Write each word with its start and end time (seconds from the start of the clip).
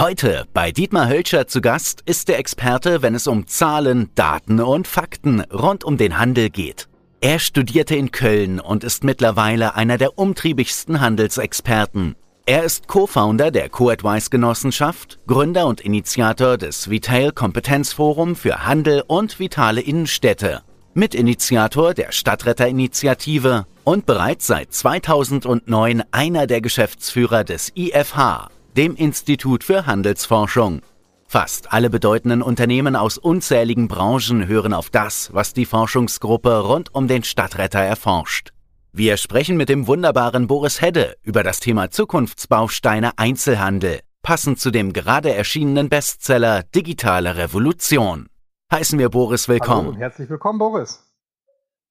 Heute 0.00 0.46
bei 0.54 0.72
Dietmar 0.72 1.10
Hölscher 1.10 1.46
zu 1.46 1.60
Gast 1.60 2.00
ist 2.06 2.28
der 2.28 2.38
Experte, 2.38 3.02
wenn 3.02 3.14
es 3.14 3.26
um 3.26 3.46
Zahlen, 3.46 4.08
Daten 4.14 4.58
und 4.58 4.88
Fakten 4.88 5.42
rund 5.52 5.84
um 5.84 5.98
den 5.98 6.18
Handel 6.18 6.48
geht. 6.48 6.88
Er 7.20 7.38
studierte 7.38 7.96
in 7.96 8.10
Köln 8.10 8.60
und 8.60 8.82
ist 8.82 9.04
mittlerweile 9.04 9.74
einer 9.74 9.98
der 9.98 10.18
umtriebigsten 10.18 11.02
Handelsexperten. 11.02 12.16
Er 12.46 12.64
ist 12.64 12.88
Co-Founder 12.88 13.50
der 13.50 13.68
Co-Advice 13.68 14.30
Genossenschaft, 14.30 15.18
Gründer 15.26 15.66
und 15.66 15.82
Initiator 15.82 16.56
des 16.56 16.88
Vitail 16.88 17.30
Kompetenzforum 17.32 18.36
für 18.36 18.64
Handel 18.64 19.04
und 19.06 19.38
vitale 19.38 19.82
Innenstädte, 19.82 20.62
Mitinitiator 20.94 21.92
der 21.92 22.12
Stadtretterinitiative 22.12 23.66
und 23.84 24.06
bereits 24.06 24.46
seit 24.46 24.72
2009 24.72 26.04
einer 26.10 26.46
der 26.46 26.62
Geschäftsführer 26.62 27.44
des 27.44 27.70
IFH, 27.76 28.48
dem 28.76 28.94
Institut 28.94 29.64
für 29.64 29.86
Handelsforschung. 29.86 30.82
Fast 31.26 31.72
alle 31.72 31.90
bedeutenden 31.90 32.42
Unternehmen 32.42 32.96
aus 32.96 33.18
unzähligen 33.18 33.88
Branchen 33.88 34.46
hören 34.46 34.72
auf 34.72 34.90
das, 34.90 35.32
was 35.32 35.52
die 35.52 35.66
Forschungsgruppe 35.66 36.60
rund 36.60 36.94
um 36.94 37.08
den 37.08 37.22
Stadtretter 37.24 37.80
erforscht. 37.80 38.52
Wir 38.92 39.16
sprechen 39.16 39.56
mit 39.56 39.68
dem 39.68 39.86
wunderbaren 39.86 40.46
Boris 40.46 40.80
Hedde 40.80 41.16
über 41.22 41.42
das 41.42 41.60
Thema 41.60 41.90
Zukunftsbausteine 41.90 43.12
Einzelhandel, 43.16 44.00
passend 44.22 44.58
zu 44.58 44.70
dem 44.70 44.92
gerade 44.92 45.32
erschienenen 45.32 45.88
Bestseller 45.88 46.64
Digitale 46.64 47.36
Revolution. 47.36 48.28
Heißen 48.72 48.98
wir 48.98 49.10
Boris 49.10 49.48
willkommen. 49.48 49.80
Hallo 49.80 49.90
und 49.90 50.00
herzlich 50.00 50.30
willkommen, 50.30 50.58
Boris. 50.58 51.04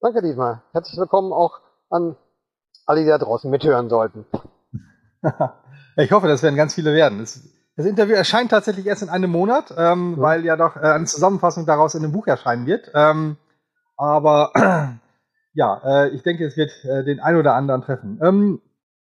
Danke, 0.00 0.22
Dietmar. 0.22 0.62
Herzlich 0.72 0.98
willkommen 0.98 1.32
auch 1.32 1.60
an 1.90 2.16
alle, 2.86 3.02
die 3.02 3.08
da 3.08 3.18
draußen 3.18 3.50
mithören 3.50 3.88
sollten. 3.88 4.24
ich 6.02 6.12
hoffe, 6.12 6.28
das 6.28 6.42
werden 6.42 6.56
ganz 6.56 6.74
viele 6.74 6.94
werden. 6.94 7.18
Das, 7.18 7.40
das 7.76 7.86
Interview 7.86 8.14
erscheint 8.14 8.50
tatsächlich 8.50 8.86
erst 8.86 9.02
in 9.02 9.08
einem 9.08 9.30
Monat, 9.30 9.72
ähm, 9.76 10.14
ja. 10.16 10.22
weil 10.22 10.44
ja 10.44 10.56
doch 10.56 10.76
äh, 10.76 10.80
eine 10.80 11.06
Zusammenfassung 11.06 11.66
daraus 11.66 11.94
in 11.94 12.04
einem 12.04 12.12
Buch 12.12 12.26
erscheinen 12.26 12.66
wird. 12.66 12.90
Ähm, 12.94 13.36
aber 13.96 14.52
ja, 15.54 15.80
äh, 15.84 16.08
ich 16.10 16.22
denke, 16.22 16.46
es 16.46 16.56
wird 16.56 16.72
äh, 16.84 17.04
den 17.04 17.20
ein 17.20 17.36
oder 17.36 17.54
anderen 17.54 17.82
treffen. 17.82 18.20
Ähm, 18.22 18.60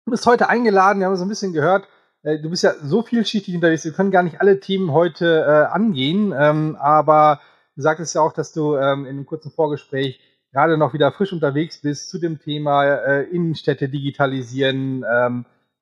du 0.04 0.10
bist 0.10 0.26
heute 0.26 0.48
eingeladen, 0.48 1.00
wir 1.00 1.06
haben 1.06 1.16
so 1.16 1.24
ein 1.24 1.28
bisschen 1.28 1.52
gehört, 1.52 1.88
äh, 2.22 2.40
du 2.40 2.50
bist 2.50 2.62
ja 2.62 2.74
so 2.82 3.02
vielschichtig 3.02 3.54
unterwegs, 3.54 3.84
wir 3.84 3.92
können 3.92 4.10
gar 4.10 4.22
nicht 4.22 4.40
alle 4.40 4.60
Themen 4.60 4.92
heute 4.92 5.44
äh, 5.44 5.72
angehen, 5.72 6.34
ähm, 6.36 6.76
aber 6.80 7.40
du 7.74 7.82
sagtest 7.82 8.14
ja 8.14 8.20
auch, 8.20 8.32
dass 8.32 8.52
du 8.52 8.76
ähm, 8.76 9.06
in 9.06 9.16
einem 9.16 9.26
kurzen 9.26 9.50
Vorgespräch 9.50 10.20
gerade 10.52 10.78
noch 10.78 10.92
wieder 10.92 11.12
frisch 11.12 11.32
unterwegs 11.32 11.82
bist 11.82 12.08
zu 12.10 12.18
dem 12.18 12.40
Thema 12.40 12.84
äh, 12.84 13.22
Innenstädte 13.24 13.88
digitalisieren. 13.88 15.04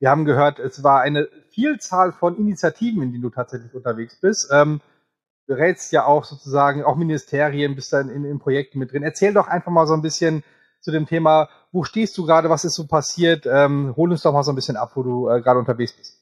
Wir 0.01 0.11
haben 0.11 0.25
gehört, 0.25 0.59
es 0.59 0.83
war 0.83 1.01
eine 1.01 1.29
Vielzahl 1.51 2.13
von 2.13 2.37
Initiativen, 2.37 3.03
in 3.03 3.13
denen 3.13 3.23
du 3.23 3.31
tatsächlich 3.31 3.75
unterwegs 3.75 4.19
bist. 4.21 4.51
Ähm, 4.53 4.81
berätst 5.47 5.93
ja 5.93 6.07
auch 6.07 6.25
sozusagen 6.25 6.85
auch 6.85 6.97
Ministerien, 6.97 7.75
bist 7.75 7.93
dann 7.93 8.09
in, 8.09 8.25
in 8.25 8.39
Projekten 8.39 8.79
mit 8.79 8.93
drin. 8.93 9.03
Erzähl 9.03 9.33
doch 9.33 9.47
einfach 9.47 9.71
mal 9.71 9.87
so 9.87 9.95
ein 9.95 10.03
bisschen 10.03 10.43
zu 10.81 10.91
dem 10.91 11.07
Thema, 11.07 11.49
wo 11.73 11.85
stehst 11.85 12.17
du 12.19 12.27
gerade, 12.27 12.51
was 12.51 12.65
ist 12.65 12.75
so 12.75 12.87
passiert? 12.87 13.47
Ähm, 13.47 13.95
hol 13.97 14.11
uns 14.11 14.23
doch 14.23 14.33
mal 14.33 14.43
so 14.43 14.53
ein 14.53 14.55
bisschen 14.55 14.77
ab, 14.77 14.93
wo 14.95 15.03
du 15.03 15.29
äh, 15.29 15.41
gerade 15.41 15.59
unterwegs 15.59 15.93
bist. 15.95 16.21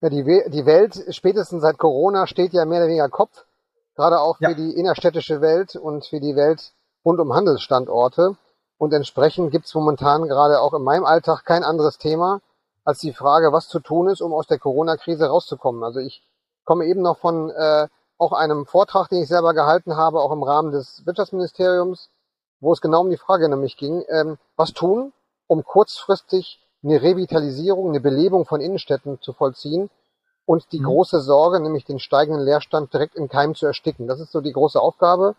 Ja, 0.00 0.08
die, 0.08 0.24
die 0.24 0.66
Welt 0.66 1.04
spätestens 1.10 1.62
seit 1.62 1.78
Corona 1.78 2.26
steht 2.26 2.52
ja 2.52 2.64
mehr 2.64 2.78
oder 2.78 2.88
weniger 2.88 3.08
Kopf, 3.08 3.44
gerade 3.96 4.20
auch 4.20 4.38
für 4.38 4.44
ja. 4.44 4.54
die 4.54 4.72
innerstädtische 4.72 5.40
Welt 5.40 5.76
und 5.76 6.06
für 6.06 6.20
die 6.20 6.36
Welt 6.36 6.72
rund 7.04 7.20
um 7.20 7.34
Handelsstandorte. 7.34 8.36
Und 8.78 8.94
entsprechend 8.94 9.50
gibt's 9.50 9.74
momentan 9.74 10.26
gerade 10.26 10.60
auch 10.60 10.72
in 10.72 10.82
meinem 10.82 11.04
Alltag 11.04 11.44
kein 11.44 11.64
anderes 11.64 11.98
Thema 11.98 12.40
als 12.84 12.98
die 12.98 13.12
Frage, 13.12 13.52
was 13.52 13.68
zu 13.68 13.80
tun 13.80 14.08
ist, 14.08 14.20
um 14.20 14.32
aus 14.32 14.46
der 14.46 14.58
Corona-Krise 14.58 15.26
rauszukommen. 15.26 15.82
Also 15.84 16.00
ich 16.00 16.22
komme 16.64 16.86
eben 16.86 17.02
noch 17.02 17.18
von 17.18 17.50
äh, 17.50 17.88
auch 18.18 18.32
einem 18.32 18.66
Vortrag, 18.66 19.08
den 19.08 19.22
ich 19.22 19.28
selber 19.28 19.54
gehalten 19.54 19.96
habe, 19.96 20.20
auch 20.20 20.32
im 20.32 20.42
Rahmen 20.42 20.72
des 20.72 21.04
Wirtschaftsministeriums, 21.06 22.10
wo 22.60 22.72
es 22.72 22.80
genau 22.80 23.00
um 23.00 23.10
die 23.10 23.16
Frage 23.16 23.48
nämlich 23.48 23.76
ging, 23.76 24.04
ähm, 24.08 24.38
was 24.56 24.72
tun, 24.72 25.12
um 25.46 25.64
kurzfristig 25.64 26.60
eine 26.82 27.00
Revitalisierung, 27.02 27.88
eine 27.88 28.00
Belebung 28.00 28.46
von 28.46 28.60
Innenstädten 28.60 29.20
zu 29.20 29.32
vollziehen 29.32 29.90
und 30.46 30.72
die 30.72 30.80
mhm. 30.80 30.84
große 30.84 31.20
Sorge, 31.20 31.60
nämlich 31.60 31.84
den 31.84 31.98
steigenden 31.98 32.44
Leerstand 32.44 32.92
direkt 32.92 33.14
im 33.14 33.28
Keim 33.28 33.54
zu 33.54 33.66
ersticken. 33.66 34.06
Das 34.06 34.20
ist 34.20 34.32
so 34.32 34.40
die 34.40 34.52
große 34.52 34.80
Aufgabe. 34.80 35.36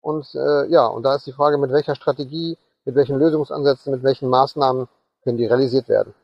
Und 0.00 0.34
äh, 0.34 0.66
ja, 0.66 0.86
und 0.86 1.04
da 1.04 1.14
ist 1.14 1.26
die 1.26 1.32
Frage, 1.32 1.58
mit 1.58 1.70
welcher 1.70 1.94
Strategie, 1.94 2.58
mit 2.84 2.94
welchen 2.94 3.18
Lösungsansätzen, 3.18 3.92
mit 3.92 4.02
welchen 4.02 4.28
Maßnahmen 4.28 4.88
können 5.22 5.36
die 5.36 5.46
realisiert 5.46 5.88
werden. 5.88 6.14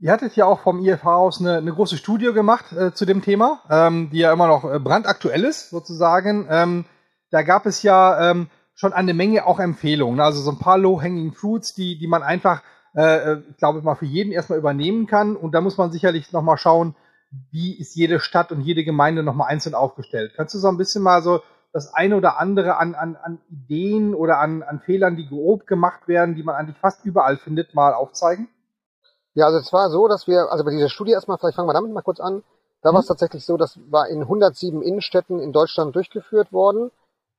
Ihr 0.00 0.12
hattet 0.12 0.34
ja 0.36 0.44
auch 0.44 0.60
vom 0.60 0.84
IFH 0.84 1.06
aus 1.06 1.40
eine, 1.40 1.58
eine 1.58 1.72
große 1.72 1.96
Studie 1.96 2.32
gemacht 2.32 2.72
äh, 2.72 2.92
zu 2.92 3.04
dem 3.06 3.22
Thema, 3.22 3.60
ähm, 3.70 4.10
die 4.10 4.18
ja 4.18 4.32
immer 4.32 4.48
noch 4.48 4.64
äh, 4.64 4.78
brandaktuell 4.78 5.44
ist, 5.44 5.70
sozusagen. 5.70 6.46
Ähm, 6.50 6.84
da 7.30 7.42
gab 7.42 7.64
es 7.66 7.82
ja 7.82 8.30
ähm, 8.30 8.48
schon 8.74 8.92
eine 8.92 9.14
Menge 9.14 9.46
auch 9.46 9.60
Empfehlungen, 9.60 10.20
also 10.20 10.40
so 10.40 10.50
ein 10.50 10.58
paar 10.58 10.78
Low-Hanging 10.78 11.32
Fruits, 11.32 11.74
die, 11.74 11.96
die 11.96 12.08
man 12.08 12.22
einfach, 12.22 12.62
äh, 12.94 13.32
äh 13.32 13.42
ich 13.50 13.56
glaube 13.56 13.82
mal, 13.82 13.94
für 13.94 14.04
jeden 14.04 14.32
erstmal 14.32 14.58
übernehmen 14.58 15.06
kann. 15.06 15.36
Und 15.36 15.52
da 15.52 15.60
muss 15.60 15.78
man 15.78 15.92
sicherlich 15.92 16.32
nochmal 16.32 16.58
schauen, 16.58 16.96
wie 17.50 17.78
ist 17.78 17.94
jede 17.94 18.20
Stadt 18.20 18.52
und 18.52 18.60
jede 18.60 18.84
Gemeinde 18.84 19.22
nochmal 19.22 19.48
einzeln 19.48 19.74
aufgestellt. 19.74 20.32
Kannst 20.36 20.54
du 20.54 20.58
so 20.58 20.68
ein 20.68 20.76
bisschen 20.76 21.02
mal 21.02 21.22
so 21.22 21.40
das 21.72 21.92
eine 21.94 22.16
oder 22.16 22.38
andere 22.38 22.76
an, 22.78 22.94
an, 22.94 23.16
an 23.16 23.40
Ideen 23.48 24.14
oder 24.14 24.38
an, 24.38 24.62
an 24.62 24.80
Fehlern, 24.80 25.16
die 25.16 25.28
grob 25.28 25.66
gemacht 25.66 26.06
werden, 26.06 26.34
die 26.34 26.42
man 26.42 26.56
eigentlich 26.56 26.78
fast 26.78 27.04
überall 27.04 27.36
findet, 27.36 27.74
mal 27.74 27.94
aufzeigen? 27.94 28.48
Ja, 29.34 29.46
also 29.46 29.58
es 29.58 29.72
war 29.72 29.90
so, 29.90 30.06
dass 30.06 30.28
wir, 30.28 30.50
also 30.50 30.64
bei 30.64 30.70
dieser 30.70 30.88
Studie 30.88 31.12
erstmal, 31.12 31.38
vielleicht 31.38 31.56
fangen 31.56 31.68
wir 31.68 31.74
damit 31.74 31.92
mal 31.92 32.02
kurz 32.02 32.20
an. 32.20 32.44
Da 32.82 32.90
mhm. 32.90 32.94
war 32.94 33.00
es 33.00 33.06
tatsächlich 33.06 33.44
so, 33.44 33.56
das 33.56 33.78
war 33.90 34.08
in 34.08 34.22
107 34.22 34.80
Innenstädten 34.80 35.40
in 35.40 35.52
Deutschland 35.52 35.94
durchgeführt 35.94 36.52
worden. 36.52 36.92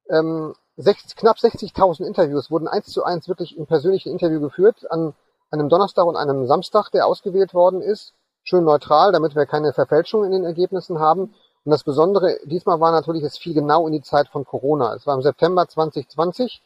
Ähm, 0.09 0.55
sech, 0.75 0.97
knapp 1.15 1.37
60.000 1.37 2.05
Interviews 2.05 2.51
wurden 2.51 2.67
eins 2.67 2.87
zu 2.87 3.03
eins 3.03 3.29
wirklich 3.29 3.57
im 3.57 3.65
persönlichen 3.65 4.11
Interview 4.11 4.41
geführt 4.41 4.91
an 4.91 5.13
einem 5.51 5.69
Donnerstag 5.69 6.05
und 6.05 6.17
einem 6.17 6.47
Samstag, 6.47 6.89
der 6.91 7.07
ausgewählt 7.07 7.53
worden 7.53 7.81
ist. 7.81 8.13
Schön 8.43 8.65
neutral, 8.65 9.13
damit 9.13 9.35
wir 9.35 9.45
keine 9.45 9.71
Verfälschung 9.71 10.25
in 10.25 10.31
den 10.31 10.43
Ergebnissen 10.43 10.99
haben. 10.99 11.33
Und 11.63 11.71
das 11.71 11.83
Besondere 11.83 12.39
diesmal 12.43 12.79
war 12.79 12.91
natürlich, 12.91 13.23
es 13.23 13.37
fiel 13.37 13.53
genau 13.53 13.87
in 13.87 13.93
die 13.93 14.01
Zeit 14.01 14.27
von 14.27 14.45
Corona. 14.45 14.93
Es 14.93 15.07
war 15.07 15.15
im 15.15 15.21
September 15.21 15.67
2020 15.67 16.61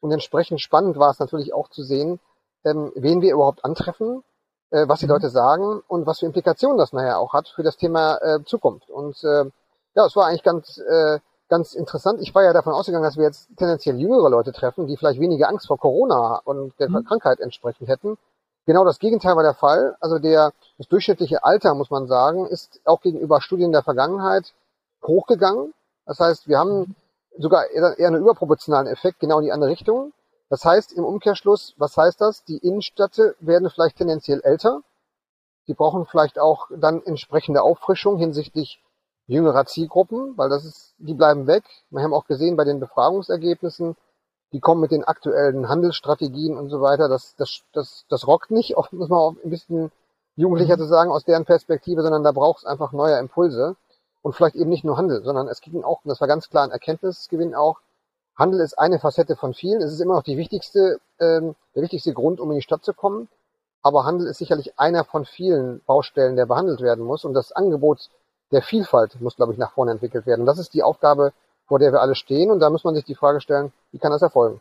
und 0.00 0.10
entsprechend 0.10 0.60
spannend 0.60 0.96
war 0.96 1.10
es 1.10 1.18
natürlich 1.18 1.52
auch 1.52 1.68
zu 1.68 1.82
sehen, 1.82 2.18
ähm, 2.64 2.90
wen 2.94 3.20
wir 3.20 3.34
überhaupt 3.34 3.64
antreffen 3.64 4.24
äh, 4.70 4.88
was 4.88 5.00
die 5.00 5.06
mhm. 5.06 5.12
Leute 5.12 5.30
sagen 5.30 5.82
und 5.88 6.06
was 6.06 6.20
für 6.20 6.26
Implikationen 6.26 6.78
das 6.78 6.92
nachher 6.92 7.18
auch 7.18 7.32
hat 7.32 7.48
für 7.48 7.62
das 7.62 7.76
Thema 7.76 8.16
äh, 8.18 8.44
Zukunft. 8.44 8.88
Und 8.90 9.22
äh, 9.24 9.44
ja, 9.94 10.06
es 10.06 10.16
war 10.16 10.26
eigentlich 10.26 10.42
ganz, 10.42 10.78
äh, 10.78 11.18
ganz 11.48 11.74
interessant. 11.74 12.20
Ich 12.20 12.34
war 12.34 12.42
ja 12.42 12.52
davon 12.52 12.72
ausgegangen, 12.72 13.04
dass 13.04 13.16
wir 13.16 13.24
jetzt 13.24 13.48
tendenziell 13.56 13.98
jüngere 13.98 14.30
Leute 14.30 14.52
treffen, 14.52 14.86
die 14.86 14.96
vielleicht 14.96 15.20
weniger 15.20 15.48
Angst 15.48 15.66
vor 15.66 15.78
Corona 15.78 16.40
und 16.44 16.78
der 16.78 16.88
mhm. 16.88 17.04
Krankheit 17.04 17.40
entsprechend 17.40 17.88
hätten. 17.88 18.16
Genau 18.66 18.84
das 18.84 18.98
Gegenteil 18.98 19.34
war 19.36 19.42
der 19.42 19.54
Fall. 19.54 19.96
Also 20.00 20.18
der, 20.18 20.52
das 20.78 20.86
durchschnittliche 20.88 21.42
Alter, 21.42 21.74
muss 21.74 21.90
man 21.90 22.06
sagen, 22.06 22.46
ist 22.46 22.80
auch 22.84 23.00
gegenüber 23.00 23.40
Studien 23.40 23.72
der 23.72 23.82
Vergangenheit 23.82 24.52
hochgegangen. 25.04 25.74
Das 26.06 26.20
heißt, 26.20 26.46
wir 26.46 26.58
haben 26.58 26.80
mhm. 26.80 26.94
sogar 27.38 27.68
eher 27.70 27.96
einen 28.06 28.20
überproportionalen 28.20 28.86
Effekt 28.86 29.18
genau 29.18 29.38
in 29.38 29.46
die 29.46 29.52
andere 29.52 29.70
Richtung. 29.70 30.12
Das 30.50 30.64
heißt 30.64 30.92
im 30.92 31.04
Umkehrschluss, 31.04 31.74
was 31.78 31.96
heißt 31.96 32.20
das? 32.20 32.44
Die 32.44 32.58
Innenstädte 32.58 33.36
werden 33.38 33.70
vielleicht 33.70 33.96
tendenziell 33.96 34.40
älter. 34.42 34.82
Die 35.68 35.74
brauchen 35.74 36.04
vielleicht 36.06 36.40
auch 36.40 36.66
dann 36.76 37.02
entsprechende 37.04 37.62
Auffrischung 37.62 38.18
hinsichtlich 38.18 38.82
jüngerer 39.28 39.64
Zielgruppen, 39.64 40.36
weil 40.36 40.48
das 40.48 40.64
ist, 40.64 40.94
die 40.98 41.14
bleiben 41.14 41.46
weg. 41.46 41.62
Wir 41.90 42.02
haben 42.02 42.12
auch 42.12 42.26
gesehen 42.26 42.56
bei 42.56 42.64
den 42.64 42.80
Befragungsergebnissen, 42.80 43.96
die 44.52 44.58
kommen 44.58 44.80
mit 44.80 44.90
den 44.90 45.04
aktuellen 45.04 45.68
Handelsstrategien 45.68 46.58
und 46.58 46.68
so 46.68 46.80
weiter. 46.80 47.08
Das, 47.08 47.36
das, 47.36 47.62
das, 47.72 48.04
das 48.08 48.26
rockt 48.26 48.50
nicht, 48.50 48.76
oft 48.76 48.92
muss 48.92 49.08
man 49.08 49.20
auch 49.20 49.34
ein 49.44 49.50
bisschen 49.50 49.92
jugendlicher 50.34 50.76
mhm. 50.76 50.80
zu 50.80 50.86
sagen 50.88 51.12
aus 51.12 51.24
deren 51.24 51.44
Perspektive, 51.44 52.02
sondern 52.02 52.24
da 52.24 52.32
braucht 52.32 52.58
es 52.58 52.64
einfach 52.64 52.90
neue 52.90 53.18
Impulse. 53.18 53.76
Und 54.22 54.34
vielleicht 54.34 54.56
eben 54.56 54.68
nicht 54.68 54.84
nur 54.84 54.98
Handel, 54.98 55.22
sondern 55.22 55.48
es 55.48 55.62
ging 55.62 55.82
auch, 55.82 56.04
und 56.04 56.08
das 56.10 56.20
war 56.20 56.28
ganz 56.28 56.50
klar 56.50 56.64
ein 56.64 56.72
Erkenntnisgewinn 56.72 57.54
auch, 57.54 57.80
Handel 58.40 58.60
ist 58.60 58.78
eine 58.78 58.98
Facette 58.98 59.36
von 59.36 59.54
vielen. 59.54 59.82
Es 59.82 59.92
ist 59.92 60.00
immer 60.00 60.14
noch 60.14 60.22
die 60.22 60.38
wichtigste, 60.38 60.98
ähm, 61.20 61.54
der 61.74 61.82
wichtigste 61.82 62.12
Grund, 62.14 62.40
um 62.40 62.50
in 62.50 62.56
die 62.56 62.62
Stadt 62.62 62.82
zu 62.84 62.94
kommen. 62.94 63.28
Aber 63.82 64.04
Handel 64.04 64.26
ist 64.26 64.38
sicherlich 64.38 64.78
einer 64.78 65.04
von 65.04 65.24
vielen 65.24 65.80
Baustellen, 65.86 66.36
der 66.36 66.46
behandelt 66.46 66.80
werden 66.80 67.04
muss. 67.04 67.24
Und 67.24 67.34
das 67.34 67.52
Angebot 67.52 68.10
der 68.50 68.62
Vielfalt 68.62 69.20
muss, 69.20 69.36
glaube 69.36 69.52
ich, 69.52 69.58
nach 69.58 69.72
vorne 69.72 69.92
entwickelt 69.92 70.26
werden. 70.26 70.40
Und 70.40 70.46
das 70.46 70.58
ist 70.58 70.74
die 70.74 70.82
Aufgabe, 70.82 71.32
vor 71.66 71.78
der 71.78 71.92
wir 71.92 72.00
alle 72.00 72.14
stehen. 72.14 72.50
Und 72.50 72.60
da 72.60 72.70
muss 72.70 72.82
man 72.82 72.94
sich 72.94 73.04
die 73.04 73.14
Frage 73.14 73.40
stellen, 73.40 73.72
wie 73.92 73.98
kann 73.98 74.10
das 74.10 74.22
erfolgen? 74.22 74.60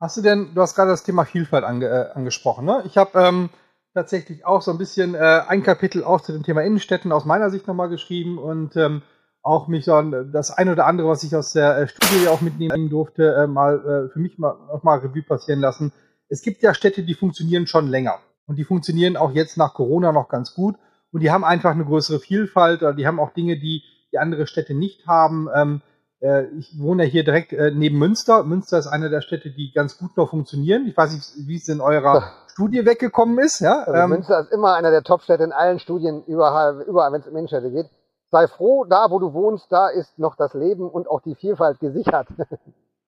Hast 0.00 0.16
du 0.16 0.22
denn, 0.22 0.54
du 0.54 0.60
hast 0.60 0.74
gerade 0.74 0.90
das 0.90 1.04
Thema 1.04 1.24
Vielfalt 1.24 1.64
ange, 1.64 1.86
äh, 1.86 2.10
angesprochen. 2.12 2.64
Ne? 2.64 2.82
Ich 2.86 2.98
habe 2.98 3.18
ähm, 3.18 3.50
tatsächlich 3.94 4.44
auch 4.44 4.62
so 4.62 4.70
ein 4.72 4.78
bisschen 4.78 5.14
äh, 5.14 5.42
ein 5.46 5.62
Kapitel 5.62 6.04
auch 6.04 6.20
zu 6.20 6.32
dem 6.32 6.42
Thema 6.42 6.62
Innenstädten 6.62 7.12
aus 7.12 7.24
meiner 7.24 7.50
Sicht 7.50 7.66
nochmal 7.66 7.88
geschrieben. 7.88 8.38
Und 8.38 8.76
ähm, 8.76 9.02
auch 9.42 9.68
mich 9.68 9.84
dann 9.84 10.32
das 10.32 10.50
ein 10.50 10.68
oder 10.68 10.86
andere, 10.86 11.08
was 11.08 11.22
ich 11.22 11.34
aus 11.34 11.52
der 11.52 11.78
äh, 11.78 11.88
Studie 11.88 12.28
auch 12.28 12.40
mitnehmen 12.40 12.90
durfte, 12.90 13.34
äh, 13.34 13.46
mal 13.46 14.08
äh, 14.08 14.12
für 14.12 14.18
mich 14.18 14.38
mal, 14.38 14.54
noch 14.72 14.82
mal 14.82 14.98
Revue 14.98 15.22
passieren 15.22 15.60
lassen. 15.60 15.92
Es 16.28 16.42
gibt 16.42 16.62
ja 16.62 16.74
Städte, 16.74 17.02
die 17.02 17.14
funktionieren 17.14 17.66
schon 17.66 17.86
länger 17.86 18.18
und 18.46 18.56
die 18.56 18.64
funktionieren 18.64 19.16
auch 19.16 19.32
jetzt 19.32 19.56
nach 19.56 19.74
Corona 19.74 20.12
noch 20.12 20.28
ganz 20.28 20.54
gut 20.54 20.76
und 21.12 21.22
die 21.22 21.30
haben 21.30 21.44
einfach 21.44 21.70
eine 21.70 21.84
größere 21.84 22.18
Vielfalt 22.18 22.82
oder 22.82 22.94
die 22.94 23.06
haben 23.06 23.20
auch 23.20 23.32
Dinge, 23.32 23.58
die 23.58 23.82
die 24.12 24.18
andere 24.18 24.46
Städte 24.46 24.74
nicht 24.74 25.06
haben. 25.06 25.48
Ähm, 25.54 25.82
äh, 26.20 26.44
ich 26.58 26.78
wohne 26.78 27.04
ja 27.04 27.10
hier 27.10 27.24
direkt 27.24 27.52
äh, 27.52 27.70
neben 27.70 27.98
Münster. 27.98 28.42
Münster 28.42 28.78
ist 28.78 28.86
eine 28.86 29.10
der 29.10 29.20
Städte, 29.20 29.50
die 29.50 29.72
ganz 29.72 29.98
gut 29.98 30.16
noch 30.16 30.30
funktionieren. 30.30 30.86
Ich 30.86 30.96
weiß 30.96 31.12
nicht, 31.12 31.48
wie 31.48 31.56
es 31.56 31.68
in 31.68 31.80
eurer 31.80 32.32
Studie 32.52 32.84
weggekommen 32.84 33.38
ist. 33.38 33.60
Ja? 33.60 33.82
Also 33.82 33.92
ähm, 33.92 34.10
Münster 34.10 34.40
ist 34.40 34.52
immer 34.52 34.74
einer 34.74 34.90
der 34.90 35.02
Top-Städte 35.02 35.44
in 35.44 35.52
allen 35.52 35.78
Studien, 35.78 36.24
überall, 36.26 36.82
überall 36.82 37.12
wenn 37.12 37.20
es 37.20 37.26
um 37.26 37.36
Innenstädte 37.36 37.70
geht. 37.70 37.88
Sei 38.30 38.46
froh, 38.46 38.84
da 38.84 39.10
wo 39.10 39.18
du 39.18 39.32
wohnst, 39.32 39.72
da 39.72 39.88
ist 39.88 40.18
noch 40.18 40.36
das 40.36 40.54
Leben 40.54 40.88
und 40.88 41.08
auch 41.08 41.20
die 41.20 41.34
Vielfalt 41.34 41.80
gesichert. 41.80 42.28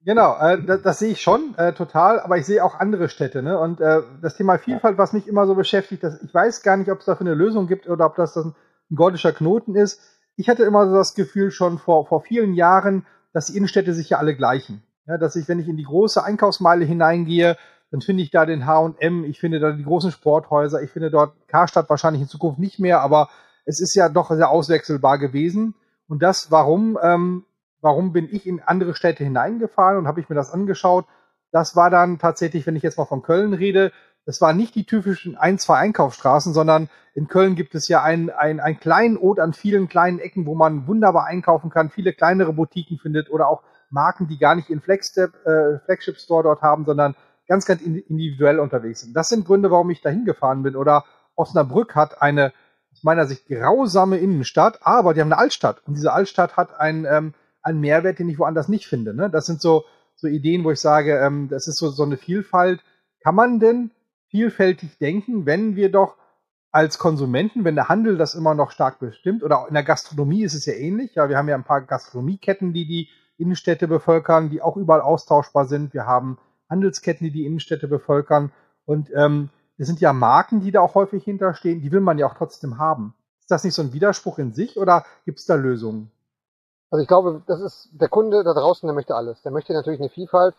Genau, 0.03 0.35
äh, 0.39 0.59
das, 0.63 0.81
das 0.81 0.99
sehe 0.99 1.11
ich 1.11 1.21
schon 1.21 1.53
äh, 1.57 1.73
total, 1.73 2.19
aber 2.19 2.37
ich 2.37 2.45
sehe 2.47 2.63
auch 2.63 2.79
andere 2.79 3.07
Städte. 3.07 3.43
Ne? 3.43 3.59
Und 3.59 3.79
äh, 3.81 4.01
das 4.21 4.35
Thema 4.35 4.57
Vielfalt, 4.57 4.97
was 4.97 5.13
mich 5.13 5.27
immer 5.27 5.45
so 5.45 5.53
beschäftigt, 5.53 6.03
das, 6.03 6.19
ich 6.23 6.33
weiß 6.33 6.63
gar 6.63 6.75
nicht, 6.77 6.89
ob 6.89 6.99
es 6.99 7.05
dafür 7.05 7.27
eine 7.27 7.35
Lösung 7.35 7.67
gibt 7.67 7.87
oder 7.87 8.07
ob 8.07 8.15
das, 8.15 8.33
das 8.33 8.45
ein 8.45 8.55
gordischer 8.95 9.31
Knoten 9.31 9.75
ist. 9.75 10.01
Ich 10.37 10.49
hatte 10.49 10.63
immer 10.63 10.87
so 10.87 10.95
das 10.95 11.13
Gefühl 11.13 11.51
schon 11.51 11.77
vor, 11.77 12.07
vor 12.07 12.21
vielen 12.21 12.55
Jahren, 12.55 13.05
dass 13.31 13.45
die 13.45 13.57
Innenstädte 13.57 13.93
sich 13.93 14.09
ja 14.09 14.17
alle 14.17 14.35
gleichen. 14.35 14.81
Ja, 15.05 15.19
dass 15.19 15.35
ich, 15.35 15.47
wenn 15.47 15.59
ich 15.59 15.67
in 15.67 15.77
die 15.77 15.83
große 15.83 16.23
Einkaufsmeile 16.23 16.83
hineingehe, 16.83 17.57
dann 17.91 18.01
finde 18.01 18.23
ich 18.23 18.31
da 18.31 18.45
den 18.45 18.65
H&M, 18.65 19.23
ich 19.25 19.39
finde 19.39 19.59
da 19.59 19.71
die 19.71 19.83
großen 19.83 20.11
Sporthäuser, 20.11 20.81
ich 20.81 20.89
finde 20.89 21.11
dort 21.11 21.33
Karstadt 21.47 21.89
wahrscheinlich 21.89 22.21
in 22.21 22.27
Zukunft 22.27 22.57
nicht 22.57 22.79
mehr, 22.79 23.01
aber 23.01 23.29
es 23.71 23.79
ist 23.79 23.95
ja 23.95 24.09
doch 24.09 24.29
sehr 24.29 24.49
auswechselbar 24.49 25.17
gewesen. 25.17 25.75
Und 26.07 26.21
das, 26.21 26.51
warum? 26.51 26.99
Ähm, 27.01 27.45
warum 27.81 28.11
bin 28.13 28.27
ich 28.29 28.45
in 28.45 28.61
andere 28.61 28.95
Städte 28.95 29.23
hineingefahren 29.23 29.97
und 29.97 30.07
habe 30.07 30.19
ich 30.19 30.29
mir 30.29 30.35
das 30.35 30.51
angeschaut. 30.51 31.05
Das 31.51 31.75
war 31.75 31.89
dann 31.89 32.19
tatsächlich, 32.19 32.67
wenn 32.67 32.75
ich 32.75 32.83
jetzt 32.83 32.97
mal 32.97 33.05
von 33.05 33.23
Köln 33.23 33.53
rede, 33.53 33.91
das 34.25 34.39
waren 34.39 34.55
nicht 34.55 34.75
die 34.75 34.85
typischen 34.85 35.35
ein, 35.35 35.57
zwei 35.57 35.77
Einkaufsstraßen, 35.77 36.53
sondern 36.53 36.89
in 37.15 37.27
Köln 37.27 37.55
gibt 37.55 37.73
es 37.73 37.87
ja 37.87 38.03
einen, 38.03 38.29
einen 38.29 38.79
kleinen 38.79 39.17
Ort 39.17 39.39
an 39.39 39.53
vielen 39.53 39.87
kleinen 39.87 40.19
Ecken, 40.19 40.45
wo 40.45 40.53
man 40.53 40.85
wunderbar 40.85 41.25
einkaufen 41.25 41.71
kann, 41.71 41.89
viele 41.89 42.13
kleinere 42.13 42.53
Boutiquen 42.53 42.99
findet 42.99 43.31
oder 43.31 43.47
auch 43.47 43.63
Marken, 43.89 44.27
die 44.27 44.37
gar 44.37 44.55
nicht 44.55 44.69
in 44.69 44.79
Flagstep, 44.79 45.33
äh, 45.45 45.79
Flagship 45.85 46.17
Store 46.17 46.43
dort 46.43 46.61
haben, 46.61 46.85
sondern 46.85 47.15
ganz, 47.47 47.65
ganz 47.65 47.81
individuell 47.81 48.59
unterwegs 48.59 49.01
sind. 49.01 49.15
Das 49.15 49.29
sind 49.29 49.45
Gründe, 49.45 49.71
warum 49.71 49.89
ich 49.89 50.01
da 50.01 50.09
hingefahren 50.09 50.61
bin. 50.63 50.75
Oder 50.75 51.03
Osnabrück 51.35 51.95
hat 51.95 52.21
eine 52.21 52.53
aus 52.91 53.03
meiner 53.03 53.25
Sicht 53.27 53.47
grausame 53.47 54.17
Innenstadt, 54.17 54.79
aber 54.81 55.13
die 55.13 55.21
haben 55.21 55.31
eine 55.31 55.41
Altstadt. 55.41 55.81
Und 55.85 55.95
diese 55.95 56.13
Altstadt 56.13 56.57
hat 56.57 56.79
ein 56.79 57.05
ähm, 57.05 57.33
einen 57.61 57.79
Mehrwert, 57.79 58.19
den 58.19 58.29
ich 58.29 58.39
woanders 58.39 58.67
nicht 58.67 58.87
finde. 58.87 59.13
Ne? 59.13 59.29
Das 59.29 59.45
sind 59.45 59.61
so, 59.61 59.85
so 60.15 60.27
Ideen, 60.27 60.63
wo 60.63 60.71
ich 60.71 60.79
sage, 60.79 61.17
ähm, 61.17 61.47
das 61.49 61.67
ist 61.67 61.77
so, 61.77 61.89
so 61.89 62.03
eine 62.03 62.17
Vielfalt. 62.17 62.81
Kann 63.21 63.35
man 63.35 63.59
denn 63.59 63.91
vielfältig 64.29 64.97
denken, 64.97 65.45
wenn 65.45 65.75
wir 65.75 65.91
doch 65.91 66.17
als 66.71 66.97
Konsumenten, 66.97 67.65
wenn 67.65 67.75
der 67.75 67.89
Handel 67.89 68.17
das 68.17 68.33
immer 68.33 68.55
noch 68.55 68.71
stark 68.71 68.99
bestimmt, 68.99 69.43
oder 69.43 69.65
in 69.67 69.73
der 69.73 69.83
Gastronomie 69.83 70.43
ist 70.43 70.53
es 70.53 70.65
ja 70.65 70.73
ähnlich, 70.73 71.15
ja, 71.15 71.27
wir 71.27 71.37
haben 71.37 71.49
ja 71.49 71.55
ein 71.55 71.65
paar 71.65 71.81
Gastronomieketten, 71.81 72.71
die 72.73 72.87
die 72.87 73.09
Innenstädte 73.37 73.87
bevölkern, 73.87 74.49
die 74.49 74.61
auch 74.61 74.77
überall 74.77 75.01
austauschbar 75.01 75.65
sind. 75.65 75.93
Wir 75.93 76.05
haben 76.05 76.37
Handelsketten, 76.69 77.25
die 77.25 77.31
die 77.31 77.45
Innenstädte 77.45 77.87
bevölkern. 77.87 78.51
Und 78.85 79.09
ähm, 79.13 79.49
es 79.77 79.87
sind 79.87 80.01
ja 80.01 80.13
Marken, 80.13 80.61
die 80.61 80.71
da 80.71 80.81
auch 80.81 80.95
häufig 80.95 81.23
hinterstehen, 81.23 81.81
die 81.81 81.91
will 81.91 82.01
man 82.01 82.17
ja 82.17 82.27
auch 82.27 82.35
trotzdem 82.35 82.77
haben. 82.77 83.15
Ist 83.39 83.51
das 83.51 83.63
nicht 83.63 83.73
so 83.73 83.81
ein 83.81 83.93
Widerspruch 83.93 84.37
in 84.37 84.53
sich 84.53 84.77
oder 84.77 85.05
gibt 85.25 85.39
es 85.39 85.45
da 85.45 85.55
Lösungen? 85.55 86.11
Also 86.91 87.01
ich 87.01 87.07
glaube, 87.07 87.41
das 87.47 87.61
ist 87.61 87.89
der 87.93 88.09
Kunde 88.09 88.43
da 88.43 88.53
draußen, 88.53 88.85
der 88.85 88.93
möchte 88.93 89.15
alles. 89.15 89.41
Der 89.41 89.51
möchte 89.51 89.73
natürlich 89.73 89.99
eine 89.99 90.09
Vielfalt. 90.09 90.55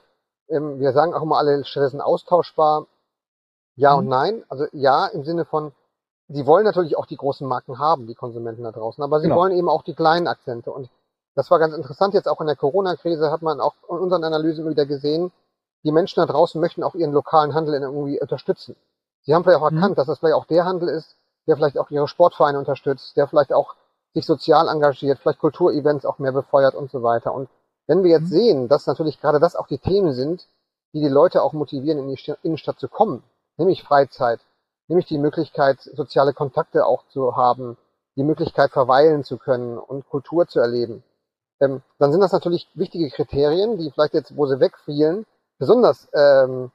Ähm, 0.48 0.80
wir 0.80 0.92
sagen 0.92 1.14
auch 1.14 1.22
immer, 1.22 1.38
alle 1.38 1.62
sind 1.62 2.00
austauschbar. 2.00 2.86
Ja 3.76 3.92
mhm. 3.92 3.98
und 3.98 4.08
nein. 4.08 4.44
Also 4.48 4.66
ja 4.72 5.06
im 5.06 5.24
Sinne 5.24 5.44
von, 5.44 5.72
sie 6.28 6.46
wollen 6.46 6.64
natürlich 6.64 6.96
auch 6.96 7.06
die 7.06 7.16
großen 7.16 7.46
Marken 7.46 7.78
haben, 7.78 8.06
die 8.06 8.14
Konsumenten 8.14 8.64
da 8.64 8.72
draußen, 8.72 9.04
aber 9.04 9.20
sie 9.20 9.28
genau. 9.28 9.40
wollen 9.40 9.52
eben 9.52 9.68
auch 9.68 9.82
die 9.82 9.94
kleinen 9.94 10.26
Akzente. 10.26 10.72
Und 10.72 10.90
das 11.34 11.50
war 11.50 11.58
ganz 11.58 11.74
interessant. 11.74 12.14
Jetzt 12.14 12.28
auch 12.28 12.40
in 12.40 12.46
der 12.46 12.56
Corona-Krise 12.56 13.30
hat 13.30 13.42
man 13.42 13.60
auch 13.60 13.74
in 13.88 13.98
unseren 13.98 14.24
Analysen 14.24 14.68
wieder 14.68 14.86
gesehen, 14.86 15.32
die 15.84 15.92
Menschen 15.92 16.20
da 16.20 16.26
draußen 16.26 16.60
möchten 16.60 16.82
auch 16.82 16.94
ihren 16.94 17.12
lokalen 17.12 17.54
Handel 17.54 17.74
irgendwie 17.74 18.20
unterstützen. 18.20 18.76
Sie 19.22 19.34
haben 19.34 19.44
vielleicht 19.44 19.60
auch 19.60 19.70
mhm. 19.70 19.76
erkannt, 19.76 19.92
mhm. 19.92 19.96
dass 19.96 20.06
das 20.06 20.18
vielleicht 20.18 20.34
auch 20.34 20.46
der 20.46 20.64
Handel 20.64 20.88
ist, 20.88 21.16
der 21.46 21.56
vielleicht 21.56 21.78
auch 21.78 21.90
ihre 21.90 22.08
Sportvereine 22.08 22.58
unterstützt, 22.58 23.16
der 23.16 23.26
vielleicht 23.26 23.52
auch 23.52 23.74
sich 24.14 24.26
sozial 24.26 24.68
engagiert, 24.68 25.18
vielleicht 25.18 25.40
Kulturevents 25.40 26.04
auch 26.04 26.18
mehr 26.18 26.32
befeuert 26.32 26.74
und 26.74 26.90
so 26.90 27.02
weiter. 27.02 27.32
Und 27.32 27.48
wenn 27.86 28.02
wir 28.02 28.10
jetzt 28.10 28.30
mhm. 28.30 28.36
sehen, 28.36 28.68
dass 28.68 28.86
natürlich 28.86 29.20
gerade 29.20 29.40
das 29.40 29.56
auch 29.56 29.66
die 29.66 29.78
Themen 29.78 30.12
sind, 30.12 30.46
die 30.92 31.00
die 31.00 31.08
Leute 31.08 31.42
auch 31.42 31.52
motivieren, 31.52 31.98
in 31.98 32.08
die 32.08 32.34
Innenstadt 32.42 32.78
zu 32.78 32.88
kommen, 32.88 33.22
nämlich 33.56 33.82
Freizeit, 33.82 34.40
nämlich 34.88 35.06
die 35.06 35.18
Möglichkeit, 35.18 35.80
soziale 35.80 36.34
Kontakte 36.34 36.84
auch 36.84 37.06
zu 37.08 37.36
haben, 37.36 37.78
die 38.16 38.24
Möglichkeit, 38.24 38.70
verweilen 38.72 39.24
zu 39.24 39.38
können 39.38 39.78
und 39.78 40.06
Kultur 40.08 40.46
zu 40.46 40.60
erleben, 40.60 41.02
ähm, 41.60 41.82
dann 41.98 42.12
sind 42.12 42.20
das 42.20 42.32
natürlich 42.32 42.68
wichtige 42.74 43.08
Kriterien, 43.08 43.78
die 43.78 43.90
vielleicht 43.90 44.14
jetzt, 44.14 44.36
wo 44.36 44.46
sie 44.46 44.60
wegfielen, 44.60 45.24
besonders 45.58 46.08
ähm, 46.12 46.72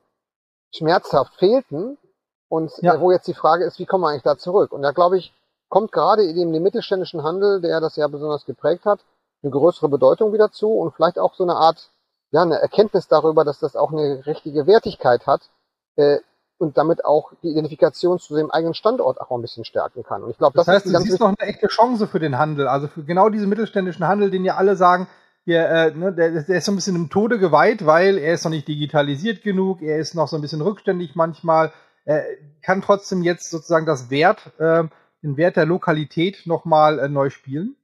schmerzhaft 0.74 1.36
fehlten 1.36 1.98
und 2.50 2.72
ja. 2.82 2.96
äh, 2.96 3.02
wo 3.02 3.12
jetzt 3.12 3.28
die 3.28 3.34
Frage 3.34 3.66
ist, 3.66 3.80
wie 3.80 3.86
kommen 3.86 4.04
wir 4.04 4.10
eigentlich 4.10 4.24
da 4.24 4.38
zurück? 4.38 4.72
Und 4.72 4.82
da 4.82 4.92
glaube 4.92 5.18
ich, 5.18 5.34
kommt 5.70 5.92
gerade 5.92 6.24
in 6.24 6.54
dem 6.54 6.64
mittelständischen 6.64 7.24
Handel, 7.24 7.62
der 7.62 7.82
das 7.82 7.96
ja 7.96 8.08
besonders 8.08 8.46
geprägt 8.46 8.86
hat, 8.86 9.02
eine 9.44 9.52
größere 9.52 9.90
Bedeutung 9.90 10.34
wieder 10.34 10.52
zu 10.52 10.72
und 10.72 10.94
vielleicht 10.94 11.20
auch 11.20 11.36
so 11.36 11.44
eine 11.44 11.56
Art, 11.56 11.90
ja, 12.32 12.42
eine 12.42 12.60
Erkenntnis 12.60 13.08
darüber, 13.08 13.44
dass 13.44 13.60
das 13.60 13.76
auch 13.76 13.92
eine 13.92 14.26
richtige 14.26 14.66
Wertigkeit 14.66 15.28
hat 15.28 15.50
äh, 15.96 16.18
und 16.58 16.78
damit 16.78 17.06
auch 17.06 17.34
die 17.44 17.50
Identifikation 17.50 18.20
zu 18.20 18.36
dem 18.36 18.50
eigenen 18.50 18.74
Standort 18.74 19.22
auch 19.22 19.32
ein 19.32 19.42
bisschen 19.42 19.64
stärken 19.64 20.04
kann. 20.04 20.24
Und 20.24 20.32
ich 20.32 20.38
glaube, 20.38 20.54
das, 20.56 20.66
das 20.66 20.76
heißt, 20.76 20.86
ist 20.88 20.96
du 20.96 21.00
siehst 21.02 21.20
noch 21.20 21.28
eine 21.38 21.50
echte 21.50 21.68
Chance 21.68 22.08
für 22.08 22.20
den 22.20 22.38
Handel, 22.38 22.68
also 22.68 22.88
für 22.88 23.04
genau 23.04 23.30
diesen 23.30 23.50
mittelständischen 23.50 24.08
Handel, 24.08 24.32
den 24.32 24.44
ja 24.44 24.56
alle 24.56 24.76
sagen, 24.76 25.08
der, 25.46 25.70
äh, 25.70 25.92
ne, 25.92 26.12
der, 26.12 26.44
der 26.44 26.58
ist 26.58 26.66
so 26.66 26.72
ein 26.72 26.76
bisschen 26.76 26.96
im 26.96 27.10
Tode 27.10 27.40
geweiht, 27.40 27.86
weil 27.86 28.18
er 28.18 28.34
ist 28.34 28.44
noch 28.44 28.52
nicht 28.52 28.68
digitalisiert 28.68 29.44
genug, 29.44 29.82
er 29.82 29.98
ist 29.98 30.14
noch 30.14 30.28
so 30.28 30.36
ein 30.36 30.42
bisschen 30.42 30.62
rückständig 30.62 31.16
manchmal, 31.16 31.72
äh, 32.08 32.24
kann 32.62 32.82
trotzdem 32.82 33.22
jetzt 33.22 33.50
sozusagen 33.50 33.86
das 33.86 34.10
Wert 34.10 34.40
äh, 34.60 34.86
den 35.24 35.36
Wert 35.36 35.58
der 35.58 35.66
Lokalität 35.66 36.44
nochmal 36.46 37.00
äh, 37.00 37.10
neu 37.10 37.30
spielen? 37.30 37.76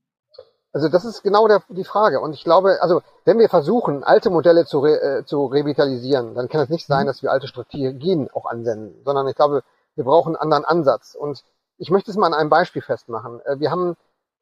Also 0.71 0.87
das 0.87 1.05
ist 1.05 1.21
genau 1.21 1.47
der, 1.47 1.61
die 1.69 1.83
Frage. 1.83 2.19
Und 2.19 2.33
ich 2.33 2.43
glaube, 2.43 2.81
also 2.81 3.01
wenn 3.25 3.37
wir 3.37 3.49
versuchen, 3.49 4.03
alte 4.03 4.29
Modelle 4.29 4.65
zu, 4.65 4.79
re, 4.79 5.01
äh, 5.01 5.25
zu 5.25 5.45
revitalisieren, 5.45 6.33
dann 6.35 6.47
kann 6.47 6.61
es 6.61 6.69
nicht 6.69 6.87
sein, 6.87 7.03
mhm. 7.03 7.07
dass 7.07 7.21
wir 7.21 7.31
alte 7.31 7.47
Strategien 7.47 8.29
auch 8.33 8.45
anwenden, 8.45 9.01
sondern 9.03 9.27
ich 9.27 9.35
glaube, 9.35 9.63
wir 9.95 10.03
brauchen 10.05 10.35
einen 10.35 10.41
anderen 10.41 10.65
Ansatz. 10.65 11.15
Und 11.15 11.43
ich 11.77 11.91
möchte 11.91 12.09
es 12.09 12.17
mal 12.17 12.27
an 12.27 12.33
einem 12.33 12.49
Beispiel 12.49 12.81
festmachen. 12.81 13.41
Äh, 13.45 13.59
wir 13.59 13.71
haben 13.71 13.95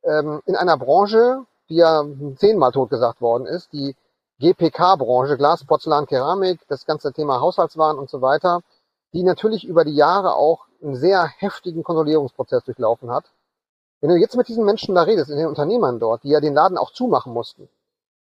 ähm, 0.03 0.41
in 0.45 0.55
einer 0.55 0.77
Branche, 0.77 1.45
die 1.69 1.75
ja 1.75 2.05
zehnmal 2.35 2.71
totgesagt 2.71 3.19
worden 3.19 3.47
ist, 3.47 3.73
die 3.73 3.95
GPK-Branche, 4.39 5.37
Glas, 5.37 5.65
Porzellan, 5.65 6.05
Keramik, 6.05 6.59
das 6.67 6.85
ganze 6.85 7.13
Thema 7.13 7.41
Haushaltswaren 7.41 7.97
und 7.97 8.09
so 8.09 8.21
weiter, 8.21 8.61
die 9.13 9.23
natürlich 9.23 9.65
über 9.65 9.83
die 9.83 9.95
Jahre 9.95 10.35
auch 10.35 10.67
einen 10.81 10.95
sehr 10.95 11.25
heftigen 11.25 11.83
Konsolidierungsprozess 11.83 12.63
durchlaufen 12.63 13.11
hat. 13.11 13.25
Wenn 13.99 14.09
du 14.09 14.15
jetzt 14.15 14.35
mit 14.35 14.47
diesen 14.47 14.65
Menschen 14.65 14.95
da 14.95 15.03
redest, 15.03 15.29
in 15.29 15.37
den 15.37 15.47
Unternehmern 15.47 15.99
dort, 15.99 16.23
die 16.23 16.29
ja 16.29 16.39
den 16.39 16.53
Laden 16.53 16.77
auch 16.77 16.91
zumachen 16.91 17.33
mussten, 17.33 17.69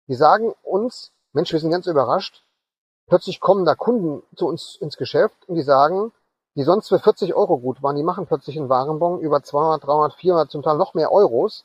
die 0.08 0.14
sagen 0.14 0.54
uns, 0.62 1.12
Mensch, 1.32 1.52
wir 1.52 1.60
sind 1.60 1.70
ganz 1.70 1.86
überrascht, 1.86 2.44
plötzlich 3.06 3.40
kommen 3.40 3.64
da 3.64 3.74
Kunden 3.74 4.22
zu 4.36 4.46
uns 4.46 4.76
ins 4.76 4.96
Geschäft 4.96 5.48
und 5.48 5.54
die 5.54 5.62
sagen, 5.62 6.12
die 6.56 6.64
sonst 6.64 6.88
für 6.88 6.98
40 6.98 7.34
Euro 7.34 7.58
gut 7.58 7.82
waren, 7.82 7.96
die 7.96 8.02
machen 8.02 8.26
plötzlich 8.26 8.58
einen 8.58 8.68
Warenbon 8.68 9.20
über 9.20 9.42
200, 9.42 9.86
300, 9.86 10.14
400, 10.14 10.50
zum 10.50 10.62
Teil 10.62 10.76
noch 10.76 10.94
mehr 10.94 11.12
Euros. 11.12 11.64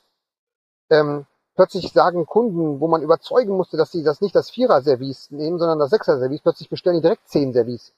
Ähm, 0.90 1.26
plötzlich 1.56 1.92
sagen 1.92 2.26
Kunden, 2.26 2.80
wo 2.80 2.86
man 2.86 3.02
überzeugen 3.02 3.56
musste, 3.56 3.76
dass 3.76 3.90
sie 3.90 4.04
das 4.04 4.20
nicht 4.20 4.36
das 4.36 4.50
Vierer-Service 4.50 5.32
nehmen, 5.32 5.58
sondern 5.58 5.80
das 5.80 5.90
Sechser-Service, 5.90 6.40
plötzlich 6.40 6.70
bestellen 6.70 6.96
die 6.96 7.02
direkt 7.02 7.28
zehn 7.28 7.52
Service. 7.52 7.92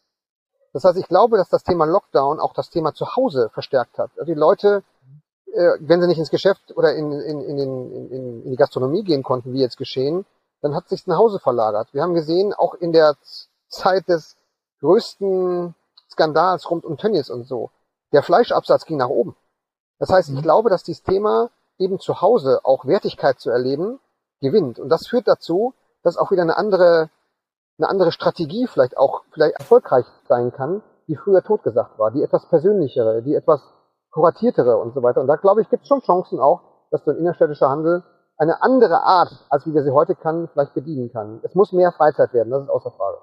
Das 0.73 0.85
heißt, 0.85 0.99
ich 0.99 1.09
glaube, 1.09 1.37
dass 1.37 1.49
das 1.49 1.63
Thema 1.63 1.87
Lockdown 1.87 2.41
auch 2.41 2.53
das 2.53 2.71
Thema 2.71 2.95
Zuhause 2.95 3.51
verstärkt 3.53 3.99
hat. 3.99 4.11
Also 4.17 4.33
die 4.33 4.39
Leute, 4.39 4.83
äh, 5.47 5.79
wenn 5.81 6.01
sie 6.01 6.07
nicht 6.07 6.19
ins 6.19 6.31
Geschäft 6.31 6.77
oder 6.77 6.95
in, 6.95 7.13
in, 7.13 7.41
in, 7.41 7.59
in, 7.59 8.43
in 8.45 8.51
die 8.51 8.57
Gastronomie 8.57 9.03
gehen 9.03 9.23
konnten, 9.23 9.53
wie 9.53 9.61
jetzt 9.61 9.79
geschehen, 9.79 10.27
dann 10.61 10.75
hat 10.75 10.89
sich 10.89 11.07
nach 11.07 11.19
Hause 11.19 11.39
verlagert. 11.39 11.93
Wir 11.93 12.03
haben 12.03 12.15
gesehen, 12.15 12.53
auch 12.53 12.75
in 12.75 12.93
der 12.93 13.15
Zeit 13.69 14.09
des 14.09 14.37
größten 14.81 15.75
Skandals 16.11 16.71
rund 16.71 16.85
um 16.85 16.97
Tönnies 16.97 17.31
und 17.31 17.45
so, 17.47 17.71
der 18.13 18.23
Fleischabsatz 18.23 18.85
ging 18.85 18.97
nach 18.97 19.09
oben. 19.09 19.37
Das 19.99 20.11
heißt, 20.11 20.29
ich 20.29 20.37
mhm. 20.37 20.43
glaube, 20.43 20.71
dass 20.71 20.83
dieses 20.83 21.03
Thema 21.03 21.51
eben 21.79 21.99
zu 22.01 22.21
Hause 22.21 22.61
auch 22.65 22.87
Wertigkeit 22.87 23.39
zu 23.41 23.51
erleben 23.51 24.01
gewinnt. 24.41 24.79
Und 24.79 24.89
das 24.89 25.07
führt 25.07 25.29
dazu, 25.29 25.75
dass 26.03 26.17
auch 26.17 26.31
wieder 26.31 26.43
eine 26.43 26.57
andere 26.57 27.11
eine 27.79 27.89
andere 27.89 28.13
Strategie 28.13 28.67
vielleicht 28.67 28.97
auch 28.97 29.23
vielleicht 29.33 29.59
erfolgreich 29.59 30.05
sein 30.29 30.53
kann, 30.53 30.83
die 31.07 31.17
früher 31.17 31.43
totgesagt 31.43 31.99
war, 31.99 32.11
die 32.11 32.23
etwas 32.23 32.49
persönlichere, 32.49 33.23
die 33.23 33.35
etwas 33.35 33.63
kuratiertere 34.11 34.77
und 34.77 34.95
so 34.95 35.03
weiter. 35.03 35.21
Und 35.21 35.27
da 35.27 35.37
glaube 35.37 35.63
ich, 35.63 35.71
gibt 35.71 35.83
es 35.83 35.89
schon 35.89 36.01
Chancen 36.01 36.41
auch, 36.41 36.63
dass 36.91 37.05
so 37.05 37.11
ein 37.11 37.19
innerstädtischer 37.19 37.69
Handel 37.69 38.03
eine 38.37 38.63
andere 38.63 39.03
Art, 39.03 39.31
als 39.51 39.67
wie 39.67 39.75
wir 39.75 39.83
sie 39.83 39.91
heute 39.91 40.15
kann, 40.15 40.49
vielleicht 40.53 40.75
bedienen 40.75 41.11
kann. 41.13 41.41
Es 41.43 41.55
muss 41.55 41.73
mehr 41.73 41.93
Freizeit 41.93 42.33
werden, 42.33 42.51
das 42.51 42.63
ist 42.63 42.71
außer 42.71 42.93
Frage. 42.93 43.19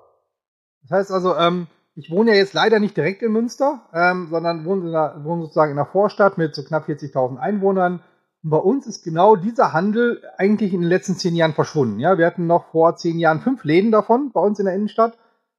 Das 0.84 0.92
heißt 0.92 1.12
also, 1.12 1.36
ähm, 1.36 1.68
ich 1.96 2.12
wohne 2.12 2.32
ja 2.32 2.38
jetzt 2.38 2.54
leider 2.54 2.80
nicht 2.80 2.98
direkt 2.98 3.22
in 3.22 3.32
Münster, 3.32 3.82
ähm, 3.94 4.28
sondern 4.30 4.66
wohne, 4.66 4.86
in 4.88 4.92
der, 4.92 5.16
wohne 5.24 5.44
sozusagen 5.44 5.72
in 5.72 5.78
einer 5.78 5.88
Vorstadt 5.88 6.38
mit 6.38 6.54
so 6.54 6.64
knapp 6.64 6.88
40.000 6.88 7.38
Einwohnern. 7.38 8.02
Und 8.46 8.52
bei 8.52 8.58
uns 8.58 8.86
ist 8.86 9.04
genau 9.04 9.36
dieser 9.36 9.74
Handel 9.74 10.22
eigentlich 10.38 10.72
in 10.72 10.82
den 10.82 10.90
letzten 10.90 11.16
zehn 11.16 11.36
Jahren 11.36 11.54
verschwunden. 11.54 12.00
Ja, 12.00 12.20
wir 12.20 12.28
hatten 12.28 12.46
noch 12.46 12.66
vor 12.66 12.96
zehn 12.96 13.18
Jahren 13.18 13.42
fünf 13.42 13.64
Läden 13.64 13.92
davon 13.92 14.32
bei 14.32 14.40
uns 14.40 14.60
in 14.60 14.66
der 14.66 14.76
Innenstadt. 14.76 15.18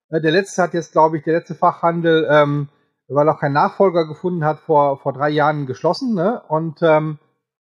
Äh, 0.09 0.21
der 0.21 0.31
letzte 0.31 0.63
hat 0.63 0.73
jetzt, 0.73 0.93
glaube 0.93 1.19
ich, 1.19 1.25
der 1.25 1.35
letzte 1.35 1.57
Fachhandel, 1.57 2.29
ähm, 2.31 2.69
weil 3.09 3.29
auch 3.29 3.41
kein 3.41 3.53
Nachfolger 3.53 4.07
gefunden 4.07 4.45
hat, 4.45 4.61
vor, 4.61 4.99
vor 4.99 5.13
drei 5.13 5.31
Jahren 5.31 5.67
geschlossen. 5.67 6.15
Ne? 6.15 6.41
Und 6.47 6.79
ähm, 6.83 7.19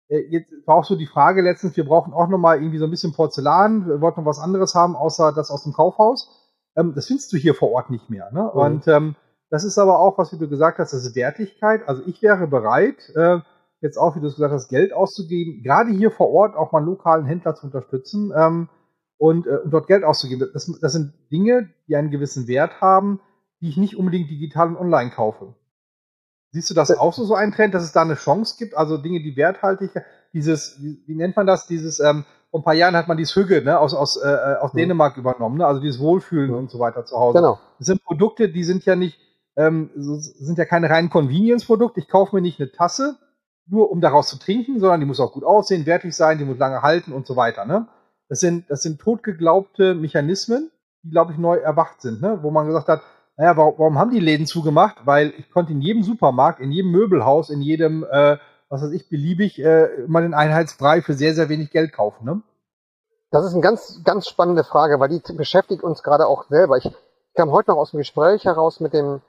äh, 0.07 0.21
jetzt 0.27 0.51
war 0.65 0.77
auch 0.77 0.85
so 0.85 0.95
die 0.95 1.05
Frage 1.05 1.43
letztens, 1.43 1.77
wir 1.77 1.85
brauchen 1.85 2.13
auch 2.13 2.27
nochmal 2.27 2.57
irgendwie 2.57 2.79
so 2.79 2.85
ein 2.85 2.91
bisschen 2.91 3.13
Porzellan, 3.13 3.85
wir 3.85 4.01
wollten 4.01 4.21
noch 4.21 4.27
was 4.27 4.39
anderes 4.39 4.73
haben, 4.73 4.95
außer 4.95 5.33
das 5.33 5.51
aus 5.51 5.65
dem 5.65 5.73
Kaufhaus. 5.73 6.31
Ähm, 6.75 6.93
das 6.95 7.05
findest 7.05 7.31
du 7.31 7.37
hier 7.37 7.53
vor 7.53 7.71
Ort 7.71 7.91
nicht 7.91 8.09
mehr. 8.09 8.31
Ne? 8.31 8.41
Mhm. 8.41 8.59
Und 8.59 8.87
ähm, 8.87 9.15
das 9.51 9.65
ist 9.65 9.77
aber 9.77 9.99
auch, 9.99 10.17
was 10.17 10.33
wie 10.33 10.39
du 10.39 10.49
gesagt 10.49 10.79
hast, 10.79 10.93
das 10.93 11.05
ist 11.05 11.15
Wertigkeit. 11.15 11.87
Also 11.87 12.01
ich 12.07 12.23
wäre 12.23 12.47
bereit, 12.47 13.11
äh, 13.15 13.41
jetzt 13.81 13.97
auch, 13.97 14.15
wie 14.15 14.19
du 14.19 14.27
es 14.27 14.35
gesagt 14.35 14.53
hast, 14.53 14.69
Geld 14.69 14.93
auszugeben, 14.93 15.63
gerade 15.63 15.91
hier 15.91 16.11
vor 16.11 16.29
Ort 16.29 16.55
auch 16.55 16.71
mal 16.71 16.79
einen 16.79 16.87
lokalen 16.87 17.25
Händler 17.25 17.55
zu 17.55 17.65
unterstützen 17.65 18.31
ähm, 18.35 18.69
und, 19.17 19.47
äh, 19.47 19.57
und 19.63 19.71
dort 19.71 19.87
Geld 19.87 20.03
auszugeben. 20.03 20.49
Das, 20.53 20.71
das 20.79 20.93
sind 20.93 21.13
Dinge, 21.31 21.69
die 21.87 21.95
einen 21.95 22.11
gewissen 22.11 22.47
Wert 22.47 22.79
haben, 22.79 23.19
die 23.59 23.69
ich 23.69 23.77
nicht 23.77 23.97
unbedingt 23.97 24.29
digital 24.29 24.69
und 24.69 24.77
online 24.77 25.11
kaufe. 25.11 25.55
Siehst 26.51 26.69
du 26.69 26.73
das 26.73 26.89
äh, 26.89 26.97
auch 26.97 27.13
so, 27.13 27.23
so 27.23 27.33
ein 27.33 27.51
Trend, 27.51 27.73
dass 27.73 27.83
es 27.83 27.91
da 27.91 28.01
eine 28.01 28.15
Chance 28.15 28.55
gibt? 28.57 28.75
Also 28.75 28.97
Dinge, 28.97 29.21
die 29.21 29.35
werthaltig, 29.35 29.91
dieses, 30.33 30.81
wie, 30.81 31.01
wie 31.07 31.15
nennt 31.15 31.35
man 31.35 31.47
das, 31.47 31.65
dieses, 31.67 31.99
ähm, 31.99 32.25
vor 32.51 32.59
ein 32.59 32.63
paar 32.63 32.73
Jahren 32.73 32.95
hat 32.95 33.07
man 33.07 33.17
dieses 33.17 33.35
Hügge 33.35 33.63
ne, 33.63 33.79
aus, 33.79 33.93
aus, 33.93 34.17
äh, 34.17 34.29
äh 34.29 34.57
aus. 34.57 34.73
Dänemark 34.73 35.17
übernommen, 35.17 35.57
ne? 35.57 35.65
also 35.65 35.79
dieses 35.79 35.99
Wohlfühlen 35.99 36.51
ja. 36.51 36.57
und 36.57 36.69
so 36.69 36.79
weiter 36.79 37.05
zu 37.05 37.17
Hause. 37.17 37.37
Genau. 37.37 37.59
Das 37.79 37.87
sind 37.87 38.03
Produkte, 38.03 38.49
die 38.49 38.63
sind 38.63 38.85
ja 38.85 38.95
nicht, 38.95 39.17
ähm, 39.55 39.89
sind 39.95 40.57
ja 40.57 40.65
keine 40.65 40.89
reinen 40.89 41.09
Convenience-Produkte. 41.09 42.01
Ich 42.01 42.09
kaufe 42.09 42.35
mir 42.35 42.41
nicht 42.41 42.59
eine 42.59 42.71
Tasse, 42.71 43.17
nur 43.67 43.91
um 43.91 44.01
daraus 44.01 44.29
zu 44.29 44.37
trinken, 44.37 44.79
sondern 44.79 44.99
die 44.99 45.05
muss 45.05 45.19
auch 45.19 45.33
gut 45.33 45.43
aussehen, 45.43 45.85
wertig 45.85 46.15
sein, 46.15 46.37
die 46.37 46.45
muss 46.45 46.57
lange 46.57 46.81
halten 46.81 47.13
und 47.13 47.25
so 47.25 47.35
weiter. 47.35 47.65
Ne? 47.65 47.87
Das 48.29 48.39
sind, 48.39 48.69
das 48.69 48.81
sind 48.81 48.99
totgeglaubte 48.99 49.95
Mechanismen, 49.95 50.71
die, 51.03 51.09
glaube 51.09 51.33
ich, 51.33 51.37
neu 51.37 51.57
erwacht 51.57 52.01
sind, 52.01 52.21
ne? 52.21 52.39
wo 52.41 52.51
man 52.51 52.67
gesagt 52.67 52.87
hat, 52.87 53.01
naja, 53.37 53.57
warum, 53.57 53.73
warum 53.77 53.97
haben 53.97 54.11
die 54.11 54.19
Läden 54.19 54.45
zugemacht? 54.45 54.97
Weil 55.05 55.33
ich 55.37 55.49
konnte 55.51 55.71
in 55.71 55.81
jedem 55.81 56.03
Supermarkt, 56.03 56.59
in 56.59 56.71
jedem 56.71 56.91
Möbelhaus, 56.91 57.49
in 57.49 57.61
jedem, 57.61 58.03
äh, 58.03 58.37
was 58.69 58.81
weiß 58.81 58.91
ich, 58.91 59.09
beliebig, 59.09 59.59
äh, 59.59 59.89
mal 60.07 60.21
den 60.21 60.33
Einheitsbrei 60.33 61.01
für 61.01 61.13
sehr, 61.13 61.33
sehr 61.33 61.49
wenig 61.49 61.71
Geld 61.71 61.93
kaufen. 61.93 62.25
Ne? 62.25 62.41
Das 63.31 63.45
ist 63.45 63.53
eine 63.53 63.61
ganz, 63.61 64.01
ganz 64.03 64.27
spannende 64.27 64.63
Frage, 64.63 64.99
weil 64.99 65.09
die 65.09 65.21
beschäftigt 65.33 65.83
uns 65.83 66.03
gerade 66.03 66.27
auch 66.27 66.45
selber. 66.49 66.77
Ich 66.77 66.91
kam 67.33 67.51
heute 67.51 67.71
noch 67.71 67.77
aus 67.77 67.91
dem 67.91 67.99
Gespräch 67.99 68.45
heraus 68.45 68.79
mit 68.79 68.93
dem 68.93 69.21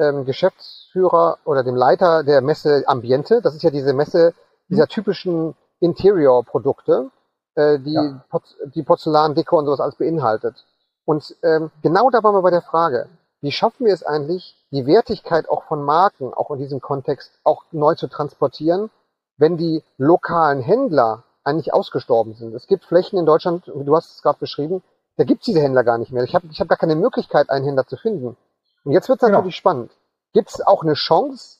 ähm, 0.00 0.24
Geschäftsführer 0.24 1.38
oder 1.44 1.62
dem 1.62 1.76
Leiter 1.76 2.24
der 2.24 2.40
Messe 2.40 2.84
Ambiente. 2.86 3.40
Das 3.42 3.54
ist 3.54 3.62
ja 3.62 3.70
diese 3.70 3.92
Messe 3.92 4.34
dieser 4.68 4.86
typischen 4.86 5.54
Interior-Produkte, 5.80 7.10
äh, 7.54 7.78
die, 7.78 7.92
ja. 7.92 8.24
Porz 8.30 8.56
die 8.74 8.82
Porzellan, 8.82 9.34
Deko 9.34 9.58
und 9.58 9.66
sowas 9.66 9.80
alles 9.80 9.96
beinhaltet. 9.96 10.64
Und 11.04 11.36
ähm, 11.42 11.70
genau 11.82 12.10
da 12.10 12.22
waren 12.22 12.34
wir 12.34 12.42
bei 12.42 12.50
der 12.50 12.62
Frage, 12.62 13.08
wie 13.40 13.52
schaffen 13.52 13.86
wir 13.86 13.94
es 13.94 14.04
eigentlich, 14.04 14.56
die 14.70 14.86
Wertigkeit 14.86 15.48
auch 15.48 15.64
von 15.64 15.82
Marken, 15.82 16.32
auch 16.34 16.50
in 16.50 16.58
diesem 16.58 16.80
Kontext, 16.80 17.32
auch 17.42 17.64
neu 17.72 17.94
zu 17.94 18.06
transportieren, 18.06 18.90
wenn 19.38 19.56
die 19.56 19.82
lokalen 19.96 20.60
Händler 20.60 21.24
eigentlich 21.42 21.72
ausgestorben 21.72 22.34
sind. 22.34 22.54
Es 22.54 22.66
gibt 22.66 22.84
Flächen 22.84 23.18
in 23.18 23.26
Deutschland, 23.26 23.66
du 23.66 23.96
hast 23.96 24.14
es 24.14 24.22
gerade 24.22 24.38
beschrieben, 24.38 24.82
da 25.16 25.24
gibt 25.24 25.40
es 25.40 25.46
diese 25.46 25.60
Händler 25.60 25.84
gar 25.84 25.98
nicht 25.98 26.12
mehr. 26.12 26.22
Ich 26.24 26.34
habe 26.34 26.46
ich 26.50 26.60
hab 26.60 26.68
gar 26.68 26.78
keine 26.78 26.96
Möglichkeit, 26.96 27.50
einen 27.50 27.64
Händler 27.64 27.86
zu 27.86 27.96
finden. 27.96 28.36
Und 28.84 28.92
jetzt 28.92 29.08
wird 29.08 29.22
es 29.22 29.28
natürlich 29.28 29.56
genau. 29.56 29.72
spannend. 29.72 29.92
Gibt 30.32 30.50
es 30.50 30.66
auch 30.66 30.82
eine 30.82 30.94
Chance, 30.94 31.58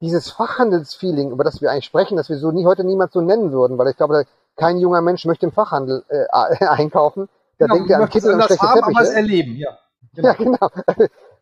dieses 0.00 0.30
Fachhandelsfeeling, 0.30 1.30
über 1.30 1.44
das 1.44 1.60
wir 1.60 1.70
eigentlich 1.70 1.84
sprechen, 1.84 2.16
das 2.16 2.28
wir 2.28 2.38
so 2.38 2.50
nie 2.50 2.66
heute 2.66 2.84
niemals 2.84 3.12
so 3.12 3.20
nennen 3.20 3.52
würden, 3.52 3.78
weil 3.78 3.88
ich 3.88 3.96
glaube, 3.96 4.24
kein 4.56 4.78
junger 4.78 5.00
Mensch 5.00 5.24
möchte 5.24 5.46
im 5.46 5.52
Fachhandel 5.52 6.04
äh, 6.08 6.26
einkaufen. 6.66 7.28
Da 7.58 7.66
genau, 7.66 7.74
denkt 7.76 7.90
er 7.90 8.00
an 8.00 8.08
Kittel 8.08 8.34
und 8.34 8.44
schlechte 8.44 8.66
haben, 8.66 8.80
Teppiche. 8.80 8.98
Aber 8.98 9.08
es 9.08 9.14
erleben, 9.14 9.56
ja. 9.56 9.70
Genau. 9.70 9.78
Ja, 10.28 10.32
genau. 10.32 10.70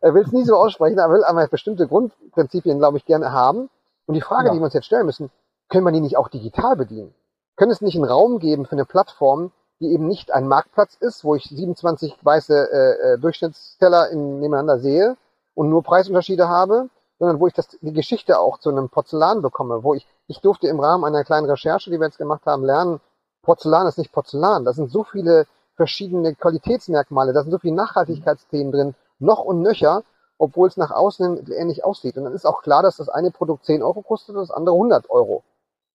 er 0.01 0.13
will 0.13 0.23
es 0.23 0.31
nie 0.31 0.43
so 0.43 0.55
aussprechen, 0.55 0.97
er 0.97 1.09
will 1.09 1.23
aber 1.23 1.47
bestimmte 1.47 1.87
Grundprinzipien, 1.87 2.77
glaube 2.77 2.97
ich, 2.97 3.05
gerne 3.05 3.31
haben. 3.31 3.69
Und 4.05 4.13
die 4.13 4.21
Frage, 4.21 4.47
ja. 4.47 4.53
die 4.53 4.59
wir 4.59 4.65
uns 4.65 4.73
jetzt 4.73 4.85
stellen 4.85 5.05
müssen, 5.05 5.31
können 5.69 5.83
wir 5.83 5.91
die 5.91 6.01
nicht 6.01 6.17
auch 6.17 6.29
digital 6.29 6.75
bedienen? 6.75 7.13
Können 7.55 7.71
es 7.71 7.81
nicht 7.81 7.95
einen 7.95 8.05
Raum 8.05 8.39
geben 8.39 8.65
für 8.65 8.73
eine 8.73 8.85
Plattform, 8.85 9.51
die 9.79 9.93
eben 9.93 10.07
nicht 10.07 10.31
ein 10.31 10.47
Marktplatz 10.47 10.95
ist, 10.99 11.23
wo 11.23 11.35
ich 11.35 11.45
27 11.45 12.17
weiße 12.21 12.71
äh, 12.71 13.13
äh, 13.13 13.17
Durchschnittsteller 13.19 14.09
in, 14.09 14.39
nebeneinander 14.39 14.79
sehe 14.79 15.17
und 15.53 15.69
nur 15.69 15.83
Preisunterschiede 15.83 16.47
habe, 16.47 16.89
sondern 17.19 17.39
wo 17.39 17.47
ich 17.47 17.53
das, 17.53 17.67
die 17.81 17.93
Geschichte 17.93 18.39
auch 18.39 18.59
zu 18.59 18.69
einem 18.69 18.89
Porzellan 18.89 19.41
bekomme, 19.41 19.83
wo 19.83 19.93
ich, 19.93 20.07
ich 20.27 20.41
durfte 20.41 20.67
im 20.67 20.79
Rahmen 20.79 21.03
einer 21.03 21.23
kleinen 21.23 21.49
Recherche, 21.49 21.89
die 21.89 21.99
wir 21.99 22.07
jetzt 22.07 22.17
gemacht 22.17 22.45
haben, 22.45 22.63
lernen, 22.63 22.99
Porzellan 23.43 23.87
ist 23.87 23.97
nicht 23.97 24.11
Porzellan. 24.11 24.65
Da 24.65 24.73
sind 24.73 24.91
so 24.91 25.03
viele 25.03 25.47
verschiedene 25.75 26.35
Qualitätsmerkmale, 26.35 27.33
da 27.33 27.43
sind 27.43 27.51
so 27.51 27.59
viele 27.59 27.75
Nachhaltigkeitsthemen 27.75 28.71
drin, 28.71 28.95
noch 29.19 29.39
und 29.39 29.61
nöcher, 29.61 30.03
obwohl 30.37 30.67
es 30.67 30.77
nach 30.77 30.91
außen 30.91 31.51
ähnlich 31.51 31.83
aussieht. 31.83 32.17
Und 32.17 32.25
dann 32.25 32.33
ist 32.33 32.45
auch 32.45 32.61
klar, 32.61 32.83
dass 32.83 32.97
das 32.97 33.09
eine 33.09 33.31
Produkt 33.31 33.65
10 33.65 33.81
Euro 33.83 34.01
kostet 34.01 34.35
und 34.35 34.41
das 34.41 34.51
andere 34.51 34.75
100 34.75 35.09
Euro. 35.09 35.43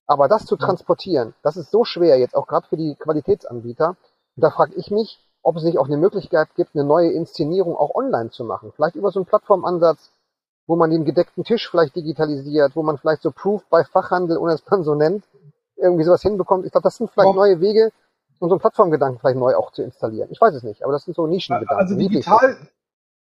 Aber 0.06 0.28
das 0.28 0.47
zu 0.47 0.56
transportieren, 0.56 1.35
das 1.42 1.56
ist 1.56 1.71
so 1.71 1.85
schwer 1.85 2.18
jetzt, 2.18 2.35
auch 2.35 2.47
gerade 2.47 2.66
für 2.66 2.76
die 2.76 2.97
Qualitätsanbieter. 2.97 3.90
Und 4.37 4.42
da 4.42 4.50
frage 4.50 4.75
ich 4.75 4.90
mich, 4.90 5.21
ob 5.42 5.56
es 5.56 5.64
nicht 5.64 5.78
auch 5.78 5.87
eine 5.87 5.97
Möglichkeit 5.97 6.54
gibt, 6.54 6.75
eine 6.75 6.85
neue 6.85 7.11
Inszenierung 7.12 7.76
auch 7.76 7.94
online 7.94 8.30
zu 8.30 8.44
machen. 8.44 8.73
Vielleicht 8.75 8.97
über 8.97 9.11
so 9.11 9.21
einen 9.21 9.26
Plattformansatz, 9.26 10.11
wo 10.66 10.76
man 10.76 10.90
den 10.90 11.04
gedeckten 11.04 11.44
Tisch 11.44 11.68
vielleicht 11.68 11.97
digitalisiert, 11.97 12.76
wo 12.76 12.82
man 12.82 12.99
vielleicht 12.99 13.23
so 13.23 13.30
Proof 13.30 13.64
bei 13.68 13.85
Fachhandel, 13.85 14.38
ohne 14.38 14.52
dass 14.52 14.62
man 14.71 14.85
so 14.85 14.94
nennt, 14.94 15.25
irgendwie 15.76 16.04
sowas 16.04 16.23
hinbekommt. 16.23 16.64
Ich 16.64 16.73
glaube, 16.73 16.85
das 16.85 16.97
sind 16.97 17.11
vielleicht 17.11 17.35
neue 17.35 17.61
Wege, 17.61 17.92
um 18.38 18.49
so 18.49 18.54
einen 18.54 18.61
Plattformgedanken 18.61 19.18
vielleicht 19.21 19.38
neu 19.38 19.54
auch 19.54 19.73
zu 19.73 19.82
installieren. 19.82 20.28
Ich 20.30 20.40
weiß 20.40 20.54
es 20.54 20.62
nicht, 20.62 20.82
aber 20.85 20.92
das 20.92 21.04
sind 21.04 21.14
so 21.14 21.26
Nischengedanken. 21.26 21.76
Also 21.76 21.97
digital, 21.97 22.56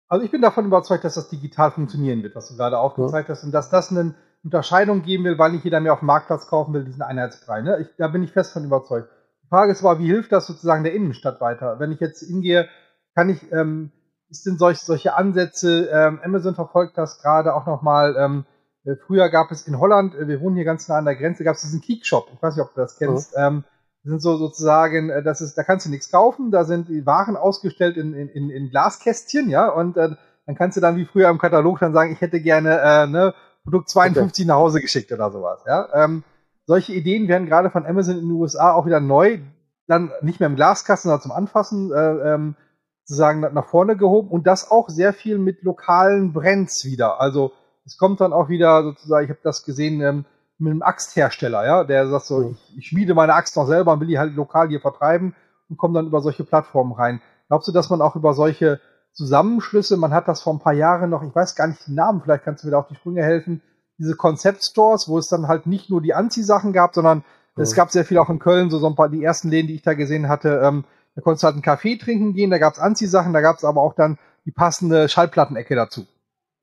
also 0.08 0.26
ich 0.26 0.32
bin 0.32 0.42
davon 0.42 0.66
überzeugt, 0.66 1.04
dass 1.04 1.16
das 1.16 1.30
digital 1.30 1.72
funktionieren 1.72 2.24
wird, 2.24 2.36
was 2.36 2.50
du 2.50 2.56
gerade 2.56 2.80
aufgezeigt 2.80 3.30
ja. 3.30 3.36
hast, 3.36 3.44
und 3.44 3.52
dass 3.52 3.70
das 3.70 3.92
eine 3.92 4.16
Unterscheidung 4.44 5.02
geben 5.02 5.26
will, 5.26 5.38
weil 5.38 5.52
nicht 5.52 5.66
jeder 5.66 5.80
mehr 5.80 5.94
auf 5.94 6.00
dem 6.00 6.06
Marktplatz 6.08 6.48
kaufen 6.48 6.74
will, 6.74 6.86
diesen 6.86 7.02
Einheitsbrei. 7.02 7.62
Ne? 7.62 7.80
Ich, 7.82 7.88
da 7.98 8.08
bin 8.08 8.24
ich 8.24 8.32
fest 8.32 8.54
von 8.54 8.64
überzeugt. 8.64 9.10
Die 9.44 9.48
Frage 9.48 9.72
ist 9.72 9.84
aber, 9.84 10.00
wie 10.00 10.08
hilft 10.08 10.32
das 10.32 10.48
sozusagen 10.48 10.84
der 10.84 10.94
Innenstadt 10.94 11.42
weiter? 11.42 11.80
Wenn 11.80 11.92
ich 11.92 12.00
jetzt 12.00 12.22
hingehe, 12.22 12.70
kann 13.16 13.30
ich, 13.30 13.52
ähm, 13.52 13.92
ist 14.30 14.46
denn 14.46 14.58
solch, 14.58 14.80
solche 14.80 15.16
Ansätze, 15.16 15.90
ähm, 15.92 16.20
Amazon 16.24 16.56
verfolgt 16.56 16.98
das 16.98 17.22
gerade 17.22 17.54
auch 17.54 17.66
nochmal, 17.66 18.16
ähm, 18.18 18.46
äh, 18.86 18.96
früher 18.96 19.30
gab 19.30 19.52
es 19.52 19.68
in 19.68 19.80
Holland, 19.80 20.16
äh, 20.16 20.28
wir 20.28 20.40
wohnen 20.40 20.56
hier 20.56 20.66
ganz 20.66 20.88
nah 20.88 20.98
an 20.98 21.06
der 21.06 21.16
Grenze, 21.16 21.44
gab 21.44 21.56
es 21.56 21.62
diesen 21.62 21.82
Keek-Shop, 21.82 22.30
ich 22.34 22.42
weiß 22.42 22.56
nicht, 22.56 22.66
ob 22.66 22.74
du 22.74 22.82
das 22.82 22.98
kennst, 22.98 23.36
mhm. 23.36 23.44
ähm, 23.44 23.64
sind 24.04 24.22
so 24.22 24.38
sozusagen, 24.38 25.10
äh, 25.10 25.24
das 25.24 25.42
ist, 25.42 25.58
da 25.58 25.64
kannst 25.64 25.86
du 25.86 25.90
nichts 25.90 26.12
kaufen, 26.12 26.52
da 26.52 26.64
sind 26.64 26.88
die 26.88 27.06
Waren 27.06 27.36
ausgestellt 27.36 27.98
in, 27.98 28.14
in, 28.14 28.50
in 28.50 28.70
Glaskästchen, 28.70 29.50
ja, 29.50 29.68
und 29.68 29.98
äh, 29.98 30.16
dann 30.46 30.56
kannst 30.56 30.78
du 30.78 30.82
dann 30.82 30.96
wie 30.96 31.06
früher 31.06 31.30
im 31.30 31.38
Katalog 31.38 31.80
dann 31.80 31.94
sagen, 31.94 32.14
ich 32.14 32.22
hätte 32.22 32.40
gerne 32.40 32.80
äh, 32.80 33.08
ne, 33.08 33.34
Produkt 33.64 33.90
52 33.90 34.44
okay. 34.44 34.48
nach 34.48 34.56
Hause 34.56 34.82
geschickt 34.82 35.12
oder 35.12 35.32
sowas, 35.32 35.64
ja. 35.68 35.88
Ähm, 35.94 36.24
solche 36.66 36.94
Ideen 36.94 37.28
werden 37.28 37.48
gerade 37.48 37.72
von 37.72 37.86
Amazon 37.86 38.20
in 38.20 38.28
den 38.28 38.32
USA 38.32 38.74
auch 38.74 38.86
wieder 38.86 39.00
neu, 39.00 39.40
dann 39.88 40.12
nicht 40.22 40.40
mehr 40.40 40.48
im 40.48 40.56
Glaskasten, 40.56 41.10
sondern 41.10 41.22
zum 41.22 41.32
Anfassen 41.32 41.92
äh, 41.92 42.34
ähm, 42.34 42.56
sozusagen 43.04 43.40
nach 43.40 43.66
vorne 43.66 43.98
gehoben 43.98 44.30
und 44.30 44.46
das 44.46 44.70
auch 44.70 44.88
sehr 44.88 45.14
viel 45.14 45.40
mit 45.40 45.64
lokalen 45.64 46.32
Brands 46.32 46.86
wieder. 46.86 47.20
Also 47.20 47.54
es 47.86 47.98
kommt 47.98 48.22
dann 48.22 48.34
auch 48.34 48.50
wieder 48.50 48.84
sozusagen, 48.84 49.26
ich 49.26 49.32
habe 49.32 49.40
das 49.44 49.64
gesehen, 49.64 50.00
ähm, 50.02 50.26
mit 50.60 50.72
einem 50.72 50.82
Axthersteller, 50.84 51.66
ja, 51.66 51.84
der 51.86 52.08
sagt 52.08 52.26
so, 52.26 52.40
mhm. 52.40 52.52
ich, 52.52 52.78
ich 52.78 52.88
schmiede 52.88 53.16
meine 53.16 53.34
Axt 53.34 53.56
noch 53.56 53.66
selber 53.66 53.94
und 53.94 54.02
will 54.02 54.08
die 54.08 54.20
halt 54.20 54.36
lokal 54.36 54.68
hier 54.68 54.82
vertreiben 54.82 55.36
und 55.70 55.78
komme 55.78 55.96
dann 55.96 56.08
über 56.08 56.22
solche 56.22 56.44
Plattformen 56.44 56.92
rein. 56.92 57.22
Glaubst 57.48 57.68
du, 57.68 57.72
dass 57.72 57.90
man 57.90 58.02
auch 58.02 58.16
über 58.16 58.34
solche 58.36 58.80
Zusammenschlüsse, 59.14 59.98
man 59.98 60.14
hat 60.14 60.28
das 60.28 60.42
vor 60.42 60.54
ein 60.54 60.60
paar 60.60 60.74
Jahren 60.74 61.10
noch, 61.10 61.24
ich 61.24 61.36
weiß 61.36 61.56
gar 61.56 61.68
nicht 61.68 61.88
den 61.88 61.96
Namen, 61.96 62.22
vielleicht 62.22 62.44
kannst 62.44 62.64
du 62.64 62.68
mir 62.68 62.72
da 62.72 62.80
auf 62.80 62.88
die 62.88 62.96
Sprünge 62.96 63.24
helfen, 63.24 63.62
diese 63.98 64.16
Concept-Stores, 64.16 65.10
wo 65.10 65.18
es 65.18 65.28
dann 65.28 65.48
halt 65.48 65.68
nicht 65.68 65.90
nur 65.90 66.02
die 66.02 66.14
Anziehsachen 66.14 66.72
gab, 66.74 66.96
sondern 66.96 67.24
mhm. 67.56 67.64
es 67.64 67.76
gab 67.76 67.92
sehr 67.92 68.06
viel 68.06 68.18
auch 68.18 68.30
in 68.30 68.40
Köln, 68.40 68.70
so, 68.70 68.78
so 68.78 68.88
ein 68.88 68.96
paar, 68.96 69.10
die 69.10 69.24
ersten 69.24 69.50
Läden, 69.50 69.68
die 69.68 69.76
ich 69.76 69.82
da 69.82 69.94
gesehen 69.94 70.30
hatte, 70.30 70.62
ähm, 70.64 70.86
da 71.16 71.22
konntest 71.22 71.44
du 71.44 71.46
halt 71.48 71.56
einen 71.56 71.64
Kaffee 71.64 71.98
trinken 71.98 72.34
gehen, 72.34 72.50
da 72.50 72.60
gab 72.60 72.74
es 72.74 72.80
Anziehsachen, 72.80 73.34
da 73.34 73.42
gab 73.42 73.58
es 73.58 73.66
aber 73.66 73.82
auch 73.82 73.94
dann 73.94 74.18
die 74.46 74.52
passende 74.52 75.10
Schallplattenecke 75.10 75.76
dazu. 75.76 76.06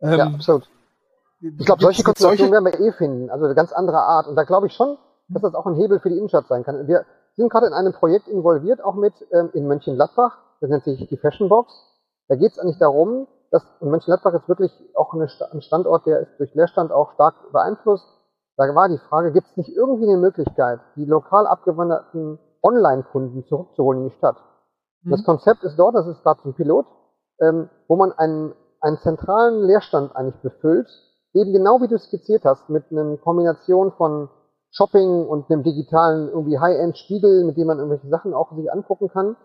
Ähm, 0.00 0.18
ja, 0.18 0.26
absolut. 0.26 0.68
Ich 1.40 1.66
glaube, 1.66 1.82
solche 1.82 2.02
Konstellationen 2.02 2.52
werden 2.52 2.64
wir 2.64 2.80
eh 2.80 2.92
finden, 2.92 3.30
also 3.30 3.44
eine 3.44 3.54
ganz 3.54 3.72
andere 3.72 3.98
Art. 3.98 4.26
Und 4.26 4.36
da 4.36 4.44
glaube 4.44 4.68
ich 4.68 4.72
schon, 4.72 4.96
dass 5.28 5.42
das 5.42 5.54
auch 5.54 5.66
ein 5.66 5.74
Hebel 5.74 6.00
für 6.00 6.08
die 6.08 6.16
Innenstadt 6.16 6.48
sein 6.48 6.64
kann. 6.64 6.88
Wir 6.88 7.04
sind 7.36 7.50
gerade 7.50 7.66
in 7.66 7.74
einem 7.74 7.92
Projekt 7.92 8.28
involviert, 8.28 8.82
auch 8.82 8.94
mit 8.94 9.12
ähm, 9.32 9.50
in 9.52 9.66
Mönchengladbach. 9.66 10.38
Das 10.60 10.70
nennt 10.70 10.84
sich 10.84 11.06
die 11.06 11.16
Fashion 11.18 11.48
Box. 11.48 11.72
Da 12.28 12.36
geht 12.36 12.52
es 12.52 12.58
eigentlich 12.58 12.78
darum, 12.78 13.26
dass 13.50 13.62
und 13.80 13.90
Mönchengladbach 13.90 14.34
ist 14.34 14.48
wirklich 14.48 14.72
auch 14.94 15.14
eine, 15.14 15.28
ein 15.52 15.62
Standort, 15.62 16.06
der 16.06 16.20
ist 16.20 16.38
durch 16.38 16.54
Leerstand 16.54 16.92
auch 16.92 17.12
stark 17.12 17.52
beeinflusst. 17.52 18.06
Da 18.56 18.74
war 18.74 18.88
die 18.88 18.98
Frage, 18.98 19.32
gibt 19.32 19.48
es 19.48 19.56
nicht 19.56 19.76
irgendwie 19.76 20.08
eine 20.08 20.16
Möglichkeit, 20.16 20.80
die 20.96 21.04
lokal 21.04 21.46
abgewanderten 21.46 22.38
Online-Kunden 22.62 23.44
zurückzuholen 23.44 24.02
in 24.02 24.08
die 24.08 24.16
Stadt? 24.16 24.36
Mhm. 25.02 25.10
Das 25.10 25.24
Konzept 25.24 25.62
ist 25.62 25.78
dort, 25.78 25.94
das 25.94 26.06
ist 26.06 26.22
gerade 26.22 26.40
ein 26.44 26.54
Pilot, 26.54 26.86
ähm, 27.40 27.68
wo 27.86 27.96
man 27.96 28.12
einen 28.12 28.54
einen 28.80 28.98
zentralen 28.98 29.64
Leerstand 29.64 30.14
eigentlich 30.14 30.40
befüllt, 30.42 30.88
eben 31.34 31.52
genau 31.52 31.80
wie 31.80 31.88
du 31.88 31.98
skizziert 31.98 32.44
hast, 32.44 32.68
mit 32.68 32.84
einer 32.90 33.16
Kombination 33.18 33.92
von 33.92 34.28
Shopping 34.70 35.26
und 35.26 35.50
einem 35.50 35.62
digitalen 35.62 36.28
irgendwie 36.28 36.58
High-End-Spiegel, 36.58 37.44
mit 37.44 37.56
dem 37.56 37.66
man 37.66 37.78
irgendwelche 37.78 38.08
Sachen 38.08 38.34
auch 38.34 38.54
sich 38.54 38.70
angucken 38.70 39.08
kann, 39.08 39.36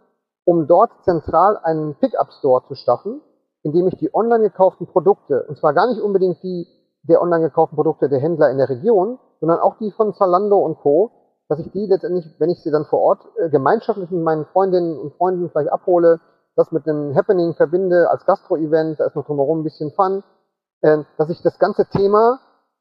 um 0.52 0.68
dort 0.68 0.92
zentral 1.06 1.58
einen 1.64 1.96
Pickup-Store 1.96 2.64
zu 2.68 2.76
schaffen, 2.76 3.22
in 3.64 3.72
dem 3.72 3.88
ich 3.88 3.98
die 3.98 4.14
online 4.14 4.44
gekauften 4.44 4.86
Produkte, 4.86 5.46
und 5.48 5.58
zwar 5.58 5.74
gar 5.74 5.88
nicht 5.88 6.02
unbedingt 6.02 6.44
die 6.44 6.68
der 7.04 7.22
online 7.22 7.46
gekauften 7.46 7.78
Produkte 7.78 8.10
der 8.10 8.20
Händler 8.20 8.52
in 8.52 8.58
der 8.58 8.70
Region, 8.70 9.18
sondern 9.40 9.60
auch 9.60 9.78
die 9.78 9.92
von 9.92 10.14
Zalando 10.14 10.60
und 10.60 10.78
Co., 10.80 11.12
dass 11.48 11.60
ich 11.60 11.72
die 11.72 11.86
letztendlich, 11.86 12.26
wenn 12.38 12.50
ich 12.50 12.62
sie 12.62 12.70
dann 12.70 12.86
vor 12.86 13.00
Ort 13.00 13.22
äh, 13.38 13.50
gemeinschaftlich 13.50 14.12
mit 14.12 14.24
meinen 14.24 14.46
Freundinnen 14.46 15.00
und 15.00 15.14
Freunden 15.16 15.50
vielleicht 15.50 15.72
abhole, 15.72 16.20
das 16.56 16.72
mit 16.72 16.88
einem 16.88 17.16
Happening 17.16 17.56
verbinde 17.56 18.10
als 18.10 18.26
Gastro-Event, 18.26 19.00
da 19.00 19.06
ist 19.06 19.16
noch 19.16 19.26
drumherum 19.26 19.62
ein 19.62 19.64
bisschen 19.64 19.92
Fun, 19.92 20.24
äh, 20.82 21.00
dass 21.18 21.30
ich 21.30 21.42
das 21.42 21.58
ganze 21.60 21.86
Thema 21.86 22.40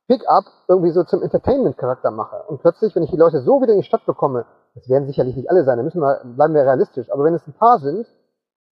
Pickup 0.08 0.44
irgendwie 0.68 0.90
so 0.90 1.04
zum 1.04 1.22
Entertainment-Charakter 1.22 2.10
mache. 2.10 2.42
Und 2.48 2.62
plötzlich, 2.62 2.94
wenn 2.94 3.04
ich 3.04 3.10
die 3.10 3.16
Leute 3.16 3.42
so 3.42 3.62
wieder 3.62 3.72
in 3.72 3.80
die 3.80 3.86
Stadt 3.86 4.04
bekomme, 4.06 4.44
das 4.74 4.88
werden 4.88 5.06
sicherlich 5.06 5.36
nicht 5.36 5.50
alle 5.50 5.64
sein, 5.64 5.78
da 5.78 5.82
müssen 5.82 6.00
wir, 6.00 6.22
bleiben 6.36 6.54
wir 6.54 6.62
realistisch, 6.62 7.10
aber 7.10 7.24
wenn 7.24 7.34
es 7.34 7.46
ein 7.46 7.54
paar 7.54 7.78
sind, 7.78 8.06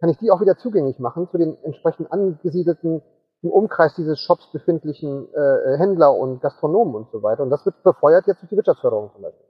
kann 0.00 0.10
ich 0.10 0.18
die 0.18 0.30
auch 0.30 0.40
wieder 0.40 0.56
zugänglich 0.56 0.98
machen 0.98 1.28
zu 1.30 1.38
den 1.38 1.56
entsprechend 1.64 2.12
angesiedelten, 2.12 3.02
im 3.42 3.50
Umkreis 3.50 3.94
dieses 3.94 4.18
Shops 4.20 4.50
befindlichen 4.52 5.28
äh, 5.32 5.78
Händler 5.78 6.14
und 6.14 6.40
Gastronomen 6.40 6.94
und 6.94 7.10
so 7.12 7.22
weiter. 7.22 7.42
Und 7.44 7.50
das 7.50 7.64
wird 7.64 7.82
befeuert 7.84 8.26
jetzt 8.26 8.42
durch 8.42 8.50
die 8.50 8.56
Wirtschaftsförderung 8.56 9.10
zum 9.12 9.22
Beispiel. 9.22 9.44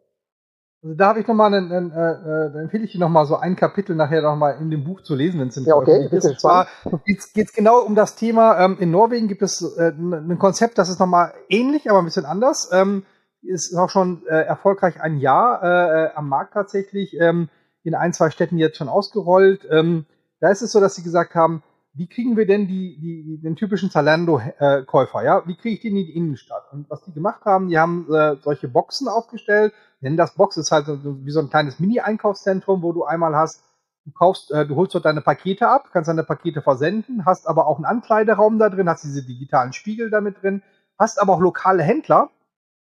Also 0.83 0.95
da 0.95 1.09
habe 1.09 1.21
ich 1.21 1.27
nochmal, 1.27 1.53
einen, 1.53 1.73
einen, 1.73 1.91
äh, 1.91 2.13
äh, 2.13 2.53
da 2.53 2.61
empfehle 2.61 2.85
ich 2.85 2.93
dir 2.93 3.01
nochmal 3.01 3.27
so 3.27 3.37
ein 3.37 3.57
Kapitel 3.57 3.97
nachher 3.97 4.23
nochmal 4.23 4.59
in 4.61 4.71
dem 4.71 4.85
Buch 4.85 5.01
zu 5.01 5.15
lesen, 5.15 5.41
wenn 5.41 5.49
es 5.49 5.57
Ja, 5.65 5.75
okay. 5.75 6.07
ist. 6.11 6.25
Und 6.25 6.39
zwar 6.39 6.69
geht 7.05 7.47
es 7.47 7.53
genau 7.53 7.81
um 7.81 7.95
das 7.95 8.15
Thema, 8.15 8.61
ähm, 8.61 8.77
in 8.79 8.91
Norwegen 8.91 9.27
gibt 9.27 9.43
es 9.43 9.61
äh, 9.77 9.91
ein 9.91 10.39
Konzept, 10.39 10.79
das 10.79 10.89
ist 10.89 11.01
nochmal 11.01 11.33
ähnlich, 11.49 11.91
aber 11.91 11.99
ein 11.99 12.05
bisschen 12.05 12.27
anders. 12.27 12.71
Ähm, 12.73 13.05
ist 13.43 13.75
auch 13.75 13.91
schon 13.91 14.27
äh, 14.27 14.43
erfolgreich 14.43 15.01
ein 15.01 15.19
Jahr 15.19 15.63
äh, 15.63 16.05
äh, 16.05 16.11
am 16.15 16.29
Markt 16.29 16.55
tatsächlich, 16.55 17.19
ähm, 17.21 17.49
in 17.85 17.95
ein, 17.95 18.13
zwei 18.13 18.31
Städten 18.31 18.59
jetzt 18.59 18.77
schon 18.77 18.89
ausgerollt. 18.89 19.67
Ähm, 19.71 20.07
da 20.41 20.51
ist 20.51 20.63
es 20.63 20.73
so, 20.73 20.81
dass 20.81 20.95
sie 20.95 21.03
gesagt 21.03 21.35
haben, 21.35 21.63
wie 21.95 22.09
kriegen 22.09 22.37
wir 22.37 22.47
denn 22.47 22.69
die, 22.69 22.99
die, 23.01 23.41
den 23.43 23.57
typischen 23.57 23.91
Zalando-Käufer, 23.91 25.25
ja? 25.25 25.43
Wie 25.47 25.57
kriege 25.57 25.75
ich 25.75 25.81
den 25.81 25.97
in 25.97 26.07
die 26.07 26.17
Innenstadt? 26.17 26.65
Und 26.73 26.89
was 26.91 27.03
die 27.03 27.13
gemacht 27.13 27.45
haben, 27.45 27.69
die 27.69 27.79
haben 27.79 28.07
äh, 28.13 28.37
solche 28.37 28.69
Boxen 28.69 29.09
aufgestellt, 29.09 29.73
nennen 30.01 30.17
das 30.17 30.35
Box, 30.35 30.57
ist 30.57 30.71
halt 30.71 30.87
wie 30.87 31.31
so 31.31 31.41
ein 31.41 31.51
kleines 31.51 31.81
Mini-Einkaufszentrum, 31.81 32.83
wo 32.83 32.93
du 32.93 33.05
einmal 33.05 33.35
hast, 33.35 33.65
du 34.05 34.13
kaufst, 34.13 34.53
äh, 34.53 34.67
du 34.67 34.77
holst 34.77 34.95
dort 34.95 35.07
deine 35.07 35.23
Pakete 35.23 35.69
ab, 35.69 35.89
kannst 35.93 36.09
deine 36.09 36.25
Pakete 36.25 36.63
versenden, 36.63 37.25
hast 37.27 37.49
aber 37.49 37.67
auch 37.67 37.77
einen 37.77 37.85
Ankleideraum 37.85 38.59
da 38.59 38.69
drin, 38.69 38.89
hast 38.89 39.03
diese 39.05 39.25
digitalen 39.25 39.73
Spiegel 39.73 40.11
damit 40.11 40.43
drin, 40.43 40.63
hast 40.99 41.21
aber 41.21 41.33
auch 41.33 41.41
lokale 41.41 41.83
Händler, 41.83 42.31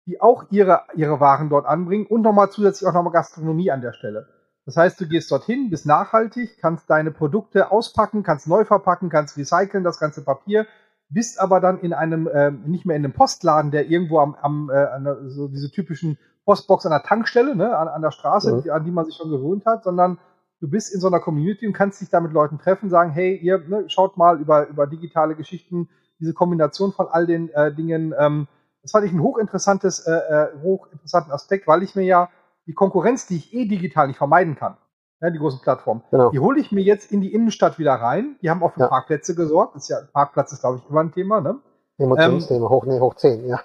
die 0.07 0.21
auch 0.21 0.45
ihre, 0.49 0.81
ihre 0.95 1.19
Waren 1.19 1.49
dort 1.49 1.65
anbringen 1.65 2.07
und 2.07 2.21
nochmal 2.21 2.49
zusätzlich 2.49 2.87
auch 2.89 2.93
nochmal 2.93 3.13
Gastronomie 3.13 3.69
an 3.71 3.81
der 3.81 3.93
Stelle. 3.93 4.27
Das 4.65 4.75
heißt, 4.75 4.99
du 4.99 5.07
gehst 5.07 5.31
dorthin, 5.31 5.69
bist 5.69 5.85
nachhaltig, 5.85 6.57
kannst 6.59 6.89
deine 6.89 7.11
Produkte 7.11 7.71
auspacken, 7.71 8.23
kannst 8.23 8.47
neu 8.47 8.65
verpacken, 8.65 9.09
kannst 9.09 9.37
recyceln, 9.37 9.83
das 9.83 9.99
ganze 9.99 10.23
Papier, 10.23 10.65
bist 11.09 11.39
aber 11.39 11.61
dann 11.61 11.79
in 11.79 11.93
einem, 11.93 12.27
äh, 12.27 12.51
nicht 12.51 12.85
mehr 12.85 12.95
in 12.97 13.05
einem 13.05 13.13
Postladen, 13.13 13.71
der 13.71 13.87
irgendwo 13.89 14.19
am, 14.19 14.35
am 14.41 14.69
äh, 14.69 15.29
so 15.29 15.47
diese 15.47 15.71
typischen 15.71 16.17
Postbox 16.45 16.85
an 16.85 16.91
der 16.91 17.03
Tankstelle, 17.03 17.55
ne, 17.55 17.77
an, 17.77 17.87
an 17.87 18.01
der 18.01 18.11
Straße, 18.11 18.55
Mhm. 18.55 18.61
die, 18.63 18.71
an 18.71 18.83
die 18.83 18.91
man 18.91 19.05
sich 19.05 19.15
schon 19.15 19.29
gewöhnt 19.29 19.65
hat, 19.65 19.83
sondern 19.83 20.17
du 20.59 20.69
bist 20.69 20.93
in 20.93 20.99
so 20.99 21.07
einer 21.07 21.19
Community 21.19 21.67
und 21.67 21.73
kannst 21.73 22.01
dich 22.01 22.09
da 22.09 22.19
mit 22.19 22.33
Leuten 22.33 22.57
treffen, 22.57 22.89
sagen, 22.89 23.11
hey, 23.11 23.35
ihr, 23.37 23.59
ne, 23.59 23.85
schaut 23.87 24.17
mal 24.17 24.39
über, 24.39 24.67
über 24.67 24.87
digitale 24.87 25.35
Geschichten, 25.35 25.89
diese 26.19 26.33
Kombination 26.33 26.93
von 26.93 27.07
all 27.07 27.25
den 27.25 27.49
äh, 27.49 27.73
Dingen, 27.73 28.13
ähm, 28.17 28.47
das 28.87 28.91
fand 28.93 29.05
ich 29.05 29.11
ein 29.11 29.21
hochinteressantes, 29.21 30.07
äh, 30.07 30.11
äh, 30.13 30.47
hochinteressanten 30.63 31.33
Aspekt, 31.33 31.67
weil 31.67 31.83
ich 31.83 31.93
mir 31.95 32.03
ja 32.05 32.29
die 32.67 32.73
Konkurrenz, 32.73 33.27
die 33.27 33.35
ich 33.35 33.53
eh 33.53 33.65
digital 33.65 34.07
nicht 34.07 34.17
vermeiden 34.17 34.55
kann, 34.55 34.77
ja, 35.21 35.29
die 35.29 35.39
großen 35.39 35.59
Plattformen, 35.61 36.03
Genau. 36.09 36.29
die 36.31 36.39
hole 36.39 36.59
ich 36.59 36.71
mir 36.71 36.81
jetzt 36.83 37.11
in 37.11 37.19
die 37.21 37.33
Innenstadt 37.33 37.77
wieder 37.79 37.93
rein. 37.95 38.37
Die 38.41 38.49
haben 38.49 38.63
auch 38.63 38.73
für 38.73 38.81
Ja. 38.81 38.87
Parkplätze 38.87 39.35
gesorgt. 39.35 39.75
Das 39.75 39.83
ist 39.83 39.89
ja, 39.89 39.97
Parkplatz 40.13 40.53
ist, 40.53 40.61
glaube 40.61 40.77
ich, 40.77 40.89
immer 40.89 41.01
ein 41.01 41.11
Thema, 41.11 41.41
ne? 41.41 41.59
Emotionsthema, 41.97 42.69
hoch, 42.69 42.85
nee, 42.85 42.99
hoch 42.99 43.15
10, 43.15 43.45
ja. 43.47 43.59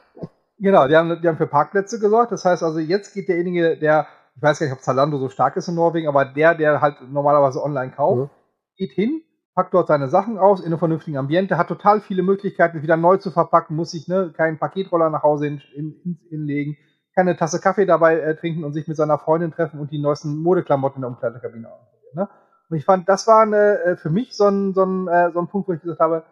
Genau, 0.58 0.88
die 0.88 0.96
haben, 0.96 1.20
die 1.20 1.28
haben 1.28 1.36
für 1.36 1.46
Parkplätze 1.46 1.98
gesorgt. 2.00 2.32
Das 2.32 2.44
heißt 2.44 2.62
also, 2.62 2.78
jetzt 2.78 3.14
geht 3.14 3.28
derjenige, 3.28 3.76
der, 3.78 4.06
ich 4.36 4.42
weiß 4.42 4.58
gar 4.58 4.66
nicht, 4.66 4.74
ob 4.74 4.80
Zalando 4.82 5.18
so 5.18 5.28
stark 5.28 5.56
ist 5.56 5.68
in 5.68 5.74
Norwegen, 5.74 6.08
aber 6.08 6.24
der, 6.24 6.54
der 6.54 6.80
halt 6.80 6.96
normalerweise 7.10 7.62
online 7.62 7.92
kauft, 7.92 8.18
Mhm. 8.22 8.30
geht 8.76 8.92
hin, 8.92 9.22
packt 9.54 9.74
dort 9.74 9.88
seine 9.88 10.08
Sachen 10.08 10.38
aus 10.38 10.60
in 10.60 10.66
einem 10.66 10.78
vernünftigen 10.78 11.18
Ambiente, 11.18 11.58
hat 11.58 11.68
total 11.68 12.00
viele 12.00 12.22
Möglichkeiten, 12.22 12.82
wieder 12.82 12.96
neu 12.96 13.18
zu 13.18 13.30
verpacken, 13.30 13.76
muss 13.76 13.90
sich 13.90 14.08
ne, 14.08 14.32
keinen 14.34 14.58
Paketroller 14.58 15.10
nach 15.10 15.22
Hause 15.22 15.46
hin, 15.46 15.62
in, 15.74 15.92
in, 16.04 16.18
hinlegen, 16.28 16.76
kann 17.14 17.28
eine 17.28 17.36
Tasse 17.36 17.60
Kaffee 17.60 17.84
dabei 17.84 18.18
äh, 18.18 18.36
trinken 18.36 18.64
und 18.64 18.72
sich 18.72 18.88
mit 18.88 18.96
seiner 18.96 19.18
Freundin 19.18 19.52
treffen 19.52 19.78
und 19.78 19.90
die 19.90 20.00
neuesten 20.00 20.36
Modeklamotten 20.42 20.96
in 20.96 21.02
der 21.02 21.10
Umkleidekabine 21.10 21.70
ausprobieren. 21.70 22.14
Ne? 22.14 22.28
Und 22.70 22.76
ich 22.78 22.84
fand, 22.86 23.08
das 23.08 23.26
war 23.26 23.42
eine, 23.42 23.80
äh, 23.80 23.96
für 23.96 24.08
mich 24.08 24.34
so 24.34 24.46
ein, 24.46 24.72
so, 24.72 24.84
ein, 24.84 25.08
äh, 25.08 25.30
so 25.32 25.40
ein 25.40 25.48
Punkt, 25.48 25.68
wo 25.68 25.72
ich 25.74 25.82
gesagt 25.82 26.00
habe, 26.00 26.24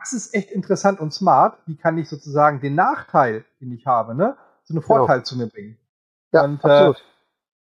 das 0.00 0.14
ist 0.14 0.34
echt 0.34 0.50
interessant 0.50 1.00
und 1.00 1.12
smart. 1.12 1.58
Wie 1.66 1.76
kann 1.76 1.98
ich 1.98 2.08
sozusagen 2.08 2.60
den 2.60 2.74
Nachteil, 2.74 3.44
den 3.60 3.72
ich 3.72 3.86
habe, 3.86 4.14
ne, 4.14 4.36
so 4.64 4.74
einen 4.74 4.82
Vorteil 4.82 5.24
zu 5.24 5.36
mir 5.36 5.48
bringen? 5.48 5.76
Ja, 6.32 6.44
Und, 6.44 6.64
äh, 6.64 6.68
absolut. 6.68 7.04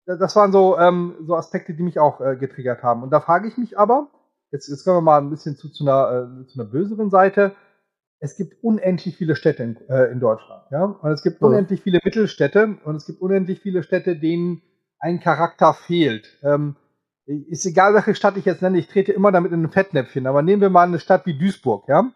das 0.06 0.36
waren 0.36 0.52
so, 0.52 0.78
ähm, 0.80 1.16
so 1.26 1.36
Aspekte, 1.36 1.76
die 1.76 1.84
mich 1.84 2.00
auch 2.00 2.20
äh, 2.20 2.36
getriggert 2.36 2.82
haben. 2.82 3.04
Und 3.04 3.12
da 3.12 3.22
frage 3.22 3.48
ich 3.48 3.58
mich 3.58 3.78
aber, 3.78 4.08
jetzt, 4.52 4.68
jetzt 4.70 4.84
kommen 4.84 4.98
wir 4.98 5.02
mal 5.02 5.20
ein 5.20 5.30
bisschen 5.30 5.56
zu, 5.56 5.70
zu, 5.70 5.84
einer, 5.84 6.42
äh, 6.42 6.48
zu 6.48 6.60
einer 6.60 6.70
böseren 6.70 7.10
Seite. 7.10 7.56
Es 8.20 8.36
gibt 8.36 8.64
unendlich 8.64 9.16
viele 9.16 9.36
Städte 9.36 9.64
in, 9.64 9.78
äh, 9.90 10.12
in 10.12 10.20
Deutschland. 10.20 10.64
Ja? 10.72 10.84
Und 10.84 11.12
es 11.12 11.22
gibt 11.22 11.42
unendlich 11.42 11.82
viele 11.82 12.00
Mittelstädte 12.04 12.78
und 12.84 12.96
es 12.96 13.06
gibt 13.06 13.22
unendlich 13.22 13.62
viele 13.62 13.84
Städte, 13.84 14.18
denen 14.18 14.62
ein 15.00 15.20
Charakter 15.20 15.74
fehlt. 15.74 16.28
Ähm, 16.44 16.76
ist 17.26 17.66
egal, 17.66 17.94
welche 17.94 18.16
Stadt 18.16 18.38
ich 18.38 18.46
jetzt 18.46 18.62
nenne, 18.62 18.80
ich 18.80 18.88
trete 18.88 19.12
immer 19.12 19.32
damit 19.32 19.52
in 19.52 19.64
ein 19.64 19.72
Fettnäpfchen. 19.72 20.28
Aber 20.28 20.42
nehmen 20.42 20.62
wir 20.62 20.70
mal 20.70 20.88
eine 20.88 21.00
Stadt 21.00 21.26
wie 21.26 21.38
Duisburg, 21.38 21.88
ja? 21.88 22.10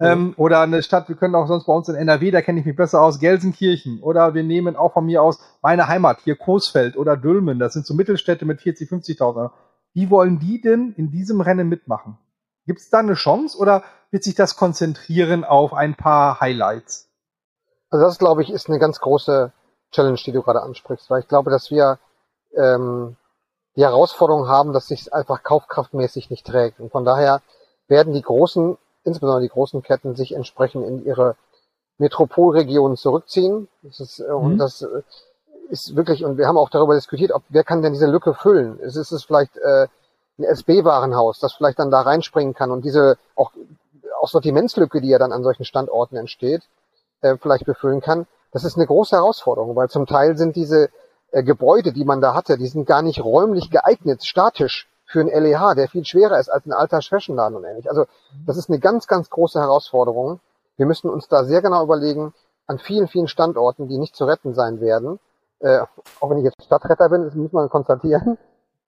Ähm, 0.00 0.34
oder 0.36 0.60
eine 0.60 0.82
Stadt, 0.82 1.08
wir 1.08 1.14
können 1.14 1.36
auch 1.36 1.46
sonst 1.46 1.66
bei 1.66 1.72
uns 1.72 1.88
in 1.88 1.94
NRW, 1.94 2.32
da 2.32 2.42
kenne 2.42 2.58
ich 2.58 2.66
mich 2.66 2.74
besser 2.74 3.00
aus, 3.00 3.20
Gelsenkirchen. 3.20 4.00
Oder 4.02 4.34
wir 4.34 4.42
nehmen 4.42 4.74
auch 4.74 4.94
von 4.94 5.06
mir 5.06 5.22
aus 5.22 5.38
meine 5.62 5.86
Heimat, 5.86 6.20
hier 6.24 6.34
Coesfeld 6.34 6.96
oder 6.96 7.16
Dülmen. 7.16 7.60
Das 7.60 7.74
sind 7.74 7.86
so 7.86 7.94
Mittelstädte 7.94 8.44
mit 8.44 8.60
40, 8.60 8.90
50.000. 8.90 9.50
Wie 9.94 10.10
wollen 10.10 10.38
die 10.38 10.60
denn 10.60 10.94
in 10.96 11.10
diesem 11.10 11.40
Rennen 11.40 11.68
mitmachen? 11.68 12.18
Gibt 12.66 12.80
es 12.80 12.90
da 12.90 13.00
eine 13.00 13.14
Chance 13.14 13.58
oder 13.58 13.82
wird 14.10 14.22
sich 14.22 14.34
das 14.34 14.56
konzentrieren 14.56 15.44
auf 15.44 15.74
ein 15.74 15.96
paar 15.96 16.40
Highlights? 16.40 17.08
Also 17.90 18.06
das, 18.06 18.18
glaube 18.18 18.42
ich, 18.42 18.50
ist 18.50 18.68
eine 18.68 18.78
ganz 18.78 19.00
große 19.00 19.52
Challenge, 19.90 20.18
die 20.24 20.32
du 20.32 20.42
gerade 20.42 20.62
ansprichst, 20.62 21.10
weil 21.10 21.20
ich 21.20 21.28
glaube, 21.28 21.50
dass 21.50 21.70
wir 21.70 21.98
ähm, 22.56 23.16
die 23.76 23.82
Herausforderung 23.82 24.48
haben, 24.48 24.72
dass 24.72 24.88
sich 24.88 25.12
einfach 25.12 25.42
kaufkraftmäßig 25.42 26.30
nicht 26.30 26.46
trägt. 26.46 26.80
Und 26.80 26.90
von 26.90 27.04
daher 27.04 27.42
werden 27.88 28.12
die 28.14 28.22
großen, 28.22 28.78
insbesondere 29.04 29.42
die 29.42 29.48
großen 29.48 29.82
Ketten, 29.82 30.14
sich 30.14 30.34
entsprechend 30.34 30.86
in 30.86 31.04
ihre 31.04 31.36
Metropolregionen 31.98 32.96
zurückziehen. 32.96 33.68
Das 33.82 34.00
ist, 34.00 34.20
äh, 34.20 34.28
Mhm. 34.28 34.36
Und 34.36 34.58
das 34.58 34.82
äh, 34.82 35.02
ist 35.72 35.96
wirklich, 35.96 36.22
und 36.22 36.36
wir 36.36 36.46
haben 36.46 36.58
auch 36.58 36.68
darüber 36.68 36.94
diskutiert, 36.94 37.32
ob 37.32 37.42
wer 37.48 37.64
kann 37.64 37.80
denn 37.80 37.94
diese 37.94 38.06
Lücke 38.06 38.34
füllen? 38.34 38.78
Ist 38.78 38.96
es 38.96 39.10
ist 39.10 39.24
vielleicht 39.24 39.56
äh, 39.56 39.88
ein 40.38 40.44
SB-Warenhaus, 40.44 41.40
das 41.40 41.54
vielleicht 41.54 41.78
dann 41.78 41.90
da 41.90 42.02
reinspringen 42.02 42.52
kann 42.52 42.70
und 42.70 42.84
diese 42.84 43.16
auch, 43.34 43.52
auch 44.20 44.28
Sortimentslücke, 44.28 45.00
die 45.00 45.08
ja 45.08 45.18
dann 45.18 45.32
an 45.32 45.42
solchen 45.42 45.64
Standorten 45.64 46.16
entsteht, 46.16 46.62
äh, 47.22 47.38
vielleicht 47.38 47.64
befüllen 47.64 48.02
kann. 48.02 48.26
Das 48.52 48.64
ist 48.64 48.76
eine 48.76 48.86
große 48.86 49.16
Herausforderung, 49.16 49.74
weil 49.74 49.88
zum 49.88 50.04
Teil 50.04 50.36
sind 50.36 50.56
diese 50.56 50.90
äh, 51.30 51.42
Gebäude, 51.42 51.94
die 51.94 52.04
man 52.04 52.20
da 52.20 52.34
hatte, 52.34 52.58
die 52.58 52.68
sind 52.68 52.86
gar 52.86 53.00
nicht 53.00 53.24
räumlich 53.24 53.70
geeignet, 53.70 54.26
statisch 54.26 54.90
für 55.06 55.20
einen 55.20 55.30
LEH, 55.30 55.74
der 55.74 55.88
viel 55.88 56.04
schwerer 56.04 56.38
ist 56.38 56.50
als 56.50 56.66
ein 56.66 56.72
alter 56.72 57.00
Fashionladen 57.00 57.56
und 57.56 57.64
ähnlich. 57.64 57.88
Also 57.88 58.04
das 58.46 58.58
ist 58.58 58.68
eine 58.68 58.78
ganz, 58.78 59.06
ganz 59.06 59.30
große 59.30 59.58
Herausforderung. 59.58 60.40
Wir 60.76 60.84
müssen 60.84 61.08
uns 61.08 61.28
da 61.28 61.44
sehr 61.44 61.62
genau 61.62 61.82
überlegen, 61.82 62.34
an 62.66 62.78
vielen, 62.78 63.08
vielen 63.08 63.28
Standorten, 63.28 63.88
die 63.88 63.96
nicht 63.96 64.14
zu 64.14 64.26
retten 64.26 64.52
sein 64.54 64.80
werden, 64.80 65.18
äh, 65.62 65.80
auch 66.20 66.30
wenn 66.30 66.38
ich 66.38 66.44
jetzt 66.44 66.62
Stadtretter 66.62 67.08
bin, 67.08 67.24
das 67.24 67.34
muss 67.34 67.52
man 67.52 67.70
konstatieren, 67.70 68.38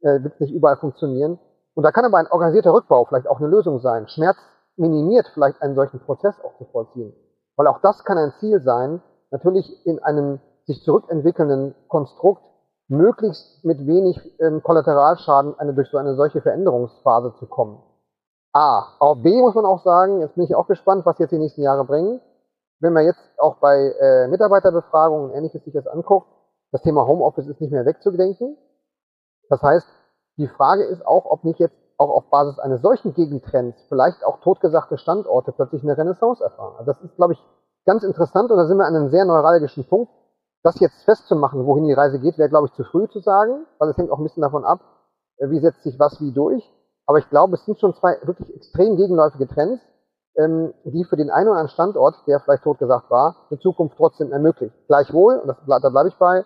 äh, 0.00 0.22
wird 0.22 0.40
nicht 0.40 0.52
überall 0.52 0.76
funktionieren. 0.76 1.38
Und 1.74 1.82
da 1.82 1.92
kann 1.92 2.04
aber 2.04 2.18
ein 2.18 2.30
organisierter 2.30 2.72
Rückbau 2.72 3.04
vielleicht 3.04 3.28
auch 3.28 3.38
eine 3.38 3.48
Lösung 3.48 3.80
sein. 3.80 4.08
Schmerz 4.08 4.36
minimiert 4.76 5.26
vielleicht 5.34 5.62
einen 5.62 5.74
solchen 5.74 6.00
Prozess 6.00 6.34
auch 6.44 6.56
zu 6.58 6.64
vollziehen. 6.64 7.14
Weil 7.56 7.66
auch 7.68 7.80
das 7.80 8.04
kann 8.04 8.18
ein 8.18 8.32
Ziel 8.40 8.60
sein, 8.60 9.00
natürlich 9.30 9.86
in 9.86 10.02
einem 10.02 10.40
sich 10.66 10.82
zurückentwickelnden 10.82 11.74
Konstrukt 11.88 12.42
möglichst 12.88 13.64
mit 13.64 13.86
wenig 13.86 14.18
ähm, 14.40 14.62
Kollateralschaden 14.62 15.58
eine, 15.58 15.74
durch 15.74 15.90
so 15.90 15.98
eine 15.98 16.14
solche 16.16 16.42
Veränderungsphase 16.42 17.34
zu 17.38 17.46
kommen. 17.46 17.80
A. 18.52 18.86
Auf 18.98 19.18
B 19.22 19.40
muss 19.40 19.54
man 19.54 19.64
auch 19.64 19.82
sagen, 19.82 20.20
jetzt 20.20 20.34
bin 20.34 20.44
ich 20.44 20.54
auch 20.54 20.66
gespannt, 20.66 21.04
was 21.06 21.18
jetzt 21.18 21.30
die 21.30 21.38
nächsten 21.38 21.62
Jahre 21.62 21.84
bringen. 21.84 22.20
Wenn 22.80 22.92
man 22.92 23.04
jetzt 23.04 23.20
auch 23.38 23.56
bei 23.56 23.94
äh, 24.00 24.28
Mitarbeiterbefragungen 24.28 25.30
und 25.30 25.36
ähnliches 25.36 25.64
sich 25.64 25.72
das 25.72 25.86
anguckt, 25.86 26.28
das 26.74 26.82
Thema 26.82 27.06
Homeoffice 27.06 27.46
ist 27.46 27.60
nicht 27.60 27.70
mehr 27.70 27.86
wegzudenken. 27.86 28.56
Das 29.48 29.62
heißt, 29.62 29.86
die 30.38 30.48
Frage 30.48 30.82
ist 30.82 31.06
auch, 31.06 31.24
ob 31.24 31.44
nicht 31.44 31.60
jetzt 31.60 31.76
auch 31.98 32.10
auf 32.10 32.28
Basis 32.30 32.58
eines 32.58 32.82
solchen 32.82 33.14
Gegentrends 33.14 33.80
vielleicht 33.88 34.24
auch 34.24 34.40
totgesagte 34.40 34.98
Standorte 34.98 35.52
plötzlich 35.52 35.84
eine 35.84 35.96
Renaissance 35.96 36.42
erfahren. 36.42 36.74
Also 36.76 36.90
das 36.90 37.00
ist, 37.02 37.14
glaube 37.14 37.34
ich, 37.34 37.42
ganz 37.86 38.02
interessant 38.02 38.50
und 38.50 38.56
da 38.56 38.66
sind 38.66 38.76
wir 38.76 38.86
an 38.86 38.96
einem 38.96 39.10
sehr 39.10 39.24
neuralgischen 39.24 39.84
Punkt. 39.84 40.10
Das 40.64 40.80
jetzt 40.80 41.00
festzumachen, 41.04 41.64
wohin 41.64 41.84
die 41.84 41.92
Reise 41.92 42.18
geht, 42.18 42.38
wäre, 42.38 42.48
glaube 42.48 42.66
ich, 42.66 42.72
zu 42.72 42.82
früh 42.82 43.06
zu 43.06 43.20
sagen, 43.20 43.66
weil 43.78 43.90
es 43.90 43.96
hängt 43.96 44.10
auch 44.10 44.18
ein 44.18 44.24
bisschen 44.24 44.42
davon 44.42 44.64
ab, 44.64 44.80
äh, 45.36 45.50
wie 45.50 45.60
setzt 45.60 45.84
sich 45.84 45.96
was 46.00 46.20
wie 46.20 46.32
durch. 46.32 46.68
Aber 47.06 47.18
ich 47.18 47.30
glaube, 47.30 47.54
es 47.54 47.64
sind 47.66 47.78
schon 47.78 47.94
zwei 47.94 48.16
wirklich 48.22 48.52
extrem 48.52 48.96
gegenläufige 48.96 49.46
Trends, 49.46 49.80
ähm, 50.36 50.74
die 50.82 51.04
für 51.04 51.16
den 51.16 51.30
einen 51.30 51.46
oder 51.46 51.58
anderen 51.58 51.74
Standort, 51.74 52.16
der 52.26 52.40
vielleicht 52.40 52.64
totgesagt 52.64 53.12
war, 53.12 53.46
in 53.50 53.60
Zukunft 53.60 53.96
trotzdem 53.96 54.32
ermöglicht. 54.32 54.74
Gleichwohl, 54.88 55.36
und 55.36 55.46
das, 55.46 55.58
da 55.80 55.88
bleibe 55.88 56.08
ich 56.08 56.16
bei, 56.16 56.44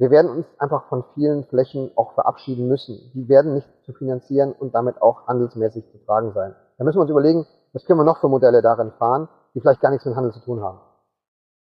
wir 0.00 0.10
werden 0.10 0.30
uns 0.30 0.46
einfach 0.58 0.88
von 0.88 1.04
vielen 1.12 1.44
Flächen 1.44 1.90
auch 1.94 2.14
verabschieden 2.14 2.68
müssen. 2.68 3.12
Die 3.14 3.28
werden 3.28 3.52
nicht 3.54 3.68
zu 3.84 3.92
finanzieren 3.92 4.52
und 4.52 4.74
damit 4.74 5.02
auch 5.02 5.26
handelsmäßig 5.28 5.84
zu 5.92 5.98
tragen 6.06 6.32
sein. 6.32 6.54
Da 6.78 6.84
müssen 6.84 6.96
wir 6.96 7.02
uns 7.02 7.10
überlegen, 7.10 7.46
was 7.74 7.84
können 7.84 7.98
wir 7.98 8.04
noch 8.04 8.18
für 8.18 8.30
Modelle 8.30 8.62
darin 8.62 8.92
fahren, 8.98 9.28
die 9.54 9.60
vielleicht 9.60 9.82
gar 9.82 9.90
nichts 9.90 10.06
mit 10.06 10.16
Handel 10.16 10.32
zu 10.32 10.40
tun 10.40 10.62
haben. 10.62 10.80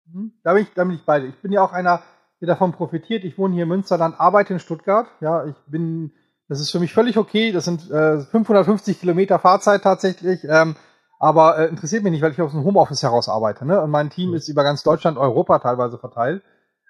Mhm. 0.06 0.34
Da 0.44 0.52
bin 0.52 0.62
ich, 0.62 0.72
da 0.72 0.84
bin 0.84 0.94
ich 0.94 1.04
beide. 1.04 1.26
Ich 1.26 1.42
bin 1.42 1.50
ja 1.50 1.62
auch 1.62 1.72
einer, 1.72 2.00
der 2.40 2.46
davon 2.46 2.70
profitiert. 2.70 3.24
Ich 3.24 3.36
wohne 3.38 3.54
hier 3.54 3.64
in 3.64 3.70
Münsterland, 3.70 4.20
arbeite 4.20 4.52
in 4.52 4.60
Stuttgart. 4.60 5.08
Ja, 5.20 5.44
ich 5.44 5.56
bin, 5.66 6.12
das 6.46 6.60
ist 6.60 6.70
für 6.70 6.78
mich 6.78 6.94
völlig 6.94 7.18
okay. 7.18 7.50
Das 7.50 7.64
sind 7.64 7.90
äh, 7.90 8.20
550 8.20 9.00
Kilometer 9.00 9.40
Fahrzeit 9.40 9.82
tatsächlich. 9.82 10.44
Ähm, 10.48 10.76
aber 11.18 11.58
äh, 11.58 11.66
interessiert 11.66 12.04
mich 12.04 12.12
nicht, 12.12 12.22
weil 12.22 12.30
ich 12.30 12.40
aus 12.40 12.52
dem 12.52 12.62
Homeoffice 12.62 13.02
heraus 13.02 13.28
arbeite. 13.28 13.66
Ne? 13.66 13.82
Und 13.82 13.90
mein 13.90 14.10
Team 14.10 14.30
mhm. 14.30 14.36
ist 14.36 14.48
über 14.48 14.62
ganz 14.62 14.84
Deutschland, 14.84 15.18
Europa 15.18 15.58
teilweise 15.58 15.98
verteilt. 15.98 16.44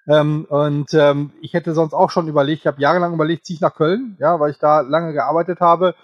Ähm, 0.08 0.46
und 0.48 0.94
ähm, 0.94 1.32
ich 1.42 1.52
hätte 1.52 1.74
sonst 1.74 1.92
auch 1.92 2.10
schon 2.10 2.28
überlegt, 2.28 2.60
ich 2.60 2.66
habe 2.66 2.80
jahrelang 2.80 3.12
überlegt, 3.12 3.44
ziehe 3.44 3.56
ich 3.56 3.60
nach 3.60 3.74
Köln, 3.74 4.16
ja, 4.18 4.40
weil 4.40 4.50
ich 4.50 4.58
da 4.58 4.80
lange 4.80 5.12
gearbeitet 5.12 5.60
habe. 5.60 5.94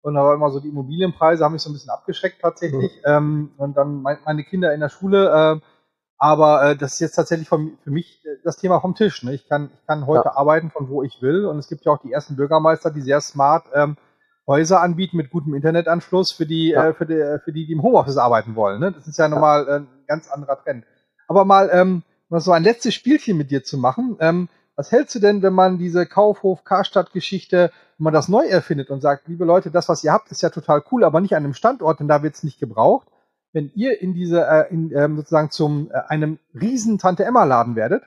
Und 0.00 0.14
da 0.14 0.24
war 0.24 0.34
immer 0.34 0.50
so 0.50 0.60
die 0.60 0.68
Immobilienpreise, 0.68 1.44
haben 1.44 1.52
mich 1.52 1.62
so 1.62 1.70
ein 1.70 1.72
bisschen 1.72 1.90
abgeschreckt 1.90 2.40
tatsächlich. 2.40 2.92
Mhm. 3.04 3.12
Ähm, 3.12 3.50
und 3.56 3.76
dann 3.76 4.00
mein, 4.00 4.18
meine 4.24 4.44
Kinder 4.44 4.72
in 4.72 4.80
der 4.80 4.88
Schule. 4.88 5.28
Äh, 5.28 5.60
aber 6.18 6.70
äh, 6.70 6.76
das 6.76 6.94
ist 6.94 7.00
jetzt 7.00 7.14
tatsächlich 7.14 7.48
vom, 7.48 7.78
für 7.82 7.90
mich 7.90 8.24
äh, 8.24 8.36
das 8.44 8.56
Thema 8.56 8.80
vom 8.80 8.94
Tisch. 8.94 9.22
Ne? 9.24 9.34
Ich, 9.34 9.48
kann, 9.48 9.70
ich 9.74 9.86
kann 9.86 10.06
heute 10.06 10.26
ja. 10.26 10.36
arbeiten 10.36 10.70
von 10.70 10.88
wo 10.88 11.02
ich 11.02 11.20
will. 11.20 11.44
Und 11.46 11.58
es 11.58 11.68
gibt 11.68 11.84
ja 11.84 11.92
auch 11.92 12.02
die 12.02 12.12
ersten 12.12 12.36
Bürgermeister, 12.36 12.90
die 12.92 13.02
sehr 13.02 13.20
smart 13.20 13.66
ähm, 13.74 13.96
Häuser 14.46 14.80
anbieten 14.80 15.16
mit 15.16 15.30
gutem 15.30 15.54
Internetanschluss 15.54 16.32
für 16.32 16.46
die, 16.46 16.70
ja. 16.70 16.88
äh, 16.88 16.94
für 16.94 17.06
die, 17.06 17.38
für 17.44 17.52
die, 17.52 17.66
die 17.66 17.72
im 17.72 17.82
Homeoffice 17.82 18.16
arbeiten 18.18 18.54
wollen. 18.54 18.80
Ne? 18.80 18.92
Das 18.92 19.06
ist 19.06 19.18
ja 19.18 19.28
nochmal 19.28 19.68
äh, 19.68 19.74
ein 19.80 19.88
ganz 20.06 20.30
anderer 20.30 20.62
Trend. 20.62 20.84
Aber 21.26 21.44
mal 21.44 21.70
ähm, 21.72 22.02
mal 22.28 22.40
so 22.40 22.52
ein 22.52 22.62
letztes 22.62 22.94
Spielchen 22.94 23.36
mit 23.36 23.50
dir 23.50 23.64
zu 23.64 23.78
machen. 23.78 24.16
Ähm, 24.20 24.48
was 24.76 24.92
hältst 24.92 25.14
du 25.16 25.18
denn, 25.18 25.42
wenn 25.42 25.54
man 25.54 25.78
diese 25.78 26.06
Kaufhof-Karstadt-Geschichte, 26.06 27.72
wenn 27.98 28.04
man 28.04 28.12
das 28.14 28.28
neu 28.28 28.46
erfindet 28.46 28.90
und 28.90 29.00
sagt, 29.00 29.26
liebe 29.26 29.44
Leute, 29.44 29.72
das, 29.72 29.88
was 29.88 30.04
ihr 30.04 30.12
habt, 30.12 30.30
ist 30.30 30.42
ja 30.42 30.50
total 30.50 30.84
cool, 30.92 31.02
aber 31.02 31.20
nicht 31.20 31.34
an 31.34 31.44
einem 31.44 31.54
Standort, 31.54 31.98
denn 31.98 32.06
da 32.06 32.22
wird 32.22 32.36
es 32.36 32.44
nicht 32.44 32.60
gebraucht. 32.60 33.08
Wenn 33.52 33.72
ihr 33.74 34.00
in 34.00 34.14
diese, 34.14 34.46
äh, 34.46 34.72
in, 34.72 34.92
ähm, 34.94 35.16
sozusagen 35.16 35.50
zum 35.50 35.90
äh, 35.90 35.98
einem 36.08 36.38
riesen 36.54 36.98
Tante-Emma-Laden 36.98 37.74
werdet, 37.74 38.04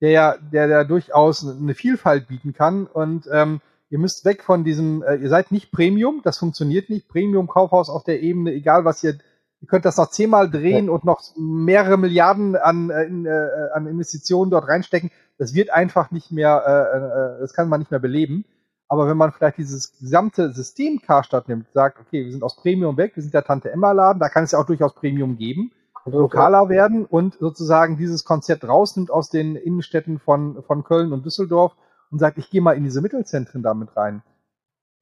der 0.00 0.10
ja, 0.10 0.36
der, 0.52 0.68
der 0.68 0.84
durchaus 0.84 1.44
eine 1.44 1.74
Vielfalt 1.74 2.28
bieten 2.28 2.52
kann 2.52 2.86
und 2.86 3.28
ähm, 3.32 3.60
ihr 3.90 3.98
müsst 3.98 4.24
weg 4.24 4.44
von 4.44 4.62
diesem, 4.62 5.02
äh, 5.02 5.16
ihr 5.16 5.28
seid 5.28 5.50
nicht 5.50 5.72
Premium, 5.72 6.20
das 6.22 6.38
funktioniert 6.38 6.90
nicht, 6.90 7.08
Premium-Kaufhaus 7.08 7.88
auf 7.88 8.04
der 8.04 8.22
Ebene, 8.22 8.52
egal 8.52 8.84
was 8.84 9.02
ihr 9.02 9.18
ihr 9.64 9.66
könnt 9.66 9.86
das 9.86 9.96
noch 9.96 10.10
zehnmal 10.10 10.50
drehen 10.50 10.86
ja. 10.86 10.92
und 10.92 11.04
noch 11.04 11.22
mehrere 11.36 11.96
Milliarden 11.96 12.54
an, 12.54 12.90
äh, 12.90 13.04
in, 13.04 13.24
äh, 13.24 13.48
an 13.72 13.86
Investitionen 13.86 14.50
dort 14.50 14.68
reinstecken. 14.68 15.10
Das 15.38 15.54
wird 15.54 15.70
einfach 15.70 16.10
nicht 16.10 16.30
mehr, 16.30 16.62
äh, 16.66 17.38
äh, 17.38 17.40
das 17.40 17.54
kann 17.54 17.70
man 17.70 17.80
nicht 17.80 17.90
mehr 17.90 18.00
beleben. 18.00 18.44
Aber 18.88 19.08
wenn 19.08 19.16
man 19.16 19.32
vielleicht 19.32 19.56
dieses 19.56 19.98
gesamte 19.98 20.52
System 20.52 21.00
Karstadt 21.00 21.48
nimmt, 21.48 21.66
sagt, 21.72 21.98
okay, 21.98 22.26
wir 22.26 22.30
sind 22.30 22.42
aus 22.42 22.56
Premium 22.56 22.98
weg, 22.98 23.12
wir 23.14 23.22
sind 23.22 23.32
der 23.32 23.42
Tante 23.42 23.72
Emma 23.72 23.92
Laden, 23.92 24.20
da 24.20 24.28
kann 24.28 24.44
es 24.44 24.52
ja 24.52 24.58
auch 24.58 24.66
durchaus 24.66 24.94
Premium 24.94 25.38
geben, 25.38 25.72
lokaler 26.04 26.68
werden 26.68 27.06
und 27.06 27.38
sozusagen 27.40 27.96
dieses 27.96 28.24
Konzept 28.24 28.68
rausnimmt 28.68 29.10
aus 29.10 29.30
den 29.30 29.56
Innenstädten 29.56 30.18
von, 30.18 30.62
von 30.64 30.84
Köln 30.84 31.14
und 31.14 31.24
Düsseldorf 31.24 31.72
und 32.10 32.18
sagt, 32.18 32.36
ich 32.36 32.50
gehe 32.50 32.60
mal 32.60 32.76
in 32.76 32.84
diese 32.84 33.00
Mittelzentren 33.00 33.62
damit 33.62 33.96
rein. 33.96 34.22